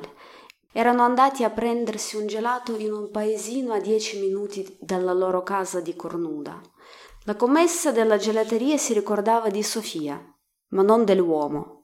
erano 0.71 1.03
andati 1.03 1.43
a 1.43 1.49
prendersi 1.49 2.17
un 2.17 2.27
gelato 2.27 2.77
in 2.77 2.93
un 2.93 3.11
paesino 3.11 3.73
a 3.73 3.81
dieci 3.81 4.21
minuti 4.21 4.77
dalla 4.79 5.15
loro 5.15 5.43
casa 5.43 5.81
di 5.81 5.97
Cornuda. 5.97 6.61
La 7.25 7.35
commessa 7.35 7.93
della 7.93 8.19
gelateria 8.19 8.77
si 8.77 8.93
ricordava 8.93 9.49
di 9.49 9.63
Sofia, 9.63 10.23
ma 10.73 10.83
non 10.83 11.07
dell'uomo. 11.07 11.78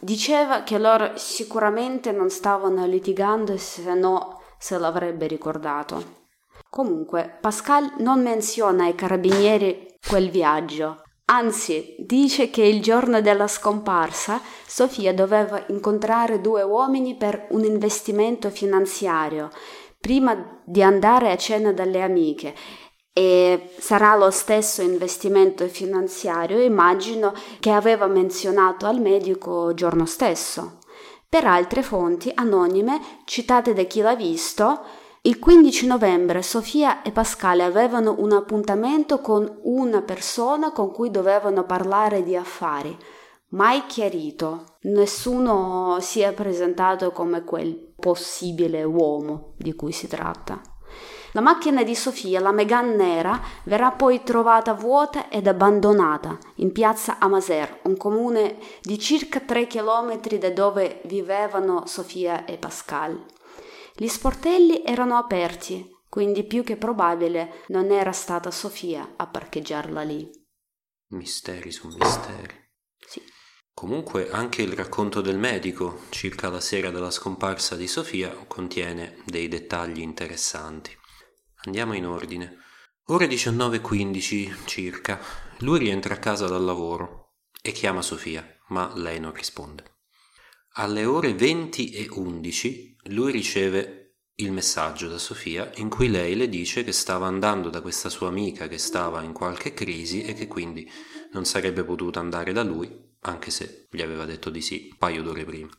Diceva 0.00 0.62
che 0.62 0.78
loro 0.78 1.12
sicuramente 1.16 2.10
non 2.10 2.30
stavano 2.30 2.86
litigando 2.86 3.56
se 3.58 3.92
no 3.94 4.40
se 4.58 4.78
l'avrebbe 4.78 5.26
ricordato. 5.26 6.18
Comunque, 6.68 7.38
Pascal 7.40 7.94
non 7.98 8.22
menziona 8.22 8.84
ai 8.84 8.94
carabinieri 8.94 9.98
quel 10.06 10.30
viaggio, 10.30 11.02
Anzi, 11.32 11.94
dice 11.98 12.50
che 12.50 12.62
il 12.62 12.82
giorno 12.82 13.20
della 13.20 13.46
scomparsa 13.46 14.40
Sofia 14.66 15.14
doveva 15.14 15.62
incontrare 15.68 16.40
due 16.40 16.62
uomini 16.62 17.16
per 17.16 17.46
un 17.50 17.62
investimento 17.62 18.50
finanziario 18.50 19.48
prima 20.00 20.60
di 20.64 20.82
andare 20.82 21.30
a 21.30 21.36
cena 21.36 21.72
dalle 21.72 22.02
amiche 22.02 22.52
e 23.12 23.70
sarà 23.78 24.16
lo 24.16 24.30
stesso 24.30 24.82
investimento 24.82 25.66
finanziario, 25.66 26.60
immagino, 26.60 27.32
che 27.58 27.70
aveva 27.70 28.06
menzionato 28.06 28.86
al 28.86 29.00
medico 29.00 29.74
giorno 29.74 30.06
stesso. 30.06 30.78
Per 31.28 31.44
altre 31.44 31.82
fonti 31.82 32.30
anonime, 32.34 33.00
citate 33.24 33.72
da 33.72 33.82
chi 33.84 34.00
l'ha 34.00 34.14
visto, 34.14 34.80
il 35.22 35.38
15 35.38 35.86
novembre 35.86 36.42
Sofia 36.42 37.02
e 37.02 37.12
Pascale 37.12 37.62
avevano 37.62 38.16
un 38.18 38.32
appuntamento 38.32 39.20
con 39.20 39.60
una 39.64 40.00
persona 40.00 40.72
con 40.72 40.90
cui 40.92 41.10
dovevano 41.10 41.64
parlare 41.64 42.22
di 42.22 42.34
affari. 42.34 42.96
Mai 43.48 43.84
chiarito, 43.86 44.76
nessuno 44.82 45.98
si 46.00 46.20
è 46.20 46.32
presentato 46.32 47.10
come 47.10 47.44
quel 47.44 47.92
possibile 47.96 48.82
uomo 48.82 49.54
di 49.58 49.74
cui 49.74 49.92
si 49.92 50.06
tratta. 50.06 50.69
La 51.32 51.40
macchina 51.40 51.84
di 51.84 51.94
Sofia, 51.94 52.40
la 52.40 52.50
Megan 52.50 52.96
nera, 52.96 53.40
verrà 53.64 53.92
poi 53.92 54.24
trovata 54.24 54.72
vuota 54.72 55.28
ed 55.28 55.46
abbandonata 55.46 56.36
in 56.56 56.72
piazza 56.72 57.18
Amaser, 57.20 57.80
un 57.84 57.96
comune 57.96 58.58
di 58.80 58.98
circa 58.98 59.38
3 59.38 59.68
km 59.68 60.20
da 60.38 60.50
dove 60.50 61.00
vivevano 61.04 61.86
Sofia 61.86 62.44
e 62.44 62.58
Pascal. 62.58 63.24
Gli 63.94 64.08
sportelli 64.08 64.82
erano 64.84 65.16
aperti, 65.16 65.88
quindi 66.08 66.42
più 66.42 66.64
che 66.64 66.76
probabile 66.76 67.62
non 67.68 67.92
era 67.92 68.12
stata 68.12 68.50
Sofia 68.50 69.14
a 69.16 69.26
parcheggiarla 69.28 70.02
lì. 70.02 70.28
Misteri 71.10 71.70
su 71.70 71.88
misteri. 71.88 72.54
Sì. 72.98 73.22
Comunque 73.72 74.30
anche 74.30 74.62
il 74.62 74.72
racconto 74.72 75.20
del 75.20 75.38
medico 75.38 76.00
circa 76.10 76.48
la 76.48 76.60
sera 76.60 76.90
della 76.90 77.10
scomparsa 77.10 77.76
di 77.76 77.86
Sofia 77.86 78.30
contiene 78.48 79.22
dei 79.24 79.46
dettagli 79.46 80.00
interessanti. 80.00 80.98
Andiamo 81.64 81.92
in 81.94 82.06
ordine. 82.06 82.56
Ore 83.06 83.26
19.15 83.26 84.64
circa, 84.64 85.20
lui 85.58 85.78
rientra 85.80 86.14
a 86.14 86.18
casa 86.18 86.46
dal 86.46 86.64
lavoro 86.64 87.34
e 87.60 87.72
chiama 87.72 88.00
Sofia, 88.00 88.46
ma 88.68 88.90
lei 88.94 89.20
non 89.20 89.34
risponde. 89.34 89.98
Alle 90.74 91.04
ore 91.04 91.34
20 91.34 91.90
e 91.90 92.08
11 92.08 92.96
lui 93.08 93.32
riceve 93.32 94.14
il 94.36 94.52
messaggio 94.52 95.08
da 95.08 95.18
Sofia 95.18 95.70
in 95.76 95.90
cui 95.90 96.08
lei 96.08 96.34
le 96.34 96.48
dice 96.48 96.82
che 96.82 96.92
stava 96.92 97.26
andando 97.26 97.68
da 97.68 97.82
questa 97.82 98.08
sua 98.08 98.28
amica 98.28 98.66
che 98.66 98.78
stava 98.78 99.22
in 99.22 99.34
qualche 99.34 99.74
crisi 99.74 100.22
e 100.22 100.32
che 100.32 100.46
quindi 100.46 100.90
non 101.32 101.44
sarebbe 101.44 101.84
potuta 101.84 102.20
andare 102.20 102.52
da 102.52 102.62
lui, 102.62 102.90
anche 103.20 103.50
se 103.50 103.86
gli 103.90 104.00
aveva 104.00 104.24
detto 104.24 104.48
di 104.48 104.62
sì 104.62 104.88
un 104.92 104.96
paio 104.96 105.22
d'ore 105.22 105.44
prima. 105.44 105.70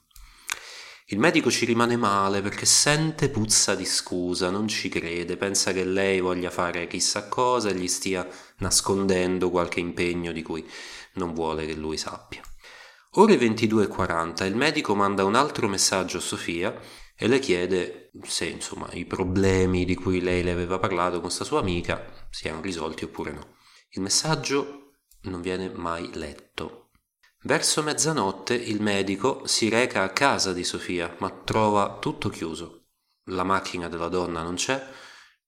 Il 1.12 1.20
medico 1.20 1.52
ci 1.52 1.66
rimane 1.66 1.98
male 1.98 2.42
perché 2.42 2.66
sente 2.66 3.28
puzza 3.28 3.76
di 3.76 3.84
scusa, 3.84 4.50
non 4.50 4.70
ci 4.70 4.88
crede, 4.88 5.36
pensa 5.36 5.74
che 5.74 5.84
lei 5.84 6.22
voglia 6.22 6.50
fare 6.50 6.88
chissà 6.88 7.28
cosa 7.28 7.68
e 7.68 7.76
gli 7.76 7.90
stia 7.90 8.26
nascondendo 8.60 9.50
qualche 9.50 9.82
impegno 9.82 10.32
di 10.32 10.42
cui 10.42 10.66
non 11.16 11.34
vuole 11.34 11.66
che 11.66 11.76
lui 11.76 11.98
sappia. 11.98 12.42
Ore 13.16 13.36
22.40 13.36 14.46
il 14.46 14.56
medico 14.56 14.96
manda 14.96 15.26
un 15.26 15.36
altro 15.36 15.68
messaggio 15.68 16.20
a 16.20 16.22
Sofia 16.22 16.80
e 17.14 17.28
le 17.28 17.40
chiede 17.40 18.12
se 18.24 18.46
insomma 18.46 18.90
i 18.94 19.04
problemi 19.04 19.84
di 19.84 19.96
cui 19.96 20.22
lei 20.22 20.44
le 20.44 20.52
aveva 20.52 20.80
parlato 20.80 21.16
con 21.16 21.24
questa 21.24 21.44
sua 21.44 21.60
amica 21.60 22.26
siano 22.30 22.62
risolti 22.62 23.04
oppure 23.04 23.34
no. 23.34 23.56
Il 23.90 24.02
messaggio 24.02 24.94
non 25.24 25.42
viene 25.42 25.70
mai 25.76 26.10
letto. 26.14 26.81
Verso 27.44 27.82
mezzanotte 27.82 28.54
il 28.54 28.82
medico 28.82 29.48
si 29.48 29.68
reca 29.68 30.04
a 30.04 30.12
casa 30.12 30.54
di 30.54 30.64
Sofia, 30.64 31.16
ma 31.20 31.32
trova 31.32 31.98
tutto 32.00 32.30
chiuso. 32.30 32.90
La 33.26 33.44
macchina 33.44 33.88
della 33.88 34.10
donna 34.10 34.44
non 34.44 34.54
c'è, 34.54 34.80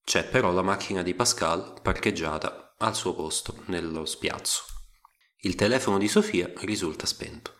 c'è 0.02 0.24
però 0.24 0.50
la 0.50 0.62
macchina 0.62 1.02
di 1.02 1.14
Pascal 1.14 1.80
parcheggiata 1.80 2.74
al 2.78 2.96
suo 2.96 3.14
posto 3.14 3.62
nello 3.66 4.06
spiazzo. 4.06 4.64
Il 5.42 5.54
telefono 5.54 5.98
di 5.98 6.08
Sofia 6.08 6.50
risulta 6.62 7.06
spento. 7.06 7.54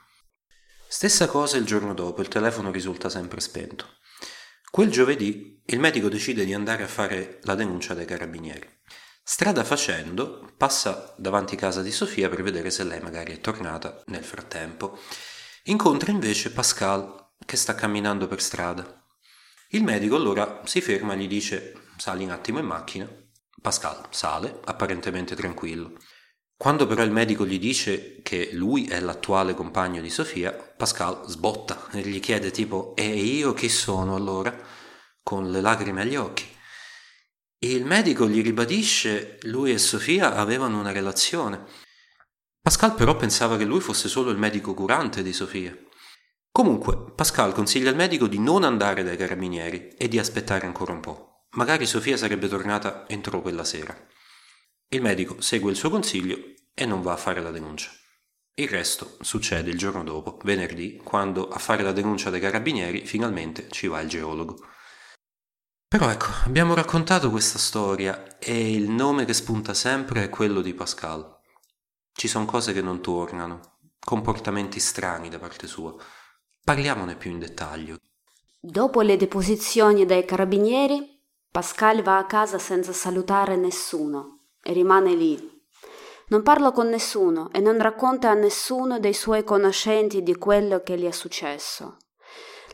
Stessa 0.89 1.29
cosa 1.29 1.57
il 1.57 1.65
giorno 1.65 1.95
dopo, 1.95 2.21
il 2.21 2.29
telefono 2.29 2.73
risulta 2.73 3.09
sempre 3.09 3.41
spento. 3.41 3.99
Quel 4.69 4.91
giovedì 4.91 5.63
il 5.67 5.79
medico 5.79 6.09
decide 6.09 6.45
di 6.45 6.55
andare 6.55 6.83
a 6.83 6.89
fare 6.89 7.39
la 7.43 7.55
denuncia 7.55 7.95
dai 7.95 8.05
carabinieri. 8.05 8.69
Strada 9.27 9.65
facendo, 9.65 10.53
passa 10.59 11.15
davanti 11.17 11.57
casa 11.57 11.81
di 11.81 11.91
Sofia 11.91 12.29
per 12.29 12.43
vedere 12.43 12.71
se 12.71 12.85
lei 12.85 13.01
magari 13.01 13.33
è 13.33 13.41
tornata 13.41 14.03
nel 14.09 14.23
frattempo. 14.23 14.99
Incontra 15.65 16.11
invece 16.11 16.53
Pascal 16.53 17.31
che 17.47 17.57
sta 17.57 17.75
camminando 17.75 18.27
per 18.27 18.43
strada. 18.43 19.03
Il 19.71 19.83
medico 19.83 20.17
allora 20.17 20.61
si 20.67 20.83
ferma 20.83 21.15
e 21.15 21.17
gli 21.17 21.27
dice 21.27 21.73
sali 21.97 22.25
un 22.25 22.31
attimo 22.33 22.59
in 22.59 22.67
macchina. 22.67 23.09
Pascal 23.63 24.09
sale, 24.11 24.61
apparentemente 24.65 25.35
tranquillo. 25.35 25.97
Quando 26.55 26.87
però 26.87 27.03
il 27.03 27.11
medico 27.11 27.47
gli 27.47 27.59
dice 27.59 28.21
che 28.21 28.51
lui 28.53 28.87
è 28.89 29.01
l'attuale 29.01 29.55
compagno 29.55 30.03
di 30.03 30.11
Sofia, 30.11 30.53
Pascal 30.53 31.23
sbotta 31.29 31.89
e 31.93 32.03
gli 32.03 32.21
chiede 32.21 32.51
tipo 32.51 32.95
e 32.95 33.07
io 33.07 33.55
chi 33.55 33.71
sono 33.71 34.15
allora? 34.15 34.55
con 35.23 35.51
le 35.51 35.63
lacrime 35.63 36.03
agli 36.03 36.17
occhi. 36.17 36.54
Il 37.65 37.87
medico 37.87 38.29
gli 38.29 38.43
ribadisce 38.43 39.39
lui 39.45 39.73
e 39.73 39.79
Sofia 39.79 40.35
avevano 40.35 40.79
una 40.79 40.93
relazione. 40.93 41.65
Pascal 42.61 42.95
però 42.95 43.17
pensava 43.17 43.57
che 43.57 43.65
lui 43.65 43.81
fosse 43.81 44.07
solo 44.07 44.31
il 44.31 44.37
medico 44.37 44.75
curante 44.75 45.23
di 45.23 45.33
Sofia. 45.33 45.75
Comunque, 46.53 47.13
Pascal 47.15 47.55
consiglia 47.55 47.89
al 47.89 47.97
medico 47.97 48.27
di 48.27 48.39
non 48.39 48.65
andare 48.65 49.03
dai 49.03 49.17
carabinieri 49.17 49.95
e 49.97 50.09
di 50.09 50.19
aspettare 50.19 50.67
ancora 50.67 50.93
un 50.93 51.01
po'. 51.01 51.47
Magari 51.53 51.87
Sofia 51.87 52.19
sarebbe 52.19 52.49
tornata 52.49 53.09
entro 53.09 53.41
quella 53.41 53.65
sera. 53.65 53.97
Il 54.89 55.01
medico 55.01 55.41
segue 55.41 55.71
il 55.71 55.79
suo 55.79 55.89
consiglio 55.89 56.37
e 56.75 56.85
non 56.85 57.01
va 57.01 57.15
a 57.15 57.17
fare 57.17 57.41
la 57.41 57.51
denuncia. 57.51 57.91
Il 58.57 58.69
resto 58.69 59.17
succede 59.23 59.71
il 59.71 59.79
giorno 59.79 60.05
dopo, 60.05 60.37
venerdì, 60.45 61.01
quando 61.03 61.49
a 61.49 61.59
fare 61.59 61.83
la 61.83 61.93
denuncia 61.93 62.29
dai 62.29 62.41
carabinieri 62.41 63.07
finalmente 63.07 63.69
ci 63.71 63.87
va 63.87 64.03
il 64.03 64.09
geologo. 64.11 64.59
Però 65.89 66.11
ecco, 66.11 66.27
abbiamo 66.45 66.75
raccontato 66.75 67.31
questa 67.31 67.59
storia 67.59 68.39
e 68.39 68.73
il 68.73 68.91
nome 68.91 69.25
che 69.25 69.33
spunta 69.33 69.75
sempre 69.75 70.25
è 70.25 70.29
quello 70.29 70.61
di 70.61 70.75
Pascal. 70.75 71.41
Ci 72.13 72.29
sono 72.29 72.45
cose 72.45 72.73
che 72.73 72.83
non 72.83 73.01
tornano, 73.01 73.79
comportamenti 73.99 74.81
strani 74.81 75.29
da 75.29 75.39
parte 75.39 75.67
sua. 75.67 75.95
Parliamone 76.65 77.17
più 77.17 77.31
in 77.31 77.39
dettaglio. 77.39 77.99
Dopo 78.61 79.03
le 79.03 79.17
deposizioni 79.17 80.07
dai 80.07 80.25
carabinieri, 80.25 81.23
Pascal 81.51 82.03
va 82.03 82.19
a 82.19 82.27
casa 82.27 82.59
senza 82.59 82.93
salutare 82.93 83.57
nessuno 83.57 84.47
e 84.63 84.73
rimane 84.73 85.15
lì. 85.15 85.53
Non 86.29 86.43
parla 86.43 86.73
con 86.73 86.89
nessuno 86.89 87.51
e 87.53 87.61
non 87.61 87.79
racconta 87.79 88.31
a 88.31 88.35
nessuno 88.35 88.99
dei 88.99 89.13
suoi 89.13 89.45
conoscenti 89.45 90.23
di 90.23 90.37
quello 90.37 90.83
che 90.83 90.99
gli 90.99 91.05
è 91.05 91.11
successo. 91.11 91.99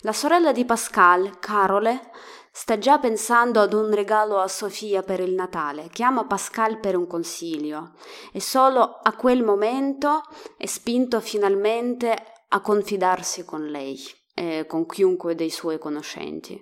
La 0.03 0.13
sorella 0.13 0.53
di 0.53 0.65
Pascal, 0.65 1.39
Carole, 1.41 2.10
sta 2.51 2.79
già 2.79 2.99
pensando 2.99 3.61
ad 3.61 3.73
un 3.73 3.93
regalo 3.95 4.39
a 4.39 4.49
Sofia 4.49 5.03
per 5.03 5.21
il 5.21 5.33
Natale. 5.33 5.89
Chiama 5.89 6.27
Pascal 6.27 6.81
per 6.81 6.97
un 6.97 7.07
consiglio 7.07 7.93
e 8.33 8.41
solo 8.41 8.99
a 9.03 9.15
quel 9.15 9.43
momento 9.43 10.23
è 10.57 10.67
spinto 10.67 11.21
finalmente 11.21 12.17
a 12.49 12.61
confidarsi 12.61 13.45
con 13.45 13.67
lei 13.67 13.99
e 14.35 14.67
con 14.67 14.87
chiunque 14.87 15.35
dei 15.35 15.51
suoi 15.51 15.79
conoscenti. 15.79 16.61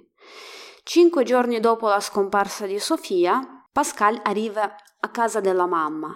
Cinque 0.83 1.23
giorni 1.25 1.61
dopo 1.61 1.89
la 1.89 2.01
scomparsa 2.01 2.67
di 2.67 2.79
Sofia, 2.79 3.67
Pascal 3.71 4.21
arriva 4.25 4.75
a 5.01 5.09
casa 5.11 5.41
della 5.41 5.67
mamma 5.67 6.15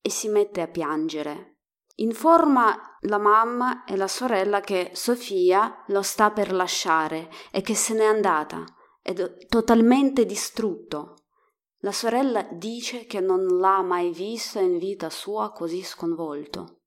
e 0.00 0.10
si 0.10 0.28
mette 0.28 0.60
a 0.60 0.68
piangere. 0.68 1.58
Informa 1.96 2.96
la 3.02 3.18
mamma 3.18 3.84
e 3.84 3.96
la 3.96 4.08
sorella 4.08 4.60
che 4.60 4.90
Sofia 4.94 5.84
lo 5.88 6.02
sta 6.02 6.30
per 6.30 6.52
lasciare 6.52 7.30
e 7.50 7.60
che 7.60 7.74
se 7.74 7.94
n'è 7.94 8.04
andata, 8.04 8.64
è 9.02 9.12
totalmente 9.48 10.24
distrutto. 10.24 11.16
La 11.80 11.92
sorella 11.92 12.46
dice 12.52 13.06
che 13.06 13.18
non 13.20 13.58
l'ha 13.58 13.82
mai 13.82 14.12
visto 14.12 14.60
in 14.60 14.78
vita 14.78 15.10
sua 15.10 15.50
così 15.50 15.82
sconvolto. 15.82 16.82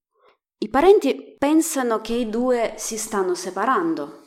I 0.59 0.69
parenti 0.69 1.35
pensano 1.37 1.99
che 1.99 2.13
i 2.13 2.29
due 2.29 2.75
si 2.77 2.97
stanno 2.97 3.35
separando. 3.35 4.21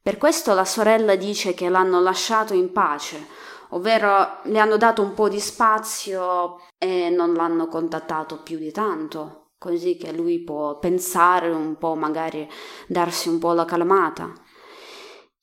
Per 0.00 0.16
questo 0.18 0.54
la 0.54 0.64
sorella 0.64 1.16
dice 1.16 1.54
che 1.54 1.68
l'hanno 1.68 2.00
lasciato 2.00 2.54
in 2.54 2.70
pace, 2.70 3.26
ovvero 3.70 4.38
le 4.44 4.58
hanno 4.60 4.76
dato 4.76 5.02
un 5.02 5.12
po' 5.12 5.28
di 5.28 5.40
spazio 5.40 6.58
e 6.78 7.10
non 7.10 7.34
l'hanno 7.34 7.66
contattato 7.66 8.42
più 8.42 8.58
di 8.58 8.70
tanto, 8.70 9.50
così 9.58 9.96
che 9.96 10.12
lui 10.12 10.42
può 10.42 10.78
pensare 10.78 11.50
un 11.50 11.76
po', 11.76 11.94
magari 11.94 12.48
darsi 12.86 13.28
un 13.28 13.38
po' 13.38 13.52
la 13.52 13.64
calmata. 13.64 14.32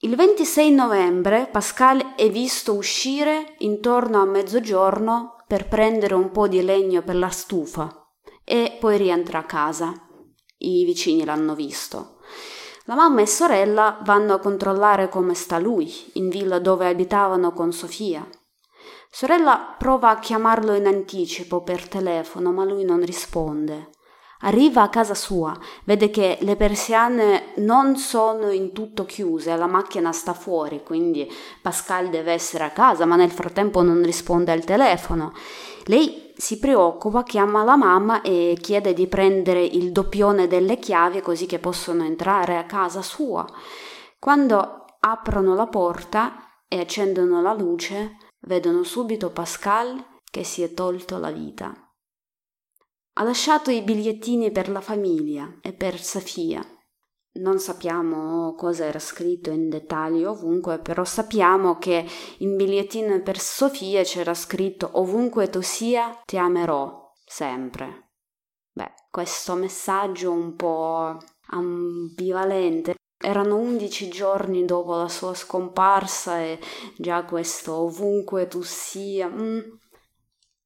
Il 0.02 0.16
26 0.16 0.72
novembre 0.72 1.50
Pascal 1.52 2.16
è 2.16 2.30
visto 2.30 2.74
uscire 2.74 3.56
intorno 3.58 4.22
a 4.22 4.26
mezzogiorno 4.26 5.36
per 5.46 5.68
prendere 5.68 6.14
un 6.14 6.32
po' 6.32 6.48
di 6.48 6.64
legno 6.64 7.02
per 7.02 7.18
la 7.18 7.28
stufa 7.28 8.08
e 8.46 8.78
poi 8.80 8.96
rientra 8.96 9.40
a 9.40 9.44
casa. 9.44 9.92
I 10.60 10.86
vicini 10.86 11.26
l'hanno 11.26 11.54
visto. 11.54 12.20
La 12.86 12.96
mamma 12.96 13.20
e 13.20 13.28
sorella 13.28 14.00
vanno 14.06 14.36
a 14.36 14.40
controllare 14.40 15.10
come 15.10 15.34
sta 15.34 15.60
lui, 15.60 15.94
in 16.14 16.30
villa 16.30 16.60
dove 16.60 16.88
abitavano 16.88 17.52
con 17.52 17.74
Sofia. 17.74 18.26
Sorella 19.12 19.76
prova 19.78 20.12
a 20.12 20.20
chiamarlo 20.20 20.76
in 20.76 20.88
anticipo 20.88 21.62
per 21.62 21.90
telefono, 21.90 22.54
ma 22.54 22.64
lui 22.64 22.86
non 22.86 23.04
risponde. 23.04 23.90
Arriva 24.42 24.84
a 24.84 24.90
casa 24.90 25.16
sua, 25.16 25.54
vede 25.84 26.10
che 26.10 26.38
le 26.42 26.56
persiane 26.56 27.52
non 27.58 27.98
sono 27.98 28.52
in 28.52 28.72
tutto 28.72 29.04
chiuse, 29.04 29.54
la 29.58 29.68
macchina 29.68 30.14
sta 30.14 30.34
fuori, 30.34 30.82
quindi 30.82 31.30
Pascal 31.62 32.10
deve 32.10 32.32
essere 32.32 32.64
a 32.64 32.70
casa, 32.70 33.04
ma 33.06 33.18
nel 33.18 33.32
frattempo 33.32 33.82
non 33.82 34.02
risponde 34.02 34.54
al 34.54 34.64
telefono. 34.64 35.34
Lei 35.86 36.32
si 36.38 36.58
preoccupa, 36.58 37.24
chiama 37.24 37.66
la 37.66 37.76
mamma 37.76 38.22
e 38.22 38.58
chiede 38.62 38.94
di 38.94 39.08
prendere 39.08 39.62
il 39.62 39.92
doppione 39.92 40.48
delle 40.48 40.80
chiavi 40.80 41.20
così 41.20 41.46
che 41.46 41.60
possono 41.60 42.06
entrare 42.06 42.56
a 42.56 42.64
casa 42.64 43.02
sua. 43.02 43.46
Quando 44.18 44.86
aprono 45.02 45.54
la 45.54 45.68
porta 45.68 46.62
e 46.70 46.80
accendono 46.80 47.42
la 47.42 47.54
luce, 47.54 48.16
vedono 48.44 48.84
subito 48.84 49.32
Pascal 49.32 50.02
che 50.32 50.46
si 50.46 50.64
è 50.64 50.74
tolto 50.74 51.18
la 51.18 51.32
vita. 51.32 51.89
Ha 53.20 53.24
lasciato 53.24 53.70
i 53.70 53.82
bigliettini 53.82 54.50
per 54.50 54.70
la 54.70 54.82
famiglia 54.82 55.60
e 55.62 55.74
per 55.74 56.00
Sofia 56.00 56.66
non 57.40 57.60
sappiamo 57.60 58.54
cosa 58.56 58.86
era 58.86 59.00
scritto 59.00 59.50
in 59.50 59.70
dettaglio 59.70 60.32
ovunque, 60.32 60.80
però 60.80 61.04
sappiamo 61.04 61.78
che 61.78 62.06
in 62.40 62.56
bigliettino 62.56 63.22
per 63.22 63.40
Sofia 63.40 64.04
c'era 64.04 64.34
scritto 64.34 64.90
ovunque 64.94 65.50
tu 65.50 65.62
sia 65.62 66.22
ti 66.26 66.38
amerò 66.38 67.14
sempre. 67.26 68.12
Beh, 68.72 68.92
questo 69.12 69.56
messaggio 69.56 70.32
un 70.32 70.56
po' 70.56 71.18
ambivalente. 71.48 72.96
Erano 73.22 73.58
undici 73.58 74.08
giorni 74.10 74.66
dopo 74.66 74.96
la 74.96 75.10
sua 75.10 75.34
scomparsa 75.34 76.40
e 76.40 76.60
già 76.98 77.26
questo 77.26 77.74
ovunque 77.76 78.48
tu 78.48 78.62
sia. 78.64 79.28
Mm. 79.28 79.60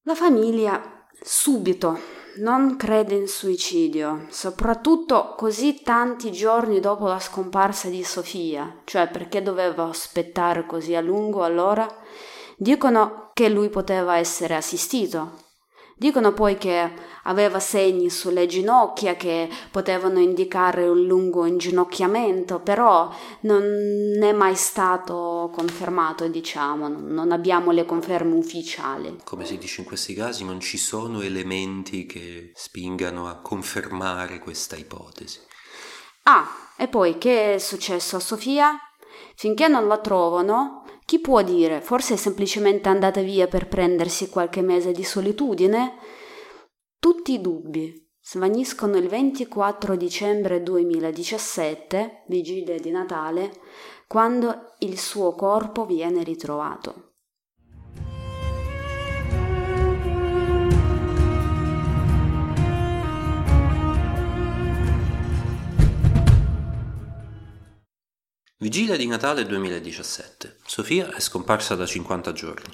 La 0.04 0.16
famiglia 0.16 1.08
subito 1.20 2.22
non 2.38 2.78
crede 2.78 3.16
in 3.16 3.28
suicidio, 3.28 4.26
soprattutto 4.30 5.36
così 5.38 5.82
tanti 5.84 6.32
giorni 6.32 6.80
dopo 6.80 7.08
la 7.08 7.20
scomparsa 7.20 7.90
di 7.90 8.04
Sofia, 8.04 8.80
cioè 8.86 9.08
perché 9.08 9.44
doveva 9.44 9.84
aspettare 9.84 10.66
così 10.66 10.96
a 10.96 11.02
lungo 11.02 11.44
allora? 11.44 11.88
Dicono 12.58 13.30
che 13.34 13.50
lui 13.50 13.70
poteva 13.70 14.18
essere 14.18 14.56
assistito, 14.56 15.43
Dicono 16.04 16.34
poi 16.34 16.58
che 16.58 16.92
aveva 17.24 17.62
segni 17.62 18.10
sulle 18.10 18.46
ginocchia 18.46 19.16
che 19.16 19.48
potevano 19.72 20.20
indicare 20.20 20.86
un 20.86 21.06
lungo 21.06 21.46
inginocchiamento, 21.46 22.60
però 22.60 23.10
non 23.44 23.64
è 24.22 24.34
mai 24.34 24.54
stato 24.56 25.50
confermato, 25.54 26.28
diciamo, 26.28 26.90
non 26.90 27.32
abbiamo 27.32 27.72
le 27.72 27.86
conferme 27.86 28.36
ufficiali. 28.36 29.20
Come 29.24 29.46
si 29.46 29.58
dice 29.58 29.80
in 29.80 29.88
questi 29.88 30.14
casi, 30.14 30.44
non 30.44 30.60
ci 30.60 30.78
sono 30.78 31.22
elementi 31.22 32.06
che 32.06 32.52
spingano 32.54 33.30
a 33.30 33.36
confermare 33.36 34.40
questa 34.40 34.76
ipotesi. 34.76 35.40
Ah, 36.24 36.46
e 36.76 36.90
poi 36.90 37.18
che 37.18 37.54
è 37.54 37.58
successo 37.60 38.18
a 38.18 38.20
Sofia? 38.20 38.78
Finché 39.36 39.70
non 39.70 39.88
la 39.88 40.00
trovano, 40.00 40.83
chi 41.06 41.20
può 41.20 41.42
dire? 41.42 41.82
Forse 41.82 42.14
è 42.14 42.18
semplicemente 42.18 42.90
andata 42.90 43.22
via 43.22 43.48
per 43.48 43.68
prendersi 43.68 44.30
qualche 44.30 44.62
mese 44.62 44.92
di 44.92 45.04
solitudine? 45.04 45.98
Tutti 47.00 47.34
i 47.34 47.42
dubbi 47.42 48.10
svaniscono 48.22 48.96
il 48.98 49.10
24 49.10 49.96
dicembre 49.96 50.64
2017, 50.64 52.24
vigilia 52.28 52.80
di 52.80 52.90
Natale, 52.90 53.52
quando 54.08 54.76
il 54.80 54.98
suo 54.98 55.34
corpo 55.34 55.86
viene 55.86 56.24
ritrovato. 56.24 57.13
Vigilia 68.64 68.96
di 68.96 69.08
Natale 69.08 69.46
2017. 69.46 70.60
Sofia 70.66 71.14
è 71.14 71.20
scomparsa 71.20 71.76
da 71.76 71.86
50 71.86 72.32
giorni. 72.32 72.74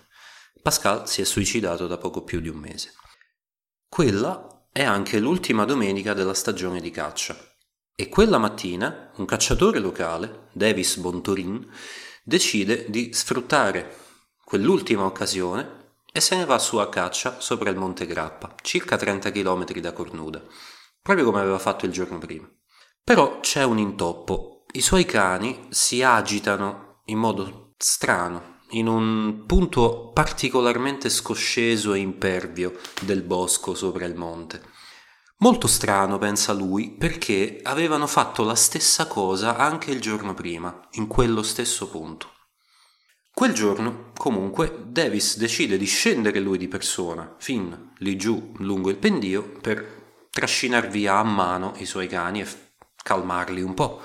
Pascal 0.61 1.09
si 1.09 1.21
è 1.21 1.25
suicidato 1.25 1.87
da 1.87 1.97
poco 1.97 2.23
più 2.23 2.41
di 2.41 2.47
un 2.47 2.57
mese. 2.57 2.93
Quella 3.89 4.67
è 4.71 4.83
anche 4.83 5.17
l'ultima 5.17 5.65
domenica 5.65 6.13
della 6.13 6.35
stagione 6.35 6.79
di 6.79 6.91
caccia. 6.91 7.35
E 7.95 8.07
quella 8.07 8.37
mattina 8.37 9.11
un 9.15 9.25
cacciatore 9.25 9.79
locale, 9.79 10.49
Davis 10.51 10.97
Bontorin, 10.97 11.67
decide 12.23 12.85
di 12.87 13.11
sfruttare 13.11 13.95
quell'ultima 14.43 15.05
occasione 15.05 15.93
e 16.13 16.21
se 16.21 16.35
ne 16.35 16.45
va 16.45 16.59
su 16.59 16.77
a 16.77 16.87
caccia 16.87 17.39
sopra 17.39 17.71
il 17.71 17.77
Monte 17.77 18.05
Grappa, 18.05 18.53
circa 18.61 18.95
30 18.95 19.31
km 19.31 19.65
da 19.79 19.91
Cornuda, 19.91 20.45
proprio 21.01 21.25
come 21.25 21.39
aveva 21.39 21.57
fatto 21.57 21.87
il 21.87 21.91
giorno 21.91 22.19
prima. 22.19 22.47
Però 23.03 23.39
c'è 23.39 23.63
un 23.63 23.79
intoppo 23.79 24.58
i 24.73 24.81
suoi 24.81 25.05
cani 25.05 25.65
si 25.69 26.03
agitano 26.03 27.01
in 27.05 27.17
modo 27.17 27.73
strano, 27.77 28.57
in 28.71 28.87
un 28.87 29.45
punto 29.47 30.11
particolarmente 30.13 31.09
scosceso 31.09 31.93
e 31.93 31.99
impervio 31.99 32.79
del 33.01 33.23
bosco 33.23 33.73
sopra 33.73 34.05
il 34.05 34.15
monte. 34.15 34.61
Molto 35.37 35.65
strano, 35.65 36.19
pensa 36.19 36.53
lui, 36.53 36.91
perché 36.91 37.61
avevano 37.63 38.05
fatto 38.05 38.43
la 38.43 38.53
stessa 38.53 39.07
cosa 39.07 39.55
anche 39.55 39.89
il 39.89 40.01
giorno 40.01 40.35
prima, 40.35 40.87
in 40.91 41.07
quello 41.07 41.41
stesso 41.41 41.89
punto. 41.89 42.33
Quel 43.33 43.53
giorno, 43.53 44.11
comunque, 44.15 44.83
Davis 44.85 45.37
decide 45.37 45.77
di 45.77 45.85
scendere 45.85 46.39
lui 46.39 46.59
di 46.59 46.67
persona, 46.67 47.35
fin 47.39 47.93
lì 47.99 48.17
giù 48.17 48.53
lungo 48.57 48.89
il 48.89 48.97
pendio, 48.97 49.41
per 49.61 50.27
trascinar 50.29 50.89
via 50.89 51.15
a 51.15 51.23
mano 51.23 51.73
i 51.77 51.85
suoi 51.85 52.07
cani 52.07 52.41
e 52.41 52.47
calmarli 53.01 53.61
un 53.61 53.73
po' 53.73 54.01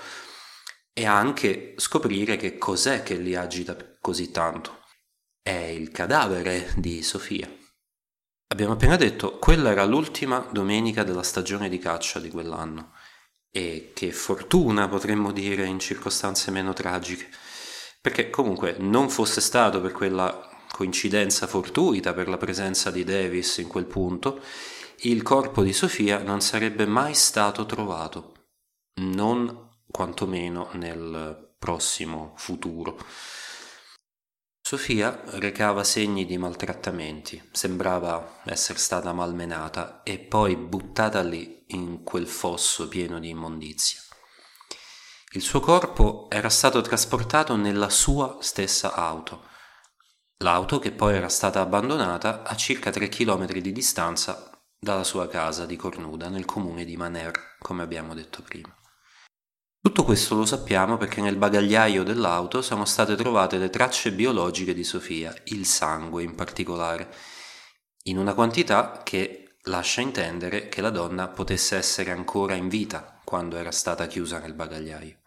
e 0.94 1.04
anche 1.06 1.74
scoprire 1.76 2.36
che 2.36 2.56
cos'è 2.56 3.02
che 3.02 3.16
li 3.16 3.34
agita 3.34 3.76
così 4.00 4.30
tanto. 4.30 4.82
È 5.42 5.50
il 5.50 5.90
cadavere 5.90 6.72
di 6.76 7.02
Sofia. 7.02 7.50
Abbiamo 8.46 8.74
appena 8.74 8.96
detto, 8.96 9.38
quella 9.38 9.70
era 9.70 9.84
l'ultima 9.84 10.38
domenica 10.52 11.02
della 11.02 11.24
stagione 11.24 11.68
di 11.68 11.78
caccia 11.78 12.20
di 12.20 12.30
quell'anno. 12.30 12.92
E 13.50 13.90
che 13.92 14.12
fortuna 14.12 14.88
potremmo 14.88 15.32
dire 15.32 15.66
in 15.66 15.80
circostanze 15.80 16.52
meno 16.52 16.72
tragiche. 16.72 17.28
Perché 18.00 18.30
comunque 18.30 18.76
non 18.78 19.10
fosse 19.10 19.40
stato 19.40 19.80
per 19.80 19.92
quella 19.92 20.48
coincidenza 20.70 21.46
fortuita 21.46 22.12
per 22.14 22.28
la 22.28 22.36
presenza 22.36 22.90
di 22.90 23.02
Davis 23.04 23.58
in 23.58 23.68
quel 23.68 23.86
punto, 23.86 24.40
il 24.98 25.22
corpo 25.22 25.62
di 25.62 25.72
Sofia 25.72 26.22
non 26.22 26.40
sarebbe 26.40 26.86
mai 26.86 27.14
stato 27.14 27.66
trovato. 27.66 28.48
Non 29.00 29.63
quantomeno 29.94 30.70
nel 30.72 31.54
prossimo 31.56 32.32
futuro. 32.34 32.98
Sofia 34.60 35.22
recava 35.38 35.84
segni 35.84 36.26
di 36.26 36.36
maltrattamenti, 36.36 37.50
sembrava 37.52 38.40
essere 38.44 38.80
stata 38.80 39.12
malmenata 39.12 40.02
e 40.02 40.18
poi 40.18 40.56
buttata 40.56 41.22
lì 41.22 41.62
in 41.68 42.02
quel 42.02 42.26
fosso 42.26 42.88
pieno 42.88 43.20
di 43.20 43.28
immondizia. 43.28 44.00
Il 45.34 45.42
suo 45.42 45.60
corpo 45.60 46.26
era 46.28 46.48
stato 46.48 46.80
trasportato 46.80 47.54
nella 47.54 47.88
sua 47.88 48.38
stessa 48.40 48.94
auto, 48.94 49.46
l'auto 50.38 50.80
che 50.80 50.90
poi 50.90 51.14
era 51.14 51.28
stata 51.28 51.60
abbandonata 51.60 52.42
a 52.42 52.56
circa 52.56 52.90
3 52.90 53.08
km 53.08 53.46
di 53.46 53.70
distanza 53.70 54.50
dalla 54.76 55.04
sua 55.04 55.28
casa 55.28 55.66
di 55.66 55.76
Cornuda 55.76 56.28
nel 56.28 56.46
comune 56.46 56.84
di 56.84 56.96
Maner, 56.96 57.56
come 57.60 57.84
abbiamo 57.84 58.12
detto 58.12 58.42
prima. 58.42 58.76
Tutto 59.84 60.04
questo 60.04 60.34
lo 60.34 60.46
sappiamo 60.46 60.96
perché 60.96 61.20
nel 61.20 61.36
bagagliaio 61.36 62.04
dell'auto 62.04 62.62
sono 62.62 62.86
state 62.86 63.16
trovate 63.16 63.58
le 63.58 63.68
tracce 63.68 64.12
biologiche 64.12 64.72
di 64.72 64.82
Sofia, 64.82 65.34
il 65.48 65.66
sangue 65.66 66.22
in 66.22 66.34
particolare, 66.34 67.14
in 68.04 68.16
una 68.16 68.32
quantità 68.32 69.02
che 69.04 69.56
lascia 69.64 70.00
intendere 70.00 70.70
che 70.70 70.80
la 70.80 70.88
donna 70.88 71.28
potesse 71.28 71.76
essere 71.76 72.12
ancora 72.12 72.54
in 72.54 72.68
vita 72.68 73.20
quando 73.24 73.58
era 73.58 73.70
stata 73.70 74.06
chiusa 74.06 74.38
nel 74.38 74.54
bagagliaio. 74.54 75.18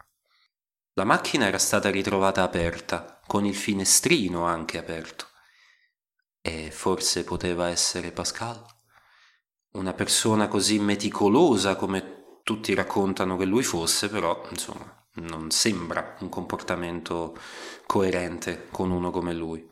La 0.94 1.04
macchina 1.04 1.46
era 1.46 1.60
stata 1.60 1.92
ritrovata 1.92 2.42
aperta, 2.42 3.22
con 3.28 3.46
il 3.46 3.56
finestrino 3.56 4.44
anche 4.44 4.80
aperto. 4.80 5.28
E 6.42 6.72
forse 6.72 7.24
poteva 7.24 7.70
essere 7.70 8.12
Pascal? 8.12 8.66
Una 9.74 9.94
persona 9.94 10.48
così 10.48 10.80
meticolosa 10.80 11.76
come 11.76 12.17
tutti 12.48 12.74
raccontano 12.74 13.36
che 13.36 13.44
lui 13.44 13.62
fosse, 13.62 14.08
però 14.08 14.42
insomma 14.52 15.06
non 15.16 15.52
sembra 15.52 16.16
un 16.22 16.30
comportamento 16.30 17.38
coerente 17.86 18.70
con 18.72 18.90
uno 18.90 19.12
come 19.12 19.34
lui. 19.34 19.68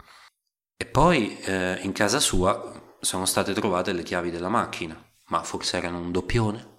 E 0.75 0.85
poi 0.85 1.39
eh, 1.39 1.79
in 1.83 1.93
casa 1.93 2.19
sua 2.19 2.97
sono 2.99 3.25
state 3.25 3.53
trovate 3.53 3.93
le 3.93 4.03
chiavi 4.03 4.29
della 4.29 4.49
macchina, 4.49 5.01
ma 5.27 5.41
forse 5.41 5.77
erano 5.77 5.99
un 5.99 6.11
doppione? 6.11 6.73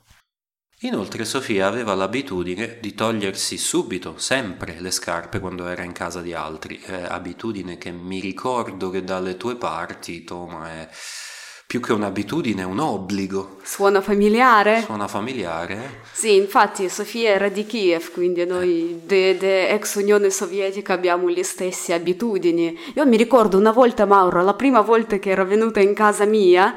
Inoltre 0.80 1.24
Sofia 1.24 1.66
aveva 1.66 1.94
l'abitudine 1.94 2.78
di 2.78 2.92
togliersi 2.92 3.56
subito, 3.56 4.18
sempre, 4.18 4.78
le 4.78 4.90
scarpe 4.90 5.40
quando 5.40 5.66
era 5.66 5.82
in 5.82 5.92
casa 5.92 6.20
di 6.20 6.34
altri, 6.34 6.78
eh, 6.82 7.04
abitudine 7.04 7.78
che 7.78 7.90
mi 7.90 8.20
ricordo 8.20 8.90
che 8.90 9.02
dalle 9.02 9.38
tue 9.38 9.56
parti, 9.56 10.24
Toma, 10.24 10.70
è 10.70 10.88
più 11.66 11.80
che 11.80 11.92
un'abitudine, 11.92 12.62
un 12.62 12.78
obbligo. 12.78 13.56
Suona 13.62 14.00
familiare? 14.00 14.82
Suona 14.82 15.08
familiare. 15.08 16.02
Sì, 16.12 16.36
infatti 16.36 16.88
Sofia 16.88 17.30
era 17.30 17.48
di 17.48 17.66
Kiev, 17.66 18.12
quindi 18.12 18.46
noi 18.46 19.02
eh. 19.04 19.68
ex 19.70 19.96
Unione 19.96 20.30
Sovietica 20.30 20.92
abbiamo 20.92 21.26
le 21.26 21.42
stesse 21.42 21.92
abitudini. 21.92 22.78
Io 22.94 23.04
mi 23.04 23.16
ricordo 23.16 23.58
una 23.58 23.72
volta, 23.72 24.06
Mauro, 24.06 24.44
la 24.44 24.54
prima 24.54 24.80
volta 24.80 25.18
che 25.18 25.30
era 25.30 25.42
venuta 25.42 25.80
in 25.80 25.92
casa 25.92 26.24
mia, 26.24 26.72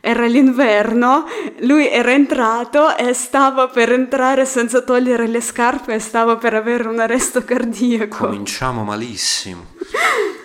era 0.00 0.26
l'inverno, 0.26 1.24
lui 1.60 1.88
era 1.88 2.10
entrato 2.10 2.96
e 2.96 3.12
stava 3.12 3.68
per 3.68 3.92
entrare 3.92 4.44
senza 4.44 4.82
togliere 4.82 5.28
le 5.28 5.40
scarpe 5.40 5.94
e 5.94 5.98
stava 6.00 6.36
per 6.36 6.54
avere 6.54 6.88
un 6.88 6.98
arresto 6.98 7.44
cardiaco. 7.44 8.26
Cominciamo 8.26 8.82
malissimo. 8.82 9.66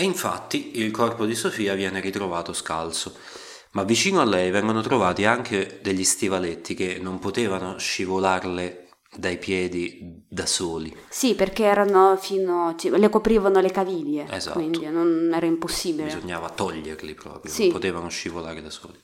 E 0.00 0.04
infatti 0.04 0.78
il 0.78 0.90
corpo 0.92 1.26
di 1.26 1.34
Sofia 1.34 1.74
viene 1.74 2.00
ritrovato 2.00 2.54
scalzo, 2.54 3.14
ma 3.72 3.82
vicino 3.82 4.22
a 4.22 4.24
lei 4.24 4.50
vengono 4.50 4.80
trovati 4.80 5.26
anche 5.26 5.78
degli 5.82 6.04
stivaletti 6.04 6.72
che 6.72 6.98
non 6.98 7.18
potevano 7.18 7.76
scivolarle 7.76 8.88
dai 9.14 9.36
piedi 9.36 10.24
da 10.26 10.46
soli. 10.46 10.96
Sì, 11.10 11.34
perché 11.34 11.64
erano 11.64 12.16
fino. 12.16 12.74
le 12.82 13.08
coprivano 13.10 13.60
le 13.60 13.70
caviglie. 13.70 14.26
Esatto. 14.30 14.58
Quindi 14.58 14.88
non 14.88 15.32
era 15.34 15.44
impossibile. 15.44 16.04
Bisognava 16.04 16.48
toglierli 16.48 17.12
proprio, 17.12 17.52
sì. 17.52 17.64
non 17.64 17.72
potevano 17.72 18.08
scivolare 18.08 18.62
da 18.62 18.70
soli. 18.70 18.96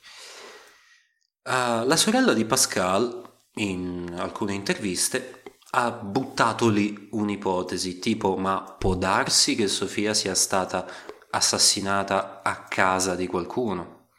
Uh, 1.43 1.85
la 1.85 1.95
sorella 1.95 2.33
di 2.33 2.43
Pascal, 2.43 3.21
in 3.57 4.15
alcune 4.17 4.55
interviste, 4.55 5.36
ha 5.71 5.91
buttato 5.91 6.69
lì 6.69 7.09
un'ipotesi, 7.11 7.99
tipo 7.99 8.37
ma 8.37 8.61
può 8.61 8.95
darsi 8.95 9.55
che 9.55 9.67
Sofia 9.67 10.13
sia 10.13 10.33
stata 10.33 10.87
assassinata 11.31 12.41
a 12.41 12.63
casa 12.63 13.15
di 13.15 13.27
qualcuno? 13.27 14.09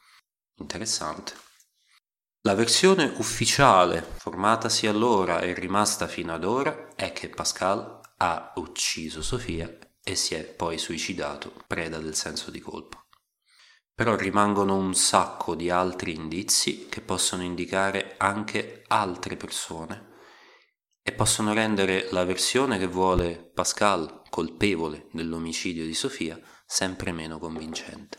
Interessante. 0.59 1.32
La 2.42 2.55
versione 2.55 3.12
ufficiale, 3.16 4.03
formatasi 4.03 4.86
allora 4.86 5.40
e 5.40 5.55
rimasta 5.55 6.07
fino 6.07 6.34
ad 6.34 6.44
ora, 6.44 6.94
è 6.94 7.12
che 7.12 7.28
Pascal 7.28 8.01
ha 8.18 8.53
ucciso 8.57 9.22
Sofia 9.22 9.76
e 10.03 10.14
si 10.14 10.34
è 10.34 10.44
poi 10.44 10.78
suicidato, 10.78 11.53
preda 11.66 11.99
del 11.99 12.14
senso 12.14 12.51
di 12.51 12.61
colpa. 12.61 13.05
Però 13.94 14.14
rimangono 14.14 14.76
un 14.76 14.94
sacco 14.94 15.55
di 15.55 15.70
altri 15.70 16.14
indizi 16.14 16.86
che 16.88 17.01
possono 17.01 17.42
indicare 17.42 18.14
anche 18.16 18.84
altre 18.86 19.36
persone 19.36 20.07
e 21.09 21.12
possono 21.12 21.54
rendere 21.54 22.09
la 22.11 22.22
versione 22.26 22.76
che 22.76 22.86
vuole 22.86 23.50
Pascal 23.54 24.20
colpevole 24.28 25.06
dell'omicidio 25.11 25.86
di 25.86 25.94
Sofia 25.94 26.38
sempre 26.66 27.12
meno 27.12 27.38
convincente. 27.38 28.18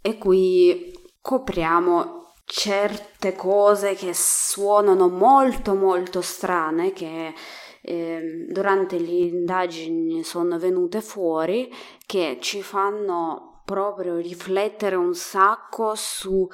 E 0.00 0.16
qui 0.16 0.92
copriamo 1.20 2.34
certe 2.44 3.34
cose 3.34 3.96
che 3.96 4.12
suonano 4.14 5.08
molto 5.08 5.74
molto 5.74 6.20
strane 6.20 6.92
che 6.92 7.34
eh, 7.82 8.46
durante 8.48 8.98
le 8.98 9.10
indagini 9.10 10.22
sono 10.24 10.58
venute 10.58 11.00
fuori 11.00 11.72
che 12.06 12.38
ci 12.40 12.62
fanno 12.62 13.62
proprio 13.64 14.16
riflettere 14.16 14.96
un 14.96 15.14
sacco 15.14 15.94
su 15.94 16.48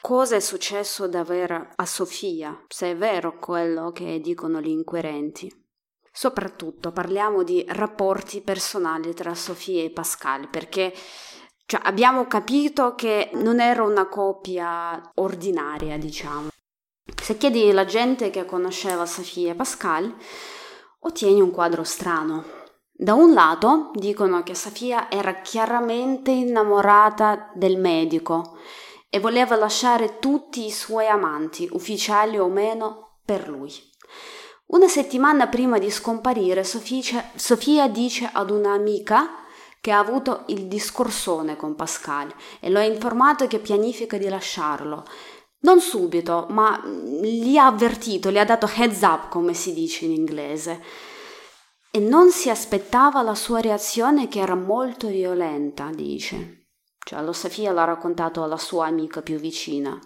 cosa 0.00 0.36
è 0.36 0.40
successo 0.40 1.08
davvero 1.08 1.68
a 1.74 1.84
Sofia, 1.84 2.64
se 2.68 2.92
è 2.92 2.96
vero 2.96 3.38
quello 3.38 3.90
che 3.90 4.20
dicono 4.20 4.60
gli 4.60 4.68
inquirenti. 4.68 5.52
Soprattutto 6.12 6.92
parliamo 6.92 7.42
di 7.42 7.64
rapporti 7.68 8.40
personali 8.40 9.14
tra 9.14 9.34
Sofia 9.34 9.82
e 9.82 9.90
Pascal, 9.90 10.48
perché 10.48 10.92
cioè, 11.66 11.80
abbiamo 11.84 12.26
capito 12.26 12.94
che 12.94 13.30
non 13.34 13.60
era 13.60 13.84
una 13.84 14.08
coppia 14.08 15.10
ordinaria, 15.14 15.98
diciamo. 15.98 16.48
Se 17.20 17.36
chiedi 17.36 17.68
alla 17.68 17.84
gente 17.84 18.30
che 18.30 18.44
conosceva 18.44 19.06
Sofia 19.06 19.52
e 19.52 19.54
Pascal, 19.54 20.14
ottieni 21.00 21.40
un 21.40 21.50
quadro 21.50 21.84
strano. 21.84 22.44
Da 22.92 23.14
un 23.14 23.32
lato 23.32 23.90
dicono 23.94 24.42
che 24.42 24.54
Sofia 24.54 25.10
era 25.10 25.40
chiaramente 25.40 26.30
innamorata 26.30 27.50
del 27.54 27.78
medico 27.78 28.58
e 29.08 29.18
voleva 29.18 29.56
lasciare 29.56 30.18
tutti 30.18 30.66
i 30.66 30.70
suoi 30.70 31.06
amanti, 31.06 31.68
ufficiali 31.72 32.38
o 32.38 32.48
meno, 32.48 33.16
per 33.24 33.48
lui. 33.48 33.72
Una 34.66 34.88
settimana 34.88 35.48
prima 35.48 35.78
di 35.78 35.90
scomparire, 35.90 36.62
Sofia, 36.62 37.30
Sofia 37.34 37.88
dice 37.88 38.28
ad 38.30 38.50
un'amica 38.50 39.30
che 39.80 39.90
ha 39.92 39.98
avuto 39.98 40.42
il 40.48 40.66
discorsone 40.66 41.56
con 41.56 41.74
Pascal 41.74 42.32
e 42.60 42.68
lo 42.68 42.78
ha 42.78 42.84
informato 42.84 43.46
che 43.46 43.58
pianifica 43.58 44.18
di 44.18 44.28
lasciarlo. 44.28 45.04
Non 45.62 45.80
subito, 45.80 46.46
ma 46.50 46.82
gli 46.84 47.56
ha 47.56 47.66
avvertito, 47.66 48.30
gli 48.30 48.38
ha 48.38 48.44
dato 48.44 48.66
heads 48.66 49.02
up, 49.02 49.28
come 49.28 49.52
si 49.52 49.74
dice 49.74 50.06
in 50.06 50.12
inglese. 50.12 50.80
E 51.90 51.98
non 51.98 52.30
si 52.30 52.48
aspettava 52.48 53.20
la 53.22 53.34
sua 53.34 53.60
reazione 53.60 54.28
che 54.28 54.40
era 54.40 54.54
molto 54.54 55.08
violenta, 55.08 55.90
dice. 55.92 56.68
Cioè, 57.04 57.22
lo 57.22 57.32
Sofia 57.32 57.72
l'ha 57.72 57.84
raccontato 57.84 58.42
alla 58.42 58.56
sua 58.56 58.86
amica 58.86 59.20
più 59.20 59.36
vicina. 59.36 59.98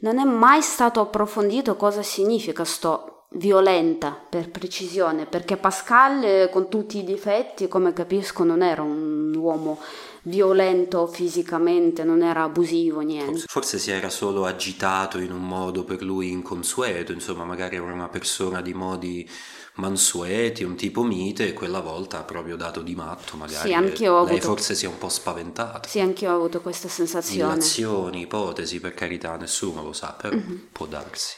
Non 0.00 0.18
è 0.18 0.24
mai 0.24 0.62
stato 0.62 1.00
approfondito 1.00 1.76
cosa 1.76 2.02
significa 2.02 2.64
sto 2.64 3.26
violenta 3.32 4.12
per 4.28 4.50
precisione, 4.50 5.26
perché 5.26 5.56
Pascal 5.56 6.22
eh, 6.22 6.50
con 6.50 6.68
tutti 6.68 6.98
i 6.98 7.04
difetti, 7.04 7.68
come 7.68 7.92
capisco, 7.92 8.44
non 8.44 8.62
era 8.62 8.82
un 8.82 9.34
uomo 9.34 9.78
violento 10.24 11.06
fisicamente, 11.06 12.04
non 12.04 12.22
era 12.22 12.42
abusivo, 12.42 13.00
niente. 13.00 13.32
Forse, 13.32 13.46
forse, 13.48 13.78
si 13.78 13.90
era 13.90 14.10
solo 14.10 14.44
agitato 14.44 15.18
in 15.18 15.32
un 15.32 15.46
modo 15.46 15.84
per 15.84 16.02
lui 16.02 16.30
inconsueto, 16.30 17.12
insomma, 17.12 17.44
magari 17.44 17.76
era 17.76 17.92
una 17.92 18.08
persona 18.08 18.60
di 18.60 18.74
modi 18.74 19.28
mansueti, 19.76 20.62
un 20.62 20.76
tipo 20.76 21.02
mite, 21.02 21.48
e 21.48 21.52
quella 21.52 21.80
volta 21.80 22.18
ha 22.18 22.22
proprio 22.22 22.56
dato 22.56 22.80
di 22.80 22.94
matto, 22.94 23.36
magari. 23.36 23.68
Sì, 23.68 23.74
anche 23.74 24.04
io 24.04 24.14
ho 24.14 24.24
lei 24.24 24.36
avuto... 24.36 24.46
forse 24.48 24.74
si 24.74 24.84
è 24.84 24.88
un 24.88 24.98
po' 24.98 25.08
spaventata. 25.08 25.88
Sì, 25.88 26.00
anche 26.00 26.24
io 26.24 26.32
ho 26.32 26.36
avuto 26.36 26.60
questa 26.60 26.88
sensazione. 26.88 27.50
Relazioni, 27.50 28.20
ipotesi, 28.20 28.80
per 28.80 28.94
carità, 28.94 29.36
nessuno 29.36 29.82
lo 29.82 29.92
sa, 29.92 30.16
però 30.18 30.34
mm-hmm. 30.36 30.56
può 30.72 30.86
darsi. 30.86 31.36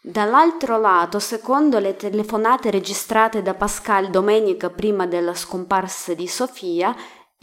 Dall'altro 0.00 0.78
lato, 0.78 1.18
secondo 1.18 1.78
le 1.78 1.96
telefonate 1.96 2.70
registrate 2.70 3.42
da 3.42 3.54
Pascal 3.54 4.10
domenica 4.10 4.68
prima 4.68 5.06
della 5.06 5.34
scomparsa 5.34 6.12
di 6.12 6.28
Sofia 6.28 6.94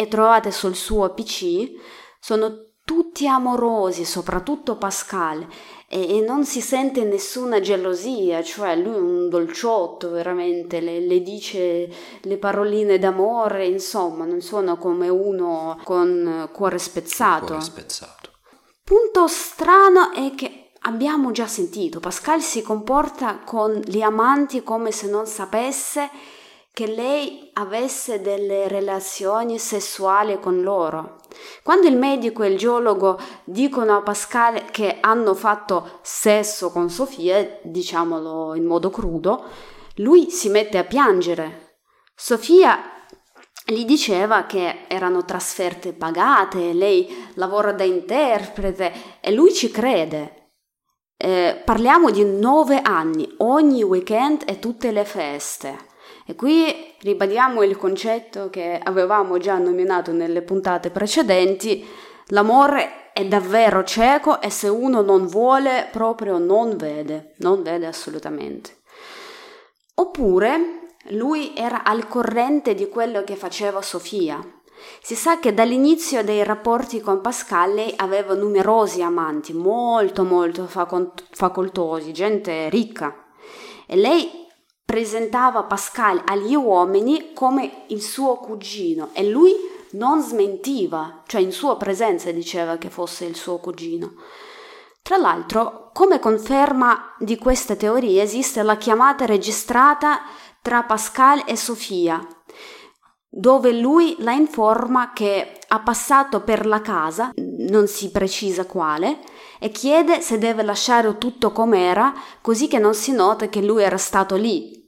e 0.02 0.08
trovate 0.08 0.50
sul 0.52 0.76
suo 0.76 1.14
PC, 1.14 1.74
sono 2.20 2.70
tutti 2.84 3.28
amorosi, 3.28 4.04
soprattutto 4.04 4.76
Pascal, 4.76 5.46
e, 5.88 6.18
e, 6.18 6.22
non 6.22 6.44
si 6.44 6.60
sente 6.60 7.04
nessuna 7.04 7.60
gelosia, 7.60 8.42
cioè 8.42 8.76
lui 8.76 8.96
è 8.96 9.00
un 9.00 9.30
dolciotto 9.30 10.10
veramente, 10.10 10.80
le, 10.80 11.00
le, 11.00 11.22
dice 11.22 11.88
le 12.22 12.38
paroline 12.38 12.98
d'amore, 12.98 13.68
insomma, 13.68 14.26
non 14.26 14.42
suona 14.42 14.76
come 14.76 15.08
uno 15.08 15.80
con 15.84 16.50
cuore 16.52 16.80
spezzato. 16.80 17.46
Cuore 17.46 17.62
spezzato. 17.62 18.30
Punto 18.84 19.28
strano 19.28 20.12
è 20.12 20.34
che 20.36 20.56
Abbiamo 20.86 21.30
già 21.30 21.46
sentito, 21.46 22.00
Pascal 22.00 22.42
si 22.42 22.64
comporta 22.64 23.42
con 23.46 23.72
gli 23.86 24.02
amanti 24.02 24.64
come 24.64 24.92
se 24.92 25.08
non 25.08 25.28
sapesse 25.28 26.10
che 26.74 26.88
lei 26.88 27.50
avesse 27.54 28.22
delle 28.22 28.68
relazioni 28.68 29.60
sessuali 29.60 30.40
con 30.40 30.62
loro. 30.62 31.18
Quando 31.64 31.88
il 31.88 31.98
medico 31.98 32.44
e 32.44 32.48
il 32.48 32.58
geologo 32.58 33.20
dicono 33.44 33.98
a 33.98 34.02
Pascal 34.02 34.72
che 34.72 34.98
hanno 35.02 35.34
fatto 35.34 36.00
sesso 36.02 36.72
con 36.72 36.90
Sofia, 36.90 37.60
diciamolo 37.64 38.56
in 38.56 38.66
modo 38.66 38.90
crudo, 38.90 39.44
lui 39.96 40.30
si 40.30 40.48
mette 40.50 40.78
a 40.78 40.86
piangere. 40.86 41.80
Sofia 42.16 42.82
gli 43.66 43.84
diceva 43.84 44.46
che 44.46 44.86
erano 44.88 45.26
trasferte 45.26 45.94
pagate, 45.94 46.74
lei 46.74 47.30
lavora 47.36 47.74
da 47.74 47.84
interprete 47.84 49.20
e 49.20 49.32
lui 49.32 49.54
ci 49.54 49.70
crede. 49.72 50.52
Eh, 51.18 51.62
parliamo 51.64 52.10
di 52.10 52.24
nove 52.24 52.82
anni, 52.82 53.30
ogni 53.38 53.84
weekend 53.84 54.44
e 54.46 54.58
tutte 54.58 54.92
le 54.92 55.06
feste. 55.06 55.90
E 56.26 56.36
qui 56.36 56.94
ribadiamo 57.00 57.64
il 57.64 57.78
concetto 57.78 58.50
che 58.50 58.80
avevamo 58.82 59.38
già 59.38 59.58
nominato 59.58 60.12
nelle 60.12 60.42
puntate 60.42 60.90
precedenti, 60.90 61.86
l'amore 62.28 63.12
è 63.14 63.26
davvero 63.26 63.84
cieco 63.84 64.40
e 64.42 64.50
se 64.50 64.68
uno 64.68 65.02
non 65.02 65.28
vuole 65.28 65.90
proprio 65.92 66.38
non 66.38 66.78
vede, 66.78 67.34
non 67.38 67.64
vede 67.64 67.88
assolutamente. 67.88 68.78
Oppure 69.96 70.88
lui 71.10 71.54
era 71.56 71.84
al 71.84 72.08
corrente 72.08 72.74
di 72.76 72.88
quello 72.88 73.24
che 73.24 73.36
faceva 73.36 73.82
Sofia, 73.82 74.40
si 75.02 75.16
sa 75.16 75.40
che 75.40 75.54
dall'inizio 75.54 76.24
dei 76.24 76.44
rapporti 76.44 77.02
con 77.02 77.22
Pascal 77.22 77.74
lei 77.74 77.94
aveva 77.98 78.34
numerosi 78.34 79.02
amanti, 79.02 79.54
molto 79.54 80.24
molto 80.24 80.68
facoltosi, 80.68 82.14
gente 82.14 82.70
ricca. 82.70 83.28
E 83.86 83.96
lei 83.96 84.41
presentava 84.92 85.64
Pascal 85.64 86.22
agli 86.26 86.54
uomini 86.54 87.32
come 87.34 87.84
il 87.88 88.02
suo 88.02 88.36
cugino 88.36 89.12
e 89.14 89.24
lui 89.24 89.56
non 89.92 90.22
smentiva, 90.22 91.24
cioè 91.28 91.40
in 91.40 91.54
sua 91.54 91.78
presenza 91.78 92.30
diceva 92.32 92.76
che 92.76 92.90
fosse 92.90 93.24
il 93.24 93.38
suo 93.38 93.58
cugino. 93.60 94.16
Tra 95.02 95.16
l'altro, 95.16 95.92
come 95.94 96.20
conferma 96.20 97.16
di 97.20 97.38
queste 97.38 97.78
teorie, 97.78 98.22
esiste 98.22 98.64
la 98.64 98.76
chiamata 98.76 99.24
registrata 99.24 100.24
tra 100.62 100.84
Pascal 100.84 101.44
e 101.46 101.56
Sofia, 101.56 102.20
dove 103.30 103.72
lui 103.72 104.18
la 104.20 104.34
informa 104.34 105.14
che 105.14 105.58
ha 105.70 105.80
passato 105.80 106.42
per 106.42 106.66
la 106.66 106.82
casa, 106.82 107.32
non 107.70 107.88
si 107.88 108.12
precisa 108.12 108.66
quale, 108.66 109.20
e 109.58 109.70
chiede 109.70 110.20
se 110.20 110.38
deve 110.38 110.64
lasciare 110.64 111.18
tutto 111.18 111.54
com'era, 111.54 112.14
così 112.42 112.68
che 112.68 112.78
non 112.78 112.94
si 112.94 113.14
nota 113.14 113.48
che 113.48 113.62
lui 113.62 113.84
era 113.84 113.98
stato 113.98 114.36
lì, 114.36 114.80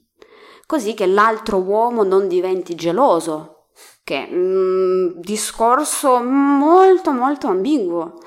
così 0.66 0.94
che 0.94 1.06
l'altro 1.06 1.58
uomo 1.58 2.02
non 2.02 2.28
diventi 2.28 2.74
geloso, 2.74 3.68
che 4.02 4.28
è 4.28 4.32
un 4.32 5.14
discorso 5.20 6.22
molto 6.22 7.12
molto 7.12 7.48
ambiguo. 7.48 8.18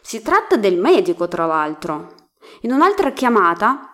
Si 0.00 0.22
tratta 0.22 0.56
del 0.56 0.76
medico, 0.78 1.28
tra 1.28 1.46
l'altro. 1.46 2.14
In 2.62 2.72
un'altra 2.72 3.12
chiamata 3.12 3.90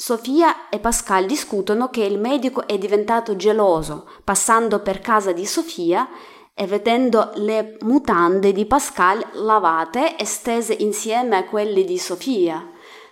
Sofia 0.00 0.68
e 0.68 0.78
Pascal 0.78 1.26
discutono 1.26 1.90
che 1.90 2.04
il 2.04 2.20
medico 2.20 2.68
è 2.68 2.78
diventato 2.78 3.34
geloso, 3.34 4.08
passando 4.22 4.80
per 4.80 5.00
casa 5.00 5.32
di 5.32 5.44
Sofia 5.44 6.08
e 6.54 6.66
vedendo 6.66 7.32
le 7.34 7.76
mutande 7.80 8.52
di 8.52 8.64
Pascal 8.64 9.24
lavate 9.32 10.16
e 10.16 10.24
stese 10.24 10.72
insieme 10.72 11.36
a 11.36 11.44
quelle 11.44 11.82
di 11.82 11.98
Sofia. 11.98 12.64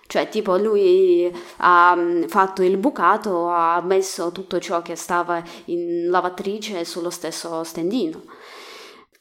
Cioè, 0.06 0.28
tipo, 0.28 0.56
lui 0.56 1.30
ha 1.58 1.94
mm, 1.96 2.24
fatto 2.24 2.62
il 2.62 2.76
bucato, 2.76 3.48
ha 3.48 3.80
messo 3.82 4.30
tutto 4.32 4.58
ciò 4.58 4.82
che 4.82 4.96
stava 4.96 5.42
in 5.66 6.08
lavatrice 6.08 6.84
sullo 6.84 7.10
stesso 7.10 7.64
stendino. 7.64 8.22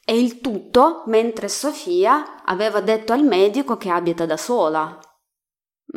E 0.04 0.18
il 0.18 0.40
tutto 0.40 1.02
mentre 1.06 1.48
Sofia 1.48 2.44
aveva 2.44 2.80
detto 2.80 3.12
al 3.12 3.24
medico 3.24 3.76
che 3.76 3.90
abita 3.90 4.24
da 4.24 4.36
sola. 4.36 4.98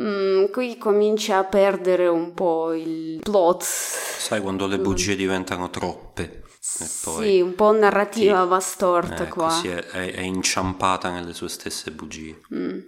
Mm, 0.00 0.46
qui 0.46 0.76
comincia 0.78 1.38
a 1.38 1.44
perdere 1.44 2.08
un 2.08 2.34
po' 2.34 2.72
il 2.72 3.20
plot. 3.20 3.62
Sai 3.62 4.40
quando 4.40 4.66
le 4.66 4.78
bugie 4.78 5.14
diventano 5.14 5.70
troppe? 5.70 6.42
sì, 6.60 7.40
un 7.40 7.54
po' 7.54 7.72
narrativa 7.72 8.42
ti... 8.42 8.48
va 8.48 8.60
storta 8.60 9.24
ecco, 9.24 9.34
qua. 9.34 9.50
Sì, 9.50 9.68
è, 9.68 9.82
è, 9.82 10.20
inciampata 10.20 11.10
nelle 11.10 11.32
sue 11.32 11.48
stesse 11.48 11.90
bugie. 11.90 12.40
Mm. 12.54 12.78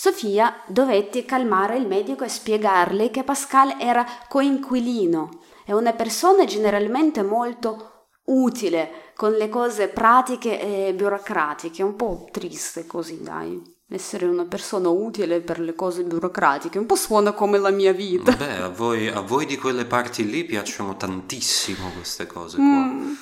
Sofia 0.00 0.62
dovette 0.68 1.24
calmare 1.24 1.76
il 1.76 1.88
medico 1.88 2.22
e 2.22 2.28
spiegarle 2.28 3.10
che 3.10 3.24
Pascal 3.24 3.80
era 3.80 4.06
coinquilino, 4.28 5.40
è 5.64 5.72
una 5.72 5.92
persona 5.92 6.44
generalmente 6.44 7.24
molto 7.24 8.10
utile 8.26 9.10
con 9.16 9.32
le 9.32 9.48
cose 9.48 9.88
pratiche 9.88 10.60
e 10.60 10.94
burocratiche, 10.94 11.82
un 11.82 11.96
po' 11.96 12.28
triste 12.30 12.86
così, 12.86 13.24
dai. 13.24 13.60
Essere 13.88 14.26
una 14.26 14.44
persona 14.44 14.88
utile 14.88 15.40
per 15.40 15.58
le 15.58 15.74
cose 15.74 16.04
burocratiche, 16.04 16.78
un 16.78 16.86
po' 16.86 16.94
suona 16.94 17.32
come 17.32 17.58
la 17.58 17.70
mia 17.70 17.92
vita. 17.92 18.30
Beh, 18.30 18.56
a 18.58 18.68
voi, 18.68 19.08
a 19.08 19.20
voi 19.20 19.46
di 19.46 19.56
quelle 19.56 19.84
parti 19.84 20.30
lì 20.30 20.44
piacciono 20.44 20.96
tantissimo 20.96 21.90
queste 21.96 22.28
cose 22.28 22.56
qua. 22.56 22.64
Mm. 22.64 23.14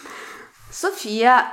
Sofia 0.68 1.52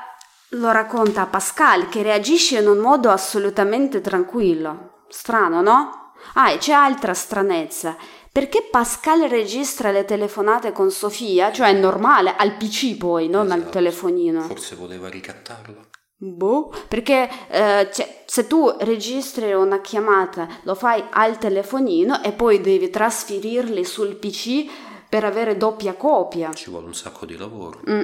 lo 0.49 0.71
racconta 0.71 1.21
a 1.21 1.27
Pascal 1.27 1.87
che 1.87 2.03
reagisce 2.03 2.59
in 2.59 2.67
un 2.67 2.79
modo 2.79 3.09
assolutamente 3.09 4.01
tranquillo. 4.01 4.92
Strano, 5.13 5.61
no? 5.61 6.13
Ah, 6.33 6.49
e 6.49 6.57
c'è 6.57 6.73
altra 6.73 7.13
stranezza. 7.13 7.95
Perché 8.31 8.67
Pascal 8.71 9.21
registra 9.29 9.91
le 9.91 10.05
telefonate 10.05 10.71
con 10.71 10.89
Sofia, 10.89 11.51
cioè 11.51 11.67
è 11.67 11.73
normale, 11.73 12.35
al 12.35 12.57
PC 12.57 12.97
poi, 12.97 13.29
non 13.29 13.45
esatto. 13.45 13.61
al 13.61 13.69
telefonino. 13.69 14.41
Forse 14.41 14.75
voleva 14.75 15.07
ricattarlo. 15.09 15.85
Boh, 16.17 16.73
perché 16.87 17.29
eh, 17.47 17.91
cioè, 17.93 18.23
se 18.25 18.47
tu 18.47 18.73
registri 18.79 19.53
una 19.53 19.81
chiamata, 19.81 20.47
lo 20.63 20.73
fai 20.73 21.03
al 21.11 21.37
telefonino 21.37 22.23
e 22.23 22.31
poi 22.31 22.59
devi 22.59 22.89
trasferirli 22.89 23.85
sul 23.85 24.15
PC 24.15 24.65
per 25.07 25.25
avere 25.25 25.57
doppia 25.57 25.93
copia. 25.93 26.51
Ci 26.53 26.71
vuole 26.71 26.87
un 26.87 26.95
sacco 26.95 27.27
di 27.27 27.37
lavoro. 27.37 27.81
Mm. 27.87 28.01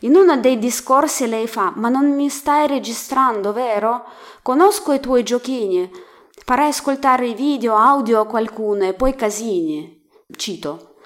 In 0.00 0.14
uno 0.14 0.36
dei 0.36 0.60
discorsi 0.60 1.26
lei 1.26 1.48
fa: 1.48 1.72
Ma 1.74 1.88
non 1.88 2.14
mi 2.14 2.28
stai 2.28 2.68
registrando, 2.68 3.52
vero? 3.52 4.04
Conosco 4.40 4.92
i 4.92 5.00
tuoi 5.00 5.24
giochini. 5.24 6.12
Farai 6.42 6.68
ascoltare 6.68 7.28
i 7.28 7.34
video, 7.34 7.76
audio 7.76 8.20
a 8.20 8.26
qualcuno 8.26 8.84
e 8.84 8.94
poi 8.94 9.14
casini. 9.14 10.02
Cito. 10.36 10.96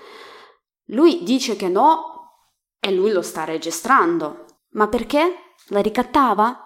Lui 0.87 1.23
dice 1.23 1.55
che 1.57 1.69
no 1.69 2.47
e 2.81 2.91
lui 2.93 3.13
lo 3.13 3.23
sta 3.23 3.45
registrando. 3.45 4.47
Ma 4.71 4.89
perché? 4.89 5.55
La 5.69 5.81
ricattava? 5.81 6.63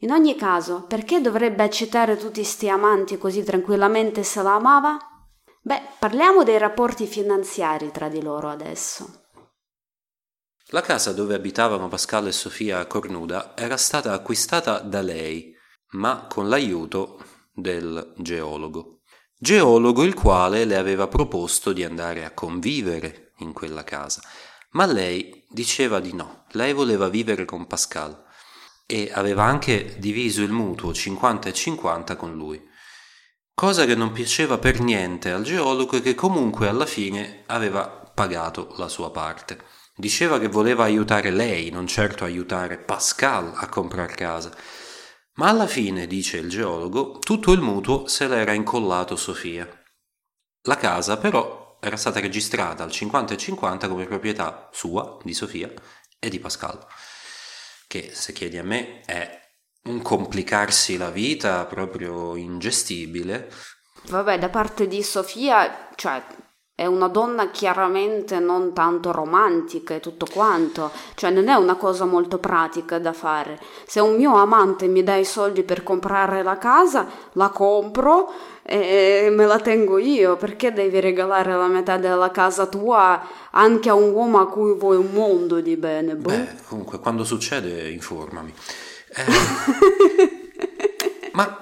In 0.00 0.12
ogni 0.12 0.34
caso, 0.36 0.84
perché 0.86 1.20
dovrebbe 1.20 1.62
accettare 1.62 2.16
tutti 2.16 2.44
sti 2.44 2.68
amanti 2.68 3.18
così 3.18 3.42
tranquillamente 3.42 4.22
se 4.22 4.42
la 4.42 4.54
amava? 4.54 4.96
Beh, 5.62 5.82
parliamo 5.98 6.42
dei 6.42 6.58
rapporti 6.58 7.06
finanziari 7.06 7.90
tra 7.90 8.08
di 8.08 8.22
loro 8.22 8.48
adesso. 8.48 9.26
La 10.72 10.80
casa 10.80 11.12
dove 11.12 11.34
abitavano 11.34 11.88
Pascal 11.88 12.28
e 12.28 12.32
Sofia 12.32 12.78
a 12.78 12.86
Cornuda 12.86 13.56
era 13.56 13.76
stata 13.76 14.12
acquistata 14.12 14.78
da 14.78 15.02
lei, 15.02 15.54
ma 15.92 16.26
con 16.28 16.48
l'aiuto 16.48 17.18
del 17.60 18.14
geologo. 18.16 19.00
Geologo 19.38 20.02
il 20.02 20.14
quale 20.14 20.64
le 20.64 20.76
aveva 20.76 21.08
proposto 21.08 21.72
di 21.72 21.82
andare 21.82 22.24
a 22.24 22.32
convivere 22.32 23.32
in 23.38 23.52
quella 23.52 23.84
casa, 23.84 24.20
ma 24.72 24.84
lei 24.84 25.46
diceva 25.48 25.98
di 25.98 26.12
no, 26.12 26.44
lei 26.50 26.72
voleva 26.72 27.08
vivere 27.08 27.44
con 27.44 27.66
Pascal 27.66 28.24
e 28.86 29.10
aveva 29.12 29.44
anche 29.44 29.96
diviso 29.98 30.42
il 30.42 30.52
mutuo 30.52 30.92
50 30.92 31.48
e 31.48 31.52
50 31.52 32.16
con 32.16 32.34
lui. 32.34 32.60
Cosa 33.54 33.84
che 33.84 33.94
non 33.94 34.12
piaceva 34.12 34.58
per 34.58 34.80
niente 34.80 35.30
al 35.30 35.42
geologo 35.42 35.96
e 35.96 36.00
che 36.02 36.14
comunque 36.14 36.68
alla 36.68 36.86
fine 36.86 37.44
aveva 37.46 37.86
pagato 37.88 38.74
la 38.76 38.88
sua 38.88 39.10
parte. 39.10 39.58
Diceva 39.94 40.38
che 40.38 40.48
voleva 40.48 40.84
aiutare 40.84 41.30
lei, 41.30 41.70
non 41.70 41.86
certo 41.86 42.24
aiutare 42.24 42.78
Pascal 42.78 43.52
a 43.54 43.68
comprare 43.68 44.14
casa 44.14 44.54
ma 45.40 45.48
alla 45.48 45.66
fine, 45.66 46.06
dice 46.06 46.36
il 46.36 46.50
geologo, 46.50 47.18
tutto 47.18 47.52
il 47.52 47.62
mutuo 47.62 48.06
se 48.06 48.28
l'era 48.28 48.52
incollato 48.52 49.16
Sofia. 49.16 49.66
La 50.64 50.76
casa 50.76 51.16
però 51.16 51.78
era 51.80 51.96
stata 51.96 52.20
registrata 52.20 52.82
al 52.82 52.90
50 52.90 53.32
e 53.32 53.36
50 53.38 53.88
come 53.88 54.04
proprietà 54.04 54.68
sua, 54.70 55.16
di 55.22 55.32
Sofia 55.32 55.72
e 56.18 56.28
di 56.28 56.38
Pascal, 56.38 56.86
che 57.86 58.10
se 58.12 58.34
chiedi 58.34 58.58
a 58.58 58.62
me 58.62 59.00
è 59.00 59.40
un 59.84 60.02
complicarsi 60.02 60.98
la 60.98 61.08
vita 61.08 61.64
proprio 61.64 62.36
ingestibile. 62.36 63.50
Vabbè, 64.08 64.38
da 64.38 64.50
parte 64.50 64.86
di 64.86 65.02
Sofia, 65.02 65.88
cioè 65.94 66.22
è 66.80 66.86
una 66.86 67.08
donna 67.08 67.50
chiaramente 67.50 68.38
non 68.38 68.72
tanto 68.72 69.12
romantica 69.12 69.92
e 69.92 70.00
tutto 70.00 70.24
quanto, 70.32 70.90
cioè 71.14 71.28
non 71.28 71.48
è 71.48 71.54
una 71.54 71.74
cosa 71.74 72.06
molto 72.06 72.38
pratica 72.38 72.98
da 72.98 73.12
fare. 73.12 73.60
Se 73.84 74.00
un 74.00 74.16
mio 74.16 74.34
amante 74.36 74.86
mi 74.86 75.02
dà 75.02 75.14
i 75.16 75.26
soldi 75.26 75.62
per 75.62 75.82
comprare 75.82 76.42
la 76.42 76.56
casa, 76.56 77.06
la 77.32 77.50
compro 77.50 78.32
e 78.62 79.28
me 79.30 79.44
la 79.44 79.58
tengo 79.58 79.98
io, 79.98 80.38
perché 80.38 80.72
devi 80.72 81.00
regalare 81.00 81.52
la 81.52 81.66
metà 81.66 81.98
della 81.98 82.30
casa 82.30 82.64
tua 82.64 83.28
anche 83.50 83.90
a 83.90 83.94
un 83.94 84.14
uomo 84.14 84.40
a 84.40 84.48
cui 84.48 84.72
vuoi 84.74 84.96
un 84.96 85.10
mondo 85.12 85.60
di 85.60 85.76
bene? 85.76 86.14
Boh? 86.14 86.30
Beh, 86.30 86.48
comunque 86.66 86.98
quando 86.98 87.24
succede 87.24 87.90
informami. 87.90 88.54
Eh, 89.16 89.24
ma 91.32 91.60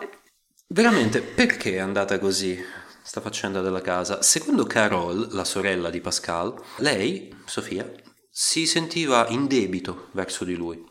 veramente 0.69 1.23
perché 1.23 1.73
è 1.73 1.79
andata 1.79 2.21
così? 2.21 2.78
Sta 3.09 3.23
faccenda 3.23 3.63
della 3.63 3.81
casa. 3.81 4.21
Secondo 4.21 4.65
Carol, 4.65 5.29
la 5.31 5.45
sorella 5.45 5.89
di 5.89 6.03
Pascal, 6.03 6.55
lei, 6.77 7.35
Sofia, 7.47 7.91
si 8.31 8.67
sentiva 8.67 9.27
in 9.29 9.47
debito 9.47 10.09
verso 10.13 10.45
di 10.45 10.55
lui. 10.55 10.85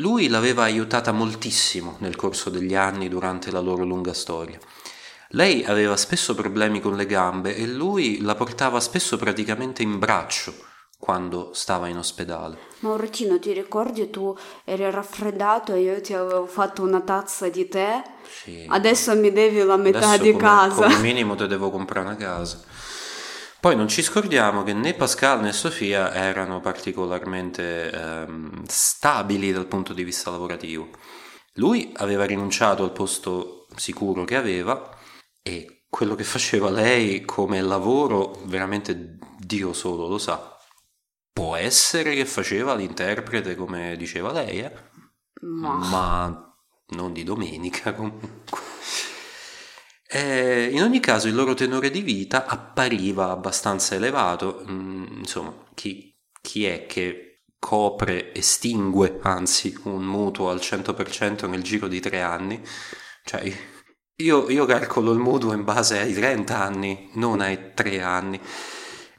Lui 0.00 0.26
l'aveva 0.26 0.64
aiutata 0.64 1.12
moltissimo 1.12 1.96
nel 2.00 2.16
corso 2.16 2.50
degli 2.50 2.74
anni 2.74 3.08
durante 3.08 3.52
la 3.52 3.60
loro 3.60 3.84
lunga 3.84 4.12
storia. 4.12 4.58
Lei 5.28 5.64
aveva 5.64 5.96
spesso 5.96 6.34
problemi 6.34 6.80
con 6.80 6.96
le 6.96 7.06
gambe 7.06 7.54
e 7.54 7.68
lui 7.68 8.20
la 8.20 8.34
portava 8.34 8.80
spesso 8.80 9.16
praticamente 9.16 9.84
in 9.84 10.00
braccio 10.00 10.72
quando 11.04 11.50
stava 11.52 11.88
in 11.88 11.98
ospedale. 11.98 12.56
Mauritino, 12.78 13.38
ti 13.38 13.52
ricordi 13.52 14.08
tu 14.08 14.34
eri 14.64 14.90
raffreddato 14.90 15.74
e 15.74 15.80
io 15.80 16.00
ti 16.00 16.14
avevo 16.14 16.46
fatto 16.46 16.82
una 16.82 17.02
tazza 17.02 17.50
di 17.50 17.68
tè? 17.68 18.02
Sì. 18.26 18.64
Adesso 18.66 19.14
mi 19.14 19.30
devi 19.30 19.62
la 19.62 19.76
metà 19.76 19.98
Adesso 19.98 20.22
di 20.22 20.30
come, 20.30 20.42
casa. 20.42 20.86
Come 20.86 20.96
minimo 21.04 21.34
ti 21.34 21.46
devo 21.46 21.70
comprare 21.70 22.06
una 22.06 22.16
casa. 22.16 22.58
Poi 23.60 23.76
non 23.76 23.86
ci 23.86 24.00
scordiamo 24.00 24.62
che 24.62 24.72
né 24.72 24.94
Pascal 24.94 25.42
né 25.42 25.52
Sofia 25.52 26.10
erano 26.14 26.60
particolarmente 26.60 27.90
ehm, 27.90 28.64
stabili 28.66 29.52
dal 29.52 29.66
punto 29.66 29.92
di 29.92 30.04
vista 30.04 30.30
lavorativo. 30.30 30.88
Lui 31.56 31.92
aveva 31.96 32.24
rinunciato 32.24 32.82
al 32.82 32.92
posto 32.92 33.66
sicuro 33.76 34.24
che 34.24 34.36
aveva 34.36 34.88
e 35.42 35.82
quello 35.90 36.14
che 36.14 36.24
faceva 36.24 36.70
lei 36.70 37.26
come 37.26 37.60
lavoro 37.60 38.40
veramente 38.44 39.18
Dio 39.38 39.74
solo 39.74 40.08
lo 40.08 40.16
sa. 40.16 40.53
Può 41.34 41.56
essere 41.56 42.14
che 42.14 42.26
faceva 42.26 42.76
l'interprete 42.76 43.56
come 43.56 43.96
diceva 43.96 44.30
lei, 44.30 44.60
eh? 44.60 44.72
Ma, 45.40 45.74
ma 45.74 46.56
non 46.90 47.12
di 47.12 47.24
domenica 47.24 47.92
comunque. 47.96 48.42
Eh, 50.06 50.68
in 50.70 50.80
ogni 50.80 51.00
caso 51.00 51.26
il 51.26 51.34
loro 51.34 51.54
tenore 51.54 51.90
di 51.90 52.02
vita 52.02 52.46
appariva 52.46 53.30
abbastanza 53.30 53.96
elevato, 53.96 54.64
mm, 54.70 55.06
insomma, 55.18 55.52
chi, 55.74 56.16
chi 56.40 56.66
è 56.66 56.86
che 56.86 57.42
copre, 57.58 58.32
estingue 58.32 59.18
anzi 59.22 59.76
un 59.84 60.04
mutuo 60.04 60.50
al 60.50 60.60
100% 60.60 61.48
nel 61.48 61.64
giro 61.64 61.88
di 61.88 61.98
tre 61.98 62.22
anni? 62.22 62.62
Cioè, 63.24 63.52
io, 64.18 64.48
io 64.50 64.66
calcolo 64.66 65.10
il 65.10 65.18
mutuo 65.18 65.52
in 65.52 65.64
base 65.64 65.98
ai 65.98 66.12
30 66.12 66.56
anni, 66.62 67.10
non 67.14 67.40
ai 67.40 67.74
tre 67.74 68.00
anni. 68.00 68.40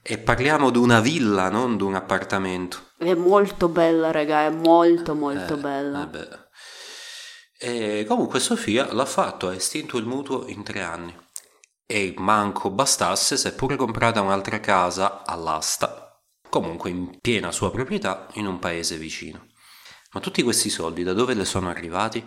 E 0.07 0.19
parliamo 0.19 0.69
di 0.69 0.77
una 0.77 0.99
villa, 0.99 1.49
non 1.49 1.77
di 1.77 1.83
un 1.83 1.95
appartamento. 1.95 2.91
È 2.95 3.15
molto 3.15 3.69
bella, 3.69 4.11
raga, 4.11 4.45
è 4.45 4.51
molto 4.51 5.15
molto 5.15 5.55
eh, 5.55 5.57
bella. 5.57 6.09
Eh 6.11 7.99
e 7.99 8.05
comunque 8.07 8.39
Sofia 8.39 8.93
l'ha 8.93 9.05
fatto, 9.05 9.47
ha 9.47 9.55
estinto 9.55 9.97
il 9.97 10.05
mutuo 10.05 10.45
in 10.47 10.61
tre 10.61 10.83
anni. 10.83 11.15
E 11.87 12.13
manco 12.17 12.69
bastasse, 12.69 13.35
si 13.35 13.47
è 13.47 13.53
pure 13.55 13.75
comprata 13.75 14.21
un'altra 14.21 14.59
casa 14.59 15.23
all'asta, 15.25 16.21
comunque 16.49 16.91
in 16.91 17.17
piena 17.19 17.51
sua 17.51 17.71
proprietà, 17.71 18.27
in 18.33 18.45
un 18.45 18.59
paese 18.59 18.97
vicino. 18.97 19.47
Ma 20.11 20.19
tutti 20.19 20.43
questi 20.43 20.69
soldi 20.69 21.01
da 21.01 21.13
dove 21.13 21.33
le 21.33 21.45
sono 21.45 21.69
arrivati? 21.69 22.23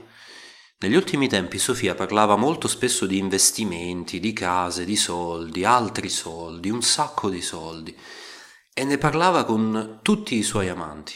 Negli 0.80 0.94
ultimi 0.94 1.26
tempi 1.26 1.58
Sofia 1.58 1.96
parlava 1.96 2.36
molto 2.36 2.68
spesso 2.68 3.04
di 3.04 3.18
investimenti, 3.18 4.20
di 4.20 4.32
case, 4.32 4.84
di 4.84 4.94
soldi, 4.94 5.64
altri 5.64 6.08
soldi, 6.08 6.70
un 6.70 6.82
sacco 6.82 7.28
di 7.28 7.42
soldi, 7.42 7.98
e 8.72 8.84
ne 8.84 8.96
parlava 8.96 9.44
con 9.44 9.98
tutti 10.02 10.36
i 10.36 10.44
suoi 10.44 10.68
amanti. 10.68 11.14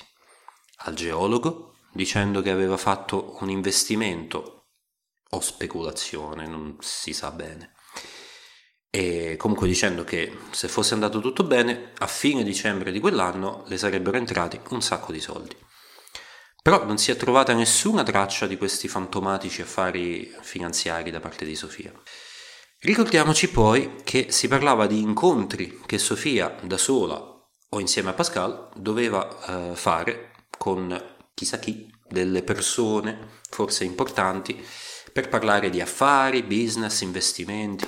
Al 0.79 0.95
geologo, 0.95 1.77
dicendo 1.93 2.43
che 2.43 2.51
aveva 2.51 2.77
fatto 2.77 3.37
un 3.39 3.51
investimento 3.51 4.71
o 5.31 5.41
speculazione, 5.41 6.49
non 6.49 6.79
si 6.81 7.13
sa 7.13 7.31
bene. 7.31 7.75
E 8.91 9.37
comunque 9.39 9.69
dicendo 9.69 10.03
che 10.03 10.39
se 10.51 10.67
fosse 10.67 10.95
andato 10.95 11.21
tutto 11.21 11.45
bene, 11.45 11.93
a 11.99 12.09
fine 12.09 12.43
dicembre 12.43 12.91
di 12.91 12.99
quell'anno 12.99 13.63
le 13.69 13.79
sarebbero 13.79 14.17
entrati 14.17 14.61
un 14.71 14.83
sacco 14.83 15.13
di 15.13 15.21
soldi. 15.21 15.57
Però 16.63 16.85
non 16.85 16.97
si 16.97 17.11
è 17.11 17.17
trovata 17.17 17.53
nessuna 17.53 18.05
traccia 18.05 18.47
di 18.47 18.57
questi 18.57 18.87
fantomatici 18.87 19.63
affari 19.63 20.33
finanziari 20.43 21.11
da 21.11 21.19
parte 21.19 21.45
di 21.45 21.57
Sofia. 21.57 21.93
Ricordiamoci 22.79 23.49
poi 23.49 23.97
che 24.05 24.27
si 24.31 24.47
parlava 24.47 24.87
di 24.87 25.01
incontri 25.01 25.81
che 25.87 25.99
Sofia 25.99 26.57
da 26.63 26.79
sola 26.79 27.17
o 27.75 27.81
insieme 27.81 28.11
a 28.11 28.13
Pascal 28.13 28.71
doveva 28.77 29.71
eh, 29.73 29.75
fare 29.75 30.33
con 30.57 31.01
chissà 31.35 31.59
chi, 31.59 31.93
delle 32.09 32.43
persone 32.43 33.41
forse 33.51 33.85
importanti, 33.85 34.65
per 35.13 35.29
parlare 35.29 35.71
di 35.71 35.81
affari, 35.81 36.43
business, 36.43 37.01
investimenti. 37.01 37.87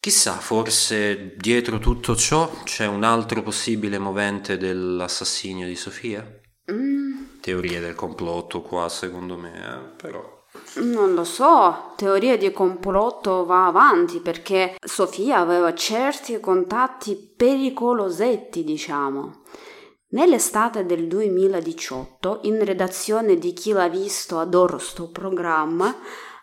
Chissà, 0.00 0.32
forse 0.38 1.34
dietro 1.36 1.78
tutto 1.78 2.16
ciò 2.16 2.62
c'è 2.64 2.86
un 2.86 3.04
altro 3.04 3.42
possibile 3.42 3.98
movente 3.98 4.56
dell'assassinio 4.56 5.66
di 5.66 5.76
Sofia? 5.76 6.26
Mm, 6.72 7.24
Teorie 7.40 7.80
del 7.80 7.94
complotto 7.94 8.60
qua, 8.60 8.88
secondo 8.88 9.36
me, 9.36 9.52
eh, 9.52 9.96
però... 9.96 10.44
non 10.74 11.14
lo 11.14 11.24
so, 11.24 11.92
teoria 11.96 12.36
di 12.36 12.52
complotto 12.52 13.46
va 13.46 13.66
avanti 13.66 14.20
perché 14.20 14.76
Sofia 14.78 15.38
aveva 15.38 15.72
certi 15.74 16.38
contatti 16.38 17.16
pericolosetti, 17.36 18.62
diciamo. 18.62 19.42
Nell'estate 20.12 20.84
del 20.84 21.06
2018, 21.06 22.40
in 22.42 22.64
redazione 22.64 23.36
di 23.36 23.52
Chi 23.52 23.72
l'ha 23.72 23.88
visto 23.88 24.38
adoro 24.38 24.78
sto 24.78 25.08
programma, 25.08 25.94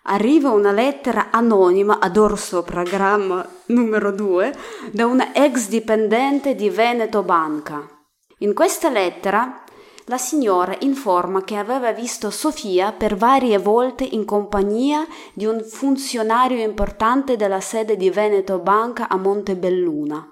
arriva 0.04 0.52
una 0.52 0.72
lettera 0.72 1.32
anonima 1.32 2.00
adoro 2.00 2.36
sto 2.36 2.64
programma 2.64 3.46
numero 3.68 4.12
2 4.12 4.56
da 4.92 5.06
una 5.06 5.34
ex 5.34 5.68
dipendente 5.68 6.56
di 6.56 6.70
Veneto 6.70 7.24
Banca. 7.24 7.86
In 8.40 8.54
questa 8.54 8.90
lettera 8.90 9.64
la 10.10 10.18
signora 10.18 10.76
informa 10.80 11.44
che 11.44 11.58
aveva 11.58 11.92
visto 11.92 12.30
Sofia 12.30 12.94
per 12.94 13.18
varie 13.18 13.58
volte 13.58 14.06
in 14.06 14.24
compagnia 14.24 15.06
di 15.34 15.46
un 15.46 15.62
funzionario 15.64 16.64
importante 16.64 17.36
della 17.36 17.60
sede 17.60 17.98
di 17.98 18.10
Veneto 18.10 18.60
Banca 18.60 19.10
a 19.10 19.18
Montebelluna. 19.18 20.26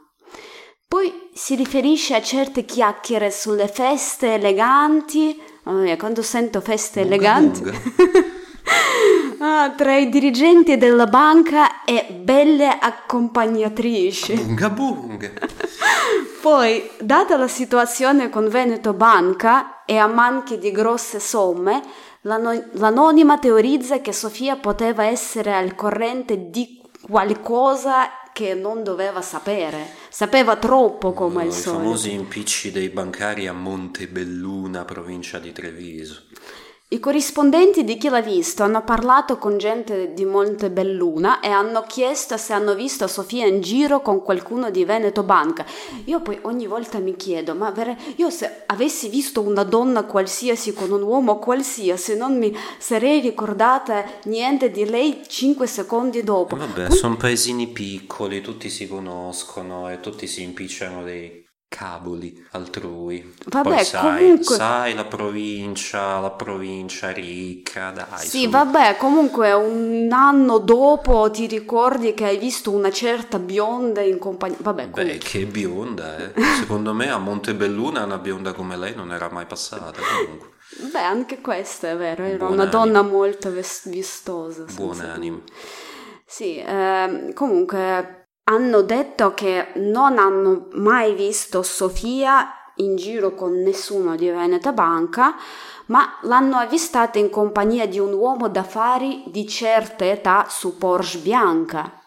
Poi 0.87 1.29
si 1.33 1.55
riferisce 1.55 2.15
a 2.15 2.21
certe 2.21 2.63
chiacchiere 2.63 3.31
sulle 3.31 3.67
feste 3.67 4.35
eleganti. 4.35 5.41
Mamma 5.63 5.81
mia, 5.81 5.97
quando 5.97 6.21
sento 6.21 6.61
feste 6.61 7.01
Bunga 7.01 7.15
eleganti. 7.15 7.59
bunga. 7.61 8.33
Ah, 9.37 9.73
tra 9.75 9.97
i 9.97 10.07
dirigenti 10.09 10.77
della 10.77 11.07
banca 11.07 11.83
e 11.83 12.05
belle 12.21 12.69
accompagnatrici. 12.79 14.33
Bunga 14.33 14.69
bunga! 14.69 15.29
Poi, 16.41 16.89
data 16.99 17.35
la 17.35 17.47
situazione 17.49 18.29
con 18.29 18.47
Veneto 18.47 18.93
Banca 18.93 19.83
e 19.85 19.97
a 19.97 20.07
manchi 20.07 20.57
di 20.57 20.71
grosse 20.71 21.19
somme, 21.19 21.81
l'ano- 22.21 22.63
l'anonima 22.73 23.37
teorizza 23.37 23.99
che 23.99 24.13
Sofia 24.13 24.55
poteva 24.55 25.03
essere 25.03 25.53
al 25.53 25.75
corrente 25.75 26.49
di 26.49 26.81
qualcosa 27.01 28.09
che 28.31 28.53
non 28.53 28.83
doveva 28.83 29.21
sapere. 29.21 29.85
Sapeva 30.09 30.55
troppo 30.55 31.11
come 31.13 31.41
al 31.43 31.47
I 31.49 31.51
solito. 31.51 31.81
famosi 31.83 32.13
impicci 32.13 32.71
dei 32.71 32.89
bancari 32.89 33.47
a 33.47 33.53
Montebelluna, 33.53 34.85
provincia 34.85 35.39
di 35.39 35.51
Treviso. 35.51 36.23
I 36.87 36.99
corrispondenti 36.99 37.83
di 37.83 37.97
chi 37.97 38.09
l'ha 38.09 38.21
visto 38.21 38.61
hanno 38.61 38.83
parlato 38.83 39.39
con 39.39 39.57
gente 39.57 40.13
di 40.13 40.23
Montebelluna 40.23 41.39
e 41.39 41.47
hanno 41.47 41.83
chiesto 41.87 42.37
se 42.37 42.53
hanno 42.53 42.75
visto 42.75 43.07
Sofia 43.07 43.47
in 43.47 43.61
giro 43.61 44.01
con 44.01 44.21
qualcuno 44.21 44.69
di 44.69 44.85
Veneto 44.85 45.23
Banca. 45.23 45.65
Io 46.03 46.21
poi 46.21 46.37
ogni 46.43 46.67
volta 46.67 46.99
mi 46.99 47.15
chiedo, 47.15 47.55
ma 47.55 47.71
vere- 47.71 47.97
io 48.17 48.29
se 48.29 48.65
avessi 48.67 49.09
visto 49.09 49.41
una 49.41 49.63
donna 49.63 50.03
qualsiasi 50.03 50.73
con 50.73 50.91
un 50.91 51.01
uomo 51.01 51.39
qualsiasi 51.39 52.15
non 52.15 52.37
mi 52.37 52.55
sarei 52.77 53.19
ricordata 53.19 54.05
niente 54.25 54.69
di 54.69 54.85
lei 54.85 55.23
cinque 55.25 55.65
secondi 55.65 56.23
dopo. 56.23 56.55
Vabbè, 56.55 56.91
sono 56.91 57.17
paesini 57.17 57.65
piccoli, 57.65 58.41
tutti 58.41 58.69
si 58.69 58.87
conoscono 58.87 59.89
e 59.89 59.99
tutti 60.01 60.27
si 60.27 60.43
impicciano 60.43 61.01
dei 61.01 61.44
cavoli 61.75 62.45
altrui. 62.51 63.33
Vabbè, 63.47 63.69
Poi 63.75 63.83
sai, 63.83 64.19
comunque- 64.19 64.55
sai 64.55 64.93
la 64.93 65.05
provincia, 65.05 66.19
la 66.19 66.31
provincia 66.31 67.09
ricca, 67.11 67.91
dai. 67.91 68.25
Sì, 68.25 68.43
su. 68.43 68.49
vabbè, 68.49 68.95
comunque 68.97 69.51
un 69.53 70.07
anno 70.11 70.57
dopo 70.59 71.29
ti 71.31 71.47
ricordi 71.47 72.13
che 72.13 72.25
hai 72.25 72.37
visto 72.37 72.71
una 72.71 72.91
certa 72.91 73.39
bionda 73.39 74.01
in 74.01 74.17
compagnia. 74.19 74.57
Vabbè, 74.61 74.87
Beh, 74.87 74.91
comunque. 74.91 75.17
che 75.17 75.45
bionda, 75.45 76.17
eh. 76.17 76.31
Secondo 76.59 76.93
me 76.93 77.09
a 77.09 77.17
Montebelluna 77.17 78.03
una 78.05 78.17
bionda 78.17 78.53
come 78.53 78.77
lei 78.77 78.95
non 78.95 79.11
era 79.11 79.29
mai 79.29 79.45
passata, 79.45 79.99
comunque. 80.25 80.53
Beh, 80.91 80.99
anche 80.99 81.41
questo 81.41 81.87
è 81.87 81.95
vero, 81.95 82.23
era 82.23 82.37
Buona 82.45 82.53
una 82.53 82.63
anima. 82.63 82.77
donna 82.83 83.01
molto 83.01 83.51
ves- 83.51 83.87
vistosa. 83.89 84.63
dubbio. 84.63 85.09
anima. 85.11 85.39
Sì, 86.25 86.57
ehm, 86.65 87.33
comunque 87.33 88.24
hanno 88.45 88.81
detto 88.81 89.33
che 89.33 89.69
non 89.75 90.17
hanno 90.17 90.67
mai 90.73 91.13
visto 91.13 91.63
Sofia 91.63 92.49
in 92.75 92.95
giro 92.95 93.33
con 93.33 93.53
nessuno 93.53 94.15
di 94.15 94.29
Veneta 94.29 94.71
Banca, 94.71 95.35
ma 95.87 96.17
l'hanno 96.23 96.57
avvistata 96.57 97.17
in 97.17 97.29
compagnia 97.29 97.87
di 97.87 97.99
un 97.99 98.13
uomo 98.13 98.49
d'affari 98.49 99.23
di 99.27 99.47
certa 99.47 100.05
età 100.05 100.45
su 100.49 100.77
Porsche 100.77 101.19
bianca. 101.19 102.01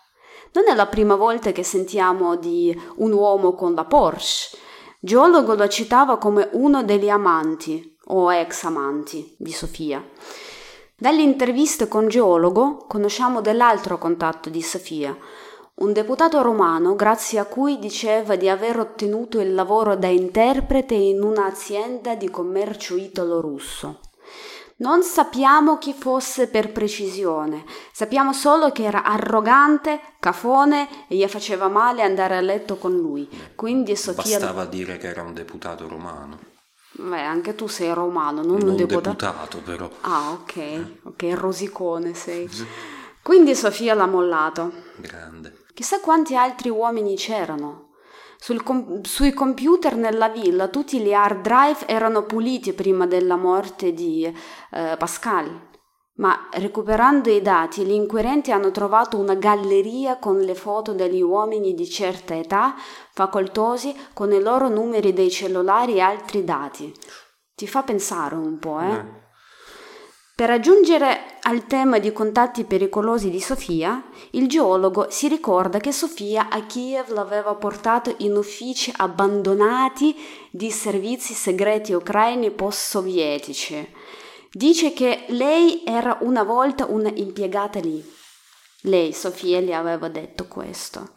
Non 0.53 0.65
è 0.69 0.75
la 0.75 0.87
prima 0.87 1.17
volta 1.17 1.53
che 1.53 1.63
sentiamo 1.63 2.37
di 2.37 2.79
un 2.97 3.13
uomo 3.13 3.55
con 3.55 3.75
la 3.75 3.85
Porsche. 3.85 4.59
Geologo 5.01 5.55
lo 5.55 5.69
citava 5.69 6.19
come 6.19 6.49
uno 6.53 6.83
degli 6.83 7.09
amanti 7.09 7.97
o 8.07 8.33
ex 8.33 8.65
amanti 8.65 9.35
di 9.39 9.53
Sofia. 9.53 10.05
Dalle 10.97 11.23
interviste 11.23 11.87
con 11.87 12.09
Geologo 12.09 12.85
conosciamo 12.89 13.41
dell'altro 13.41 13.99
contatto 13.99 14.51
di 14.51 14.63
Sofia, 14.63 15.17
un 15.81 15.93
deputato 15.93 16.43
romano 16.43 16.97
grazie 16.97 17.39
a 17.39 17.45
cui 17.45 17.79
diceva 17.79 18.35
di 18.35 18.49
aver 18.49 18.79
ottenuto 18.81 19.41
il 19.41 19.55
lavoro 19.55 19.97
da 19.97 20.09
interprete 20.09 20.95
in 20.95 21.23
un'azienda 21.23 22.17
di 22.17 22.29
commercio 22.31 22.97
italo-russo. 22.97 24.01
Non 24.79 25.03
sappiamo 25.03 25.79
chi 25.79 25.93
fosse 25.93 26.49
per 26.49 26.71
precisione, 26.71 27.65
sappiamo 27.93 28.33
solo 28.33 28.71
che 28.71 28.85
era 28.85 29.03
arrogante, 29.03 30.01
cafone 30.21 31.07
e 31.09 31.17
gli 31.17 31.27
faceva 31.27 31.69
male 31.69 32.03
andare 32.03 32.37
a 32.37 32.41
letto 32.41 32.77
con 32.77 32.97
lui. 32.97 33.29
Quindi 33.57 33.97
Sofia... 33.97 34.39
Bastava 34.39 34.67
dire 34.67 34.97
che 34.97 35.09
era 35.09 35.23
un 35.23 35.35
deputato 35.35 35.89
romano. 35.89 36.39
Beh, 36.93 37.23
anche 37.23 37.55
tu 37.55 37.67
sei 37.67 37.93
romano, 37.93 38.43
non, 38.43 38.59
Non 38.59 38.71
un 38.71 38.77
deputato. 38.77 39.11
deputato, 39.11 39.59
però. 39.59 39.91
Ah, 40.03 40.31
ok, 40.31 40.85
ok, 41.05 41.25
rosicone 41.35 42.15
sei. 42.15 42.49
Quindi 43.23 43.55
Sofia 43.55 43.95
l'ha 43.95 44.07
mollato. 44.07 44.73
Grande. 44.97 45.58
Chissà 45.79 46.01
quanti 46.01 46.35
altri 46.35 46.71
uomini 46.71 47.15
c'erano. 47.15 47.91
Com- 48.65 49.01
sui 49.03 49.33
computer 49.33 49.95
nella 49.95 50.29
villa 50.29 50.67
tutti 50.67 50.99
gli 50.99 51.13
hard 51.13 51.41
drive 51.41 51.87
erano 51.87 52.25
puliti 52.25 52.73
prima 52.73 53.07
della 53.07 53.37
morte 53.37 53.93
di 53.93 54.25
eh, 54.25 54.97
Pascal. 54.99 55.69
Ma 56.15 56.49
recuperando 56.51 57.31
i 57.31 57.41
dati, 57.41 57.85
gli 57.85 57.93
inquirenti 57.93 58.51
hanno 58.51 58.73
trovato 58.73 59.19
una 59.19 59.37
galleria 59.37 60.19
con 60.19 60.39
le 60.39 60.57
foto 60.57 60.95
degli 60.95 61.23
uomini 61.23 61.75
di 61.75 61.89
certa 61.89 62.35
età, 62.35 62.75
facoltosi, 63.13 63.95
con 64.15 64.33
i 64.33 64.41
loro 64.41 64.69
numeri 64.69 65.13
dei 65.13 65.31
cellulari 65.31 65.95
e 65.95 66.01
altri 66.01 66.43
dati. 66.43 66.93
Ti 67.55 67.69
fa 67.69 67.85
pensare 67.85 68.35
un 68.35 68.59
po', 68.59 68.81
eh? 68.81 68.95
Eh. 68.95 69.28
Per 70.39 70.51
aggiungere 70.51 71.35
al 71.41 71.67
tema 71.67 71.99
di 71.99 72.13
contatti 72.13 72.63
pericolosi 72.63 73.29
di 73.29 73.41
Sofia, 73.41 74.01
il 74.31 74.47
geologo 74.47 75.11
si 75.11 75.27
ricorda 75.27 75.81
che 75.81 75.91
Sofia 75.91 76.49
a 76.49 76.65
Kiev 76.65 77.11
l'aveva 77.11 77.57
portato 77.57 78.15
in 78.19 78.37
uffici 78.37 78.93
abbandonati 78.99 80.15
di 80.53 80.71
servizi 80.71 81.35
segreti 81.35 81.93
ucraini 81.93 82.53
post-sovietici. 82.53 83.93
Dice 84.53 84.93
che 84.93 85.25
lei 85.31 85.83
era 85.85 86.19
una 86.21 86.45
volta 86.45 86.87
una 86.87 87.11
impiegata 87.13 87.81
lì. 87.81 88.01
Lei, 88.83 89.13
Sofia, 89.13 89.59
gli 89.59 89.73
aveva 89.73 90.09
detto 90.09 90.47
questo. 90.47 91.15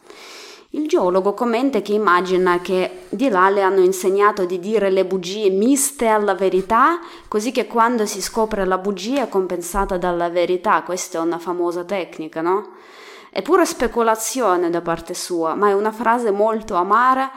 Il 0.74 0.88
geologo 0.88 1.34
commenta 1.34 1.82
che 1.82 1.92
immagina 1.92 2.62
che 2.62 3.00
di 3.10 3.28
là 3.28 3.50
le 3.50 3.60
hanno 3.60 3.80
insegnato 3.80 4.46
di 4.46 4.58
dire 4.58 4.88
le 4.88 5.04
bugie 5.04 5.50
miste 5.50 6.06
alla 6.06 6.34
verità, 6.34 6.98
così 7.28 7.52
che 7.52 7.66
quando 7.66 8.06
si 8.06 8.22
scopre 8.22 8.64
la 8.64 8.78
bugia 8.78 9.24
è 9.24 9.28
compensata 9.28 9.98
dalla 9.98 10.30
verità. 10.30 10.82
Questa 10.82 11.18
è 11.18 11.20
una 11.20 11.38
famosa 11.38 11.84
tecnica, 11.84 12.40
no? 12.40 12.70
È 13.28 13.42
pura 13.42 13.66
speculazione 13.66 14.70
da 14.70 14.80
parte 14.80 15.12
sua, 15.12 15.54
ma 15.54 15.68
è 15.68 15.74
una 15.74 15.92
frase 15.92 16.30
molto 16.30 16.74
amara 16.74 17.30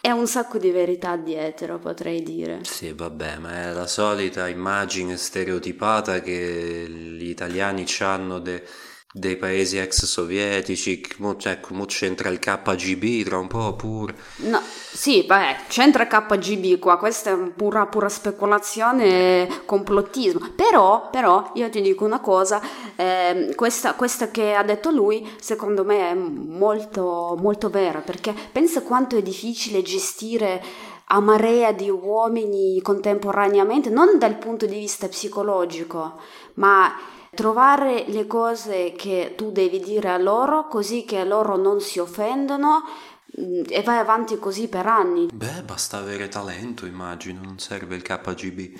e 0.00 0.10
un 0.10 0.26
sacco 0.26 0.58
di 0.58 0.72
verità 0.72 1.14
dietro, 1.14 1.78
potrei 1.78 2.24
dire. 2.24 2.58
Sì, 2.62 2.92
vabbè, 2.92 3.36
ma 3.38 3.68
è 3.68 3.72
la 3.72 3.86
solita 3.86 4.48
immagine 4.48 5.16
stereotipata 5.16 6.20
che 6.22 6.88
gli 6.88 7.28
italiani 7.28 7.86
hanno 8.00 8.40
de 8.40 8.64
dei 9.12 9.36
paesi 9.36 9.76
ex 9.76 10.04
sovietici, 10.04 11.04
mo, 11.18 11.36
cioè, 11.36 11.58
mo 11.70 11.84
c'entra 11.84 12.28
il 12.28 12.38
KGB 12.38 13.24
tra 13.24 13.38
un 13.38 13.48
po' 13.48 13.74
pure. 13.74 14.14
No, 14.36 14.60
sì, 14.62 15.24
beh, 15.24 15.56
c'entra 15.68 16.06
KGB 16.06 16.78
qua, 16.78 16.96
questa 16.96 17.32
è 17.32 17.36
pura, 17.36 17.86
pura 17.86 18.08
speculazione 18.08 19.04
e 19.04 19.48
complottismo. 19.64 20.52
Però, 20.54 21.08
però, 21.10 21.50
io 21.54 21.68
ti 21.70 21.80
dico 21.80 22.04
una 22.04 22.20
cosa, 22.20 22.62
eh, 22.94 23.52
questa, 23.56 23.94
questa, 23.94 24.30
che 24.30 24.54
ha 24.54 24.62
detto 24.62 24.90
lui, 24.90 25.28
secondo 25.40 25.84
me 25.84 26.10
è 26.10 26.14
molto, 26.14 27.36
molto 27.40 27.68
vera, 27.68 27.98
perché 27.98 28.32
pensa 28.52 28.82
quanto 28.82 29.16
è 29.16 29.22
difficile 29.22 29.82
gestire 29.82 30.62
a 31.12 31.18
marea 31.18 31.72
di 31.72 31.90
uomini 31.90 32.80
contemporaneamente, 32.80 33.90
non 33.90 34.18
dal 34.18 34.38
punto 34.38 34.66
di 34.66 34.78
vista 34.78 35.08
psicologico, 35.08 36.20
ma 36.54 36.94
trovare 37.34 38.04
le 38.08 38.26
cose 38.26 38.92
che 38.96 39.34
tu 39.36 39.50
devi 39.50 39.80
dire 39.80 40.10
a 40.10 40.18
loro 40.18 40.66
così 40.66 41.04
che 41.04 41.24
loro 41.24 41.56
non 41.56 41.80
si 41.80 41.98
offendono 41.98 42.82
mm, 43.40 43.62
e 43.68 43.82
vai 43.82 43.98
avanti 43.98 44.38
così 44.38 44.68
per 44.68 44.86
anni. 44.86 45.28
Beh, 45.32 45.62
basta 45.64 45.98
avere 45.98 46.28
talento, 46.28 46.86
immagino, 46.86 47.40
non 47.42 47.58
serve 47.58 47.96
il 47.96 48.02
KGB. 48.02 48.78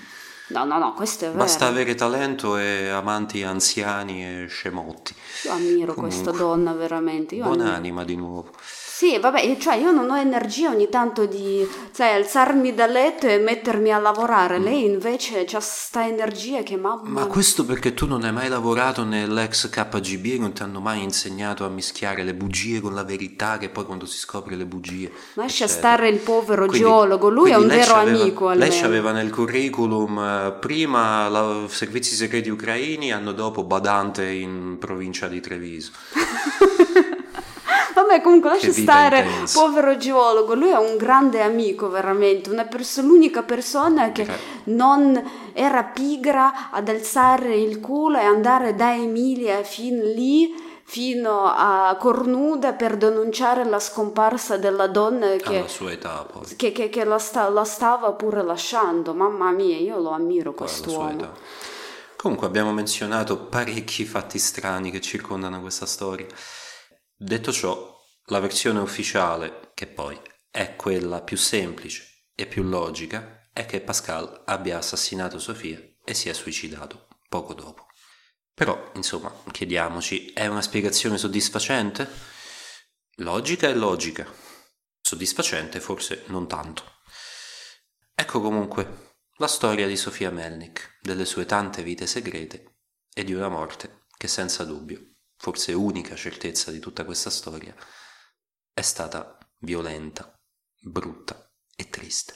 No, 0.50 0.64
no, 0.64 0.78
no, 0.78 0.94
questo 0.94 1.26
è 1.26 1.28
vero. 1.28 1.38
Basta 1.38 1.66
avere 1.66 1.94
talento 1.94 2.56
e 2.56 2.88
amanti 2.88 3.44
anziani 3.44 4.24
e 4.24 4.46
scemotti. 4.48 5.14
Io 5.44 5.52
ammiro 5.52 5.94
Comunque, 5.94 6.22
questa 6.22 6.30
donna 6.32 6.72
veramente. 6.72 7.36
Io 7.36 7.44
buon'anima 7.44 8.04
di 8.04 8.16
nuovo. 8.16 8.50
Sì, 9.00 9.16
vabbè, 9.18 9.56
cioè 9.56 9.76
io 9.76 9.92
non 9.92 10.10
ho 10.10 10.18
energia 10.18 10.68
ogni 10.68 10.90
tanto 10.90 11.24
di, 11.24 11.66
sai, 11.90 12.16
alzarmi 12.16 12.74
dal 12.74 12.90
letto 12.90 13.26
e 13.26 13.38
mettermi 13.38 13.90
a 13.90 13.98
lavorare. 13.98 14.58
Mm. 14.58 14.62
Lei 14.62 14.84
invece 14.84 15.46
ha 15.52 15.60
sta 15.60 16.06
energia 16.06 16.62
che 16.62 16.76
mamma... 16.76 17.08
Ma 17.08 17.24
questo 17.24 17.64
perché 17.64 17.94
tu 17.94 18.06
non 18.06 18.24
hai 18.24 18.32
mai 18.34 18.50
lavorato 18.50 19.02
nell'ex 19.02 19.70
KGB 19.70 20.26
e 20.26 20.38
non 20.38 20.52
ti 20.52 20.60
hanno 20.60 20.80
mai 20.80 21.02
insegnato 21.02 21.64
a 21.64 21.70
mischiare 21.70 22.22
le 22.24 22.34
bugie 22.34 22.82
con 22.82 22.92
la 22.92 23.02
verità 23.02 23.56
che 23.56 23.70
poi 23.70 23.86
quando 23.86 24.04
si 24.04 24.18
scopre 24.18 24.54
le 24.54 24.66
bugie... 24.66 25.10
Lascia 25.32 25.66
stare 25.66 26.10
il 26.10 26.18
povero 26.18 26.66
quindi, 26.66 26.84
geologo, 26.84 27.30
lui 27.30 27.52
è 27.52 27.56
un 27.56 27.68
vero 27.68 27.94
amico 27.94 28.48
almeno. 28.48 28.70
Lei 28.70 28.82
aveva 28.82 29.12
nel 29.12 29.30
curriculum 29.30 30.18
eh, 30.18 30.56
prima 30.60 31.26
la, 31.30 31.64
servizi 31.68 32.14
segreti 32.14 32.50
ucraini, 32.50 33.12
anno 33.12 33.32
dopo 33.32 33.64
badante 33.64 34.28
in 34.28 34.76
provincia 34.78 35.26
di 35.26 35.40
Treviso. 35.40 35.92
Vabbè, 38.00 38.22
comunque 38.22 38.50
lascia 38.50 38.72
stare, 38.72 39.20
intensa. 39.20 39.60
povero 39.60 39.96
geologo, 39.96 40.54
lui 40.54 40.70
è 40.70 40.78
un 40.78 40.96
grande 40.96 41.42
amico 41.42 41.90
veramente, 41.90 42.50
una 42.50 42.64
perso- 42.64 43.02
l'unica 43.02 43.42
persona 43.42 44.10
che 44.12 44.26
non 44.64 45.22
era 45.52 45.84
pigra 45.84 46.70
ad 46.70 46.88
alzare 46.88 47.54
il 47.56 47.80
culo 47.80 48.18
e 48.18 48.24
andare 48.24 48.74
da 48.74 48.94
Emilia 48.94 49.62
fin 49.62 49.98
lì 50.12 50.68
fino 50.90 51.44
a 51.44 51.94
Cornuda 52.00 52.72
per 52.72 52.96
denunciare 52.96 53.64
la 53.64 53.78
scomparsa 53.78 54.56
della 54.56 54.88
donna 54.88 55.36
che, 55.36 55.64
età, 55.88 56.26
che, 56.56 56.72
che, 56.72 56.88
che 56.88 57.04
la, 57.04 57.18
sta, 57.18 57.48
la, 57.48 57.62
stava 57.62 58.12
pure 58.12 58.42
lasciando. 58.42 59.14
Mamma 59.14 59.52
mia, 59.52 59.76
io 59.76 60.00
lo 60.00 60.10
ammiro 60.10 60.52
quest'uomo. 60.52 61.32
Comunque 62.16 62.46
abbiamo 62.48 62.72
menzionato 62.72 63.38
parecchi 63.38 64.04
fatti 64.04 64.38
strani 64.40 64.90
che 64.90 65.00
circondano 65.00 65.60
questa 65.60 65.86
storia. 65.86 66.26
Detto 67.16 67.52
ciò, 67.52 67.89
la 68.30 68.38
versione 68.38 68.78
ufficiale, 68.78 69.72
che 69.74 69.88
poi 69.88 70.18
è 70.50 70.76
quella 70.76 71.22
più 71.22 71.36
semplice 71.36 72.28
e 72.34 72.46
più 72.46 72.62
logica, 72.62 73.48
è 73.52 73.66
che 73.66 73.80
Pascal 73.80 74.44
abbia 74.46 74.78
assassinato 74.78 75.38
Sofia 75.40 75.80
e 76.04 76.14
si 76.14 76.28
è 76.28 76.32
suicidato 76.32 77.08
poco 77.28 77.54
dopo. 77.54 77.86
Però, 78.54 78.92
insomma, 78.94 79.34
chiediamoci, 79.50 80.32
è 80.32 80.46
una 80.46 80.62
spiegazione 80.62 81.18
soddisfacente? 81.18 82.08
Logica 83.16 83.68
è 83.68 83.74
logica, 83.74 84.32
soddisfacente 85.00 85.80
forse 85.80 86.24
non 86.26 86.46
tanto. 86.46 86.84
Ecco 88.14 88.40
comunque 88.40 89.16
la 89.38 89.48
storia 89.48 89.88
di 89.88 89.96
Sofia 89.96 90.30
Melnik, 90.30 90.98
delle 91.00 91.24
sue 91.24 91.46
tante 91.46 91.82
vite 91.82 92.06
segrete 92.06 92.76
e 93.12 93.24
di 93.24 93.34
una 93.34 93.48
morte 93.48 94.04
che 94.16 94.28
senza 94.28 94.64
dubbio, 94.64 95.14
forse 95.36 95.72
unica 95.72 96.14
certezza 96.14 96.70
di 96.70 96.78
tutta 96.78 97.04
questa 97.04 97.30
storia, 97.30 97.74
è 98.80 98.82
stata 98.82 99.36
violenta, 99.58 100.34
brutta 100.80 101.36
e 101.76 101.90
triste. 101.90 102.34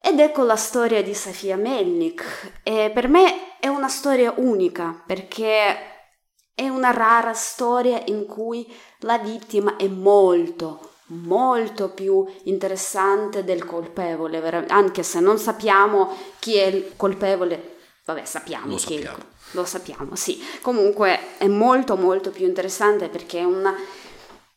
Ed 0.00 0.20
ecco 0.20 0.44
la 0.44 0.54
storia 0.54 1.02
di 1.02 1.14
Sofia 1.14 1.56
Melnik. 1.56 2.60
E 2.62 2.92
per 2.94 3.08
me 3.08 3.58
è 3.58 3.66
una 3.66 3.88
storia 3.88 4.34
unica 4.36 5.02
perché 5.04 6.12
è 6.54 6.68
una 6.68 6.92
rara 6.92 7.34
storia 7.34 8.00
in 8.06 8.24
cui 8.24 8.72
la 9.00 9.18
vittima 9.18 9.74
è 9.74 9.88
molto, 9.88 10.93
molto 11.22 11.90
più 11.90 12.24
interessante 12.44 13.44
del 13.44 13.64
colpevole, 13.64 14.66
anche 14.68 15.02
se 15.02 15.20
non 15.20 15.38
sappiamo 15.38 16.14
chi 16.38 16.56
è 16.56 16.66
il 16.66 16.92
colpevole, 16.96 17.76
vabbè 18.04 18.24
sappiamo 18.24 18.66
lo 18.66 18.76
chi 18.76 18.98
sappiamo. 18.98 19.16
è 19.16 19.32
lo 19.52 19.64
sappiamo, 19.64 20.16
sì. 20.16 20.42
Comunque 20.60 21.36
è 21.38 21.46
molto 21.46 21.96
molto 21.96 22.30
più 22.30 22.46
interessante 22.46 23.08
perché 23.08 23.40
è 23.40 23.44
una 23.44 23.74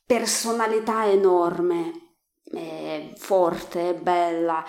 personalità 0.06 1.10
enorme, 1.10 2.14
è 2.52 3.12
forte, 3.16 3.90
è 3.90 3.94
bella, 3.94 4.64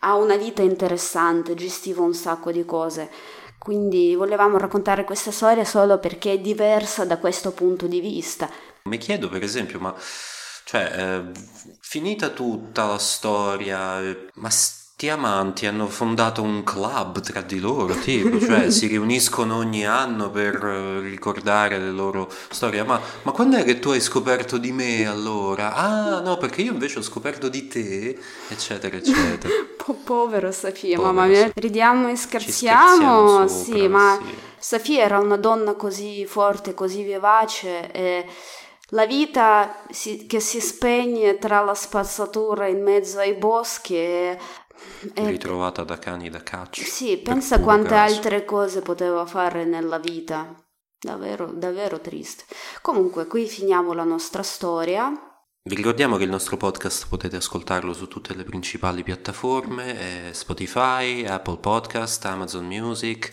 ha 0.00 0.16
una 0.16 0.36
vita 0.36 0.62
interessante, 0.62 1.54
gestiva 1.54 2.02
un 2.02 2.14
sacco 2.14 2.52
di 2.52 2.64
cose. 2.64 3.10
Quindi 3.58 4.14
volevamo 4.16 4.58
raccontare 4.58 5.04
questa 5.04 5.30
storia 5.30 5.64
solo 5.64 5.98
perché 5.98 6.32
è 6.32 6.38
diversa 6.38 7.04
da 7.04 7.18
questo 7.18 7.52
punto 7.52 7.86
di 7.86 8.00
vista. 8.00 8.50
Mi 8.84 8.98
chiedo 8.98 9.28
per 9.28 9.42
esempio, 9.44 9.78
ma 9.78 9.94
cioè, 10.64 10.92
eh, 10.96 11.40
finita 11.80 12.30
tutta 12.30 12.86
la 12.86 12.98
storia, 12.98 14.00
ma 14.34 14.48
sti 14.50 15.08
amanti 15.08 15.66
hanno 15.66 15.88
fondato 15.88 16.42
un 16.42 16.62
club 16.62 17.20
tra 17.20 17.40
di 17.40 17.58
loro, 17.58 17.94
tipo, 17.94 18.40
cioè 18.40 18.70
si 18.72 18.86
riuniscono 18.86 19.56
ogni 19.56 19.84
anno 19.84 20.30
per 20.30 20.54
eh, 20.64 21.00
ricordare 21.00 21.78
le 21.78 21.90
loro 21.90 22.30
storie. 22.50 22.82
Ma, 22.84 23.00
ma 23.22 23.32
quando 23.32 23.56
è 23.56 23.64
che 23.64 23.78
tu 23.78 23.90
hai 23.90 24.00
scoperto 24.00 24.58
di 24.58 24.72
me 24.72 25.06
allora? 25.06 25.74
Ah, 25.74 26.20
no, 26.20 26.36
perché 26.36 26.62
io 26.62 26.72
invece 26.72 27.00
ho 27.00 27.02
scoperto 27.02 27.48
di 27.48 27.66
te, 27.66 28.18
eccetera, 28.48 28.96
eccetera. 28.96 29.52
Po- 29.76 29.94
povero 29.94 30.52
Sofia, 30.52 30.96
povero 30.96 31.12
mamma 31.12 31.26
mia, 31.26 31.50
ridiamo 31.54 32.08
e 32.08 32.14
scherziamo, 32.16 33.48
sopra, 33.48 33.48
sì, 33.48 33.88
ma 33.88 34.18
sì. 34.20 34.38
Sofia 34.58 35.02
era 35.02 35.18
una 35.18 35.36
donna 35.36 35.74
così 35.74 36.24
forte, 36.24 36.72
così 36.72 37.02
vivace 37.02 37.90
e 37.90 38.24
la 38.92 39.06
vita 39.06 39.84
si, 39.90 40.26
che 40.26 40.40
si 40.40 40.60
spegne 40.60 41.38
tra 41.38 41.60
la 41.60 41.74
spazzatura 41.74 42.66
in 42.66 42.82
mezzo 42.82 43.18
ai 43.18 43.34
boschi 43.34 43.96
è 43.96 44.38
ritrovata 45.14 45.84
da 45.84 45.98
cani 45.98 46.28
da 46.28 46.42
caccia. 46.42 46.82
Sì, 46.82 47.18
pensa 47.18 47.60
quante 47.60 47.90
caso. 47.90 48.14
altre 48.14 48.44
cose 48.44 48.80
poteva 48.80 49.26
fare 49.26 49.64
nella 49.64 49.98
vita. 49.98 50.54
Davvero, 50.98 51.46
davvero 51.52 52.00
triste. 52.00 52.44
Comunque, 52.80 53.26
qui 53.26 53.46
finiamo 53.46 53.92
la 53.92 54.04
nostra 54.04 54.42
storia. 54.42 55.10
Vi 55.64 55.74
ricordiamo 55.74 56.16
che 56.16 56.24
il 56.24 56.30
nostro 56.30 56.56
podcast 56.56 57.08
potete 57.08 57.36
ascoltarlo 57.36 57.92
su 57.92 58.08
tutte 58.08 58.34
le 58.34 58.44
principali 58.44 59.02
piattaforme, 59.02 60.28
eh, 60.28 60.32
Spotify, 60.32 61.24
Apple 61.24 61.58
Podcast, 61.58 62.24
Amazon 62.24 62.66
Music 62.66 63.32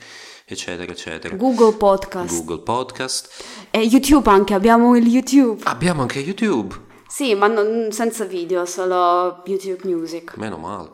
eccetera, 0.54 0.92
eccetera. 0.92 1.36
Google 1.36 1.74
Podcast. 1.74 2.36
Google 2.36 2.64
Podcast. 2.64 3.68
E 3.70 3.80
YouTube 3.82 4.30
anche, 4.30 4.54
abbiamo 4.54 4.96
il 4.96 5.08
YouTube. 5.08 5.62
Abbiamo 5.66 6.02
anche 6.02 6.20
YouTube. 6.20 6.88
Sì, 7.08 7.36
ma 7.36 7.48
non, 7.48 7.92
senza 7.92 8.26
video, 8.26 8.66
solo 8.66 9.44
YouTube 9.46 9.82
Music. 9.84 10.36
Meno 10.38 10.58
male. 10.58 10.90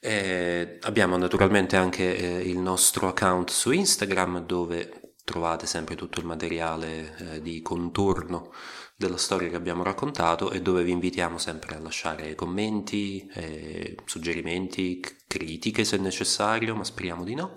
E 0.00 0.78
abbiamo 0.82 1.16
naturalmente 1.16 1.76
anche 1.76 2.16
eh, 2.16 2.48
il 2.48 2.58
nostro 2.58 3.08
account 3.08 3.50
su 3.50 3.70
Instagram 3.70 4.46
dove 4.46 5.14
trovate 5.24 5.66
sempre 5.66 5.94
tutto 5.94 6.20
il 6.20 6.26
materiale 6.26 7.16
eh, 7.18 7.42
di 7.42 7.60
contorno 7.62 8.52
della 8.96 9.16
storia 9.16 9.48
che 9.48 9.56
abbiamo 9.56 9.82
raccontato 9.82 10.50
e 10.50 10.60
dove 10.60 10.82
vi 10.82 10.90
invitiamo 10.90 11.38
sempre 11.38 11.76
a 11.76 11.80
lasciare 11.80 12.34
commenti, 12.34 13.26
eh, 13.34 13.96
suggerimenti, 14.04 15.00
critiche 15.26 15.84
se 15.84 15.96
necessario, 15.96 16.74
ma 16.74 16.84
speriamo 16.84 17.24
di 17.24 17.34
no. 17.34 17.54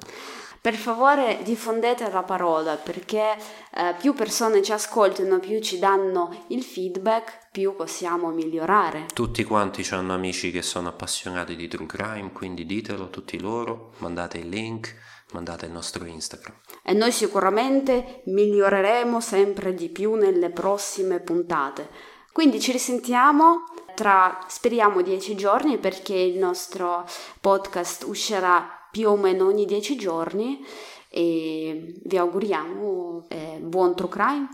Per 0.63 0.75
favore 0.75 1.41
diffondete 1.43 2.09
la 2.09 2.23
parola 2.23 2.77
perché 2.77 3.35
eh, 3.75 3.95
più 3.99 4.13
persone 4.13 4.61
ci 4.61 4.71
ascoltano, 4.71 5.37
più 5.39 5.59
ci 5.59 5.77
danno 5.77 6.45
il 6.47 6.63
feedback, 6.63 7.49
più 7.51 7.75
possiamo 7.75 8.29
migliorare. 8.29 9.07
Tutti 9.13 9.43
quanti 9.43 9.85
hanno 9.93 10.13
amici 10.13 10.51
che 10.51 10.61
sono 10.61 10.87
appassionati 10.87 11.57
di 11.57 11.67
true 11.67 11.85
crime, 11.85 12.31
quindi 12.31 12.65
ditelo 12.65 13.03
a 13.03 13.07
tutti 13.07 13.41
loro, 13.41 13.91
mandate 13.97 14.37
il 14.37 14.47
link, 14.47 14.95
mandate 15.33 15.65
il 15.65 15.73
nostro 15.73 16.05
Instagram. 16.05 16.55
E 16.81 16.93
noi 16.93 17.11
sicuramente 17.11 18.21
miglioreremo 18.27 19.19
sempre 19.19 19.73
di 19.73 19.89
più 19.89 20.13
nelle 20.13 20.49
prossime 20.49 21.19
puntate. 21.19 21.89
Quindi 22.31 22.61
ci 22.61 22.71
risentiamo 22.71 23.65
tra, 23.95 24.39
speriamo, 24.47 25.01
dieci 25.01 25.35
giorni 25.35 25.77
perché 25.77 26.15
il 26.15 26.37
nostro 26.37 27.05
podcast 27.41 28.03
uscirà 28.03 28.77
più 28.93 29.09
o 29.09 29.17
meno 29.17 29.47
ogni 29.47 29.65
dieci 29.65 29.95
giorni 29.95 30.63
e 31.09 31.99
vi 32.05 32.15
auguriamo 32.15 33.25
eh, 33.27 33.57
buon 33.59 33.95
true 33.95 34.09
crime. 34.09 34.47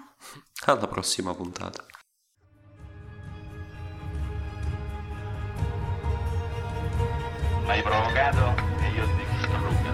Alla 0.66 0.88
prossima 0.88 1.34
puntata. 1.36 1.86
M'hai 7.66 7.82
provocato 7.82 8.62
e 8.80 8.90
io 8.96 9.04
ti 9.04 9.26
distruggo. 9.36 9.90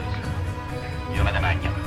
Io 1.15 1.23
me 1.23 1.31
ne 1.31 1.39
mangio. 1.39 1.84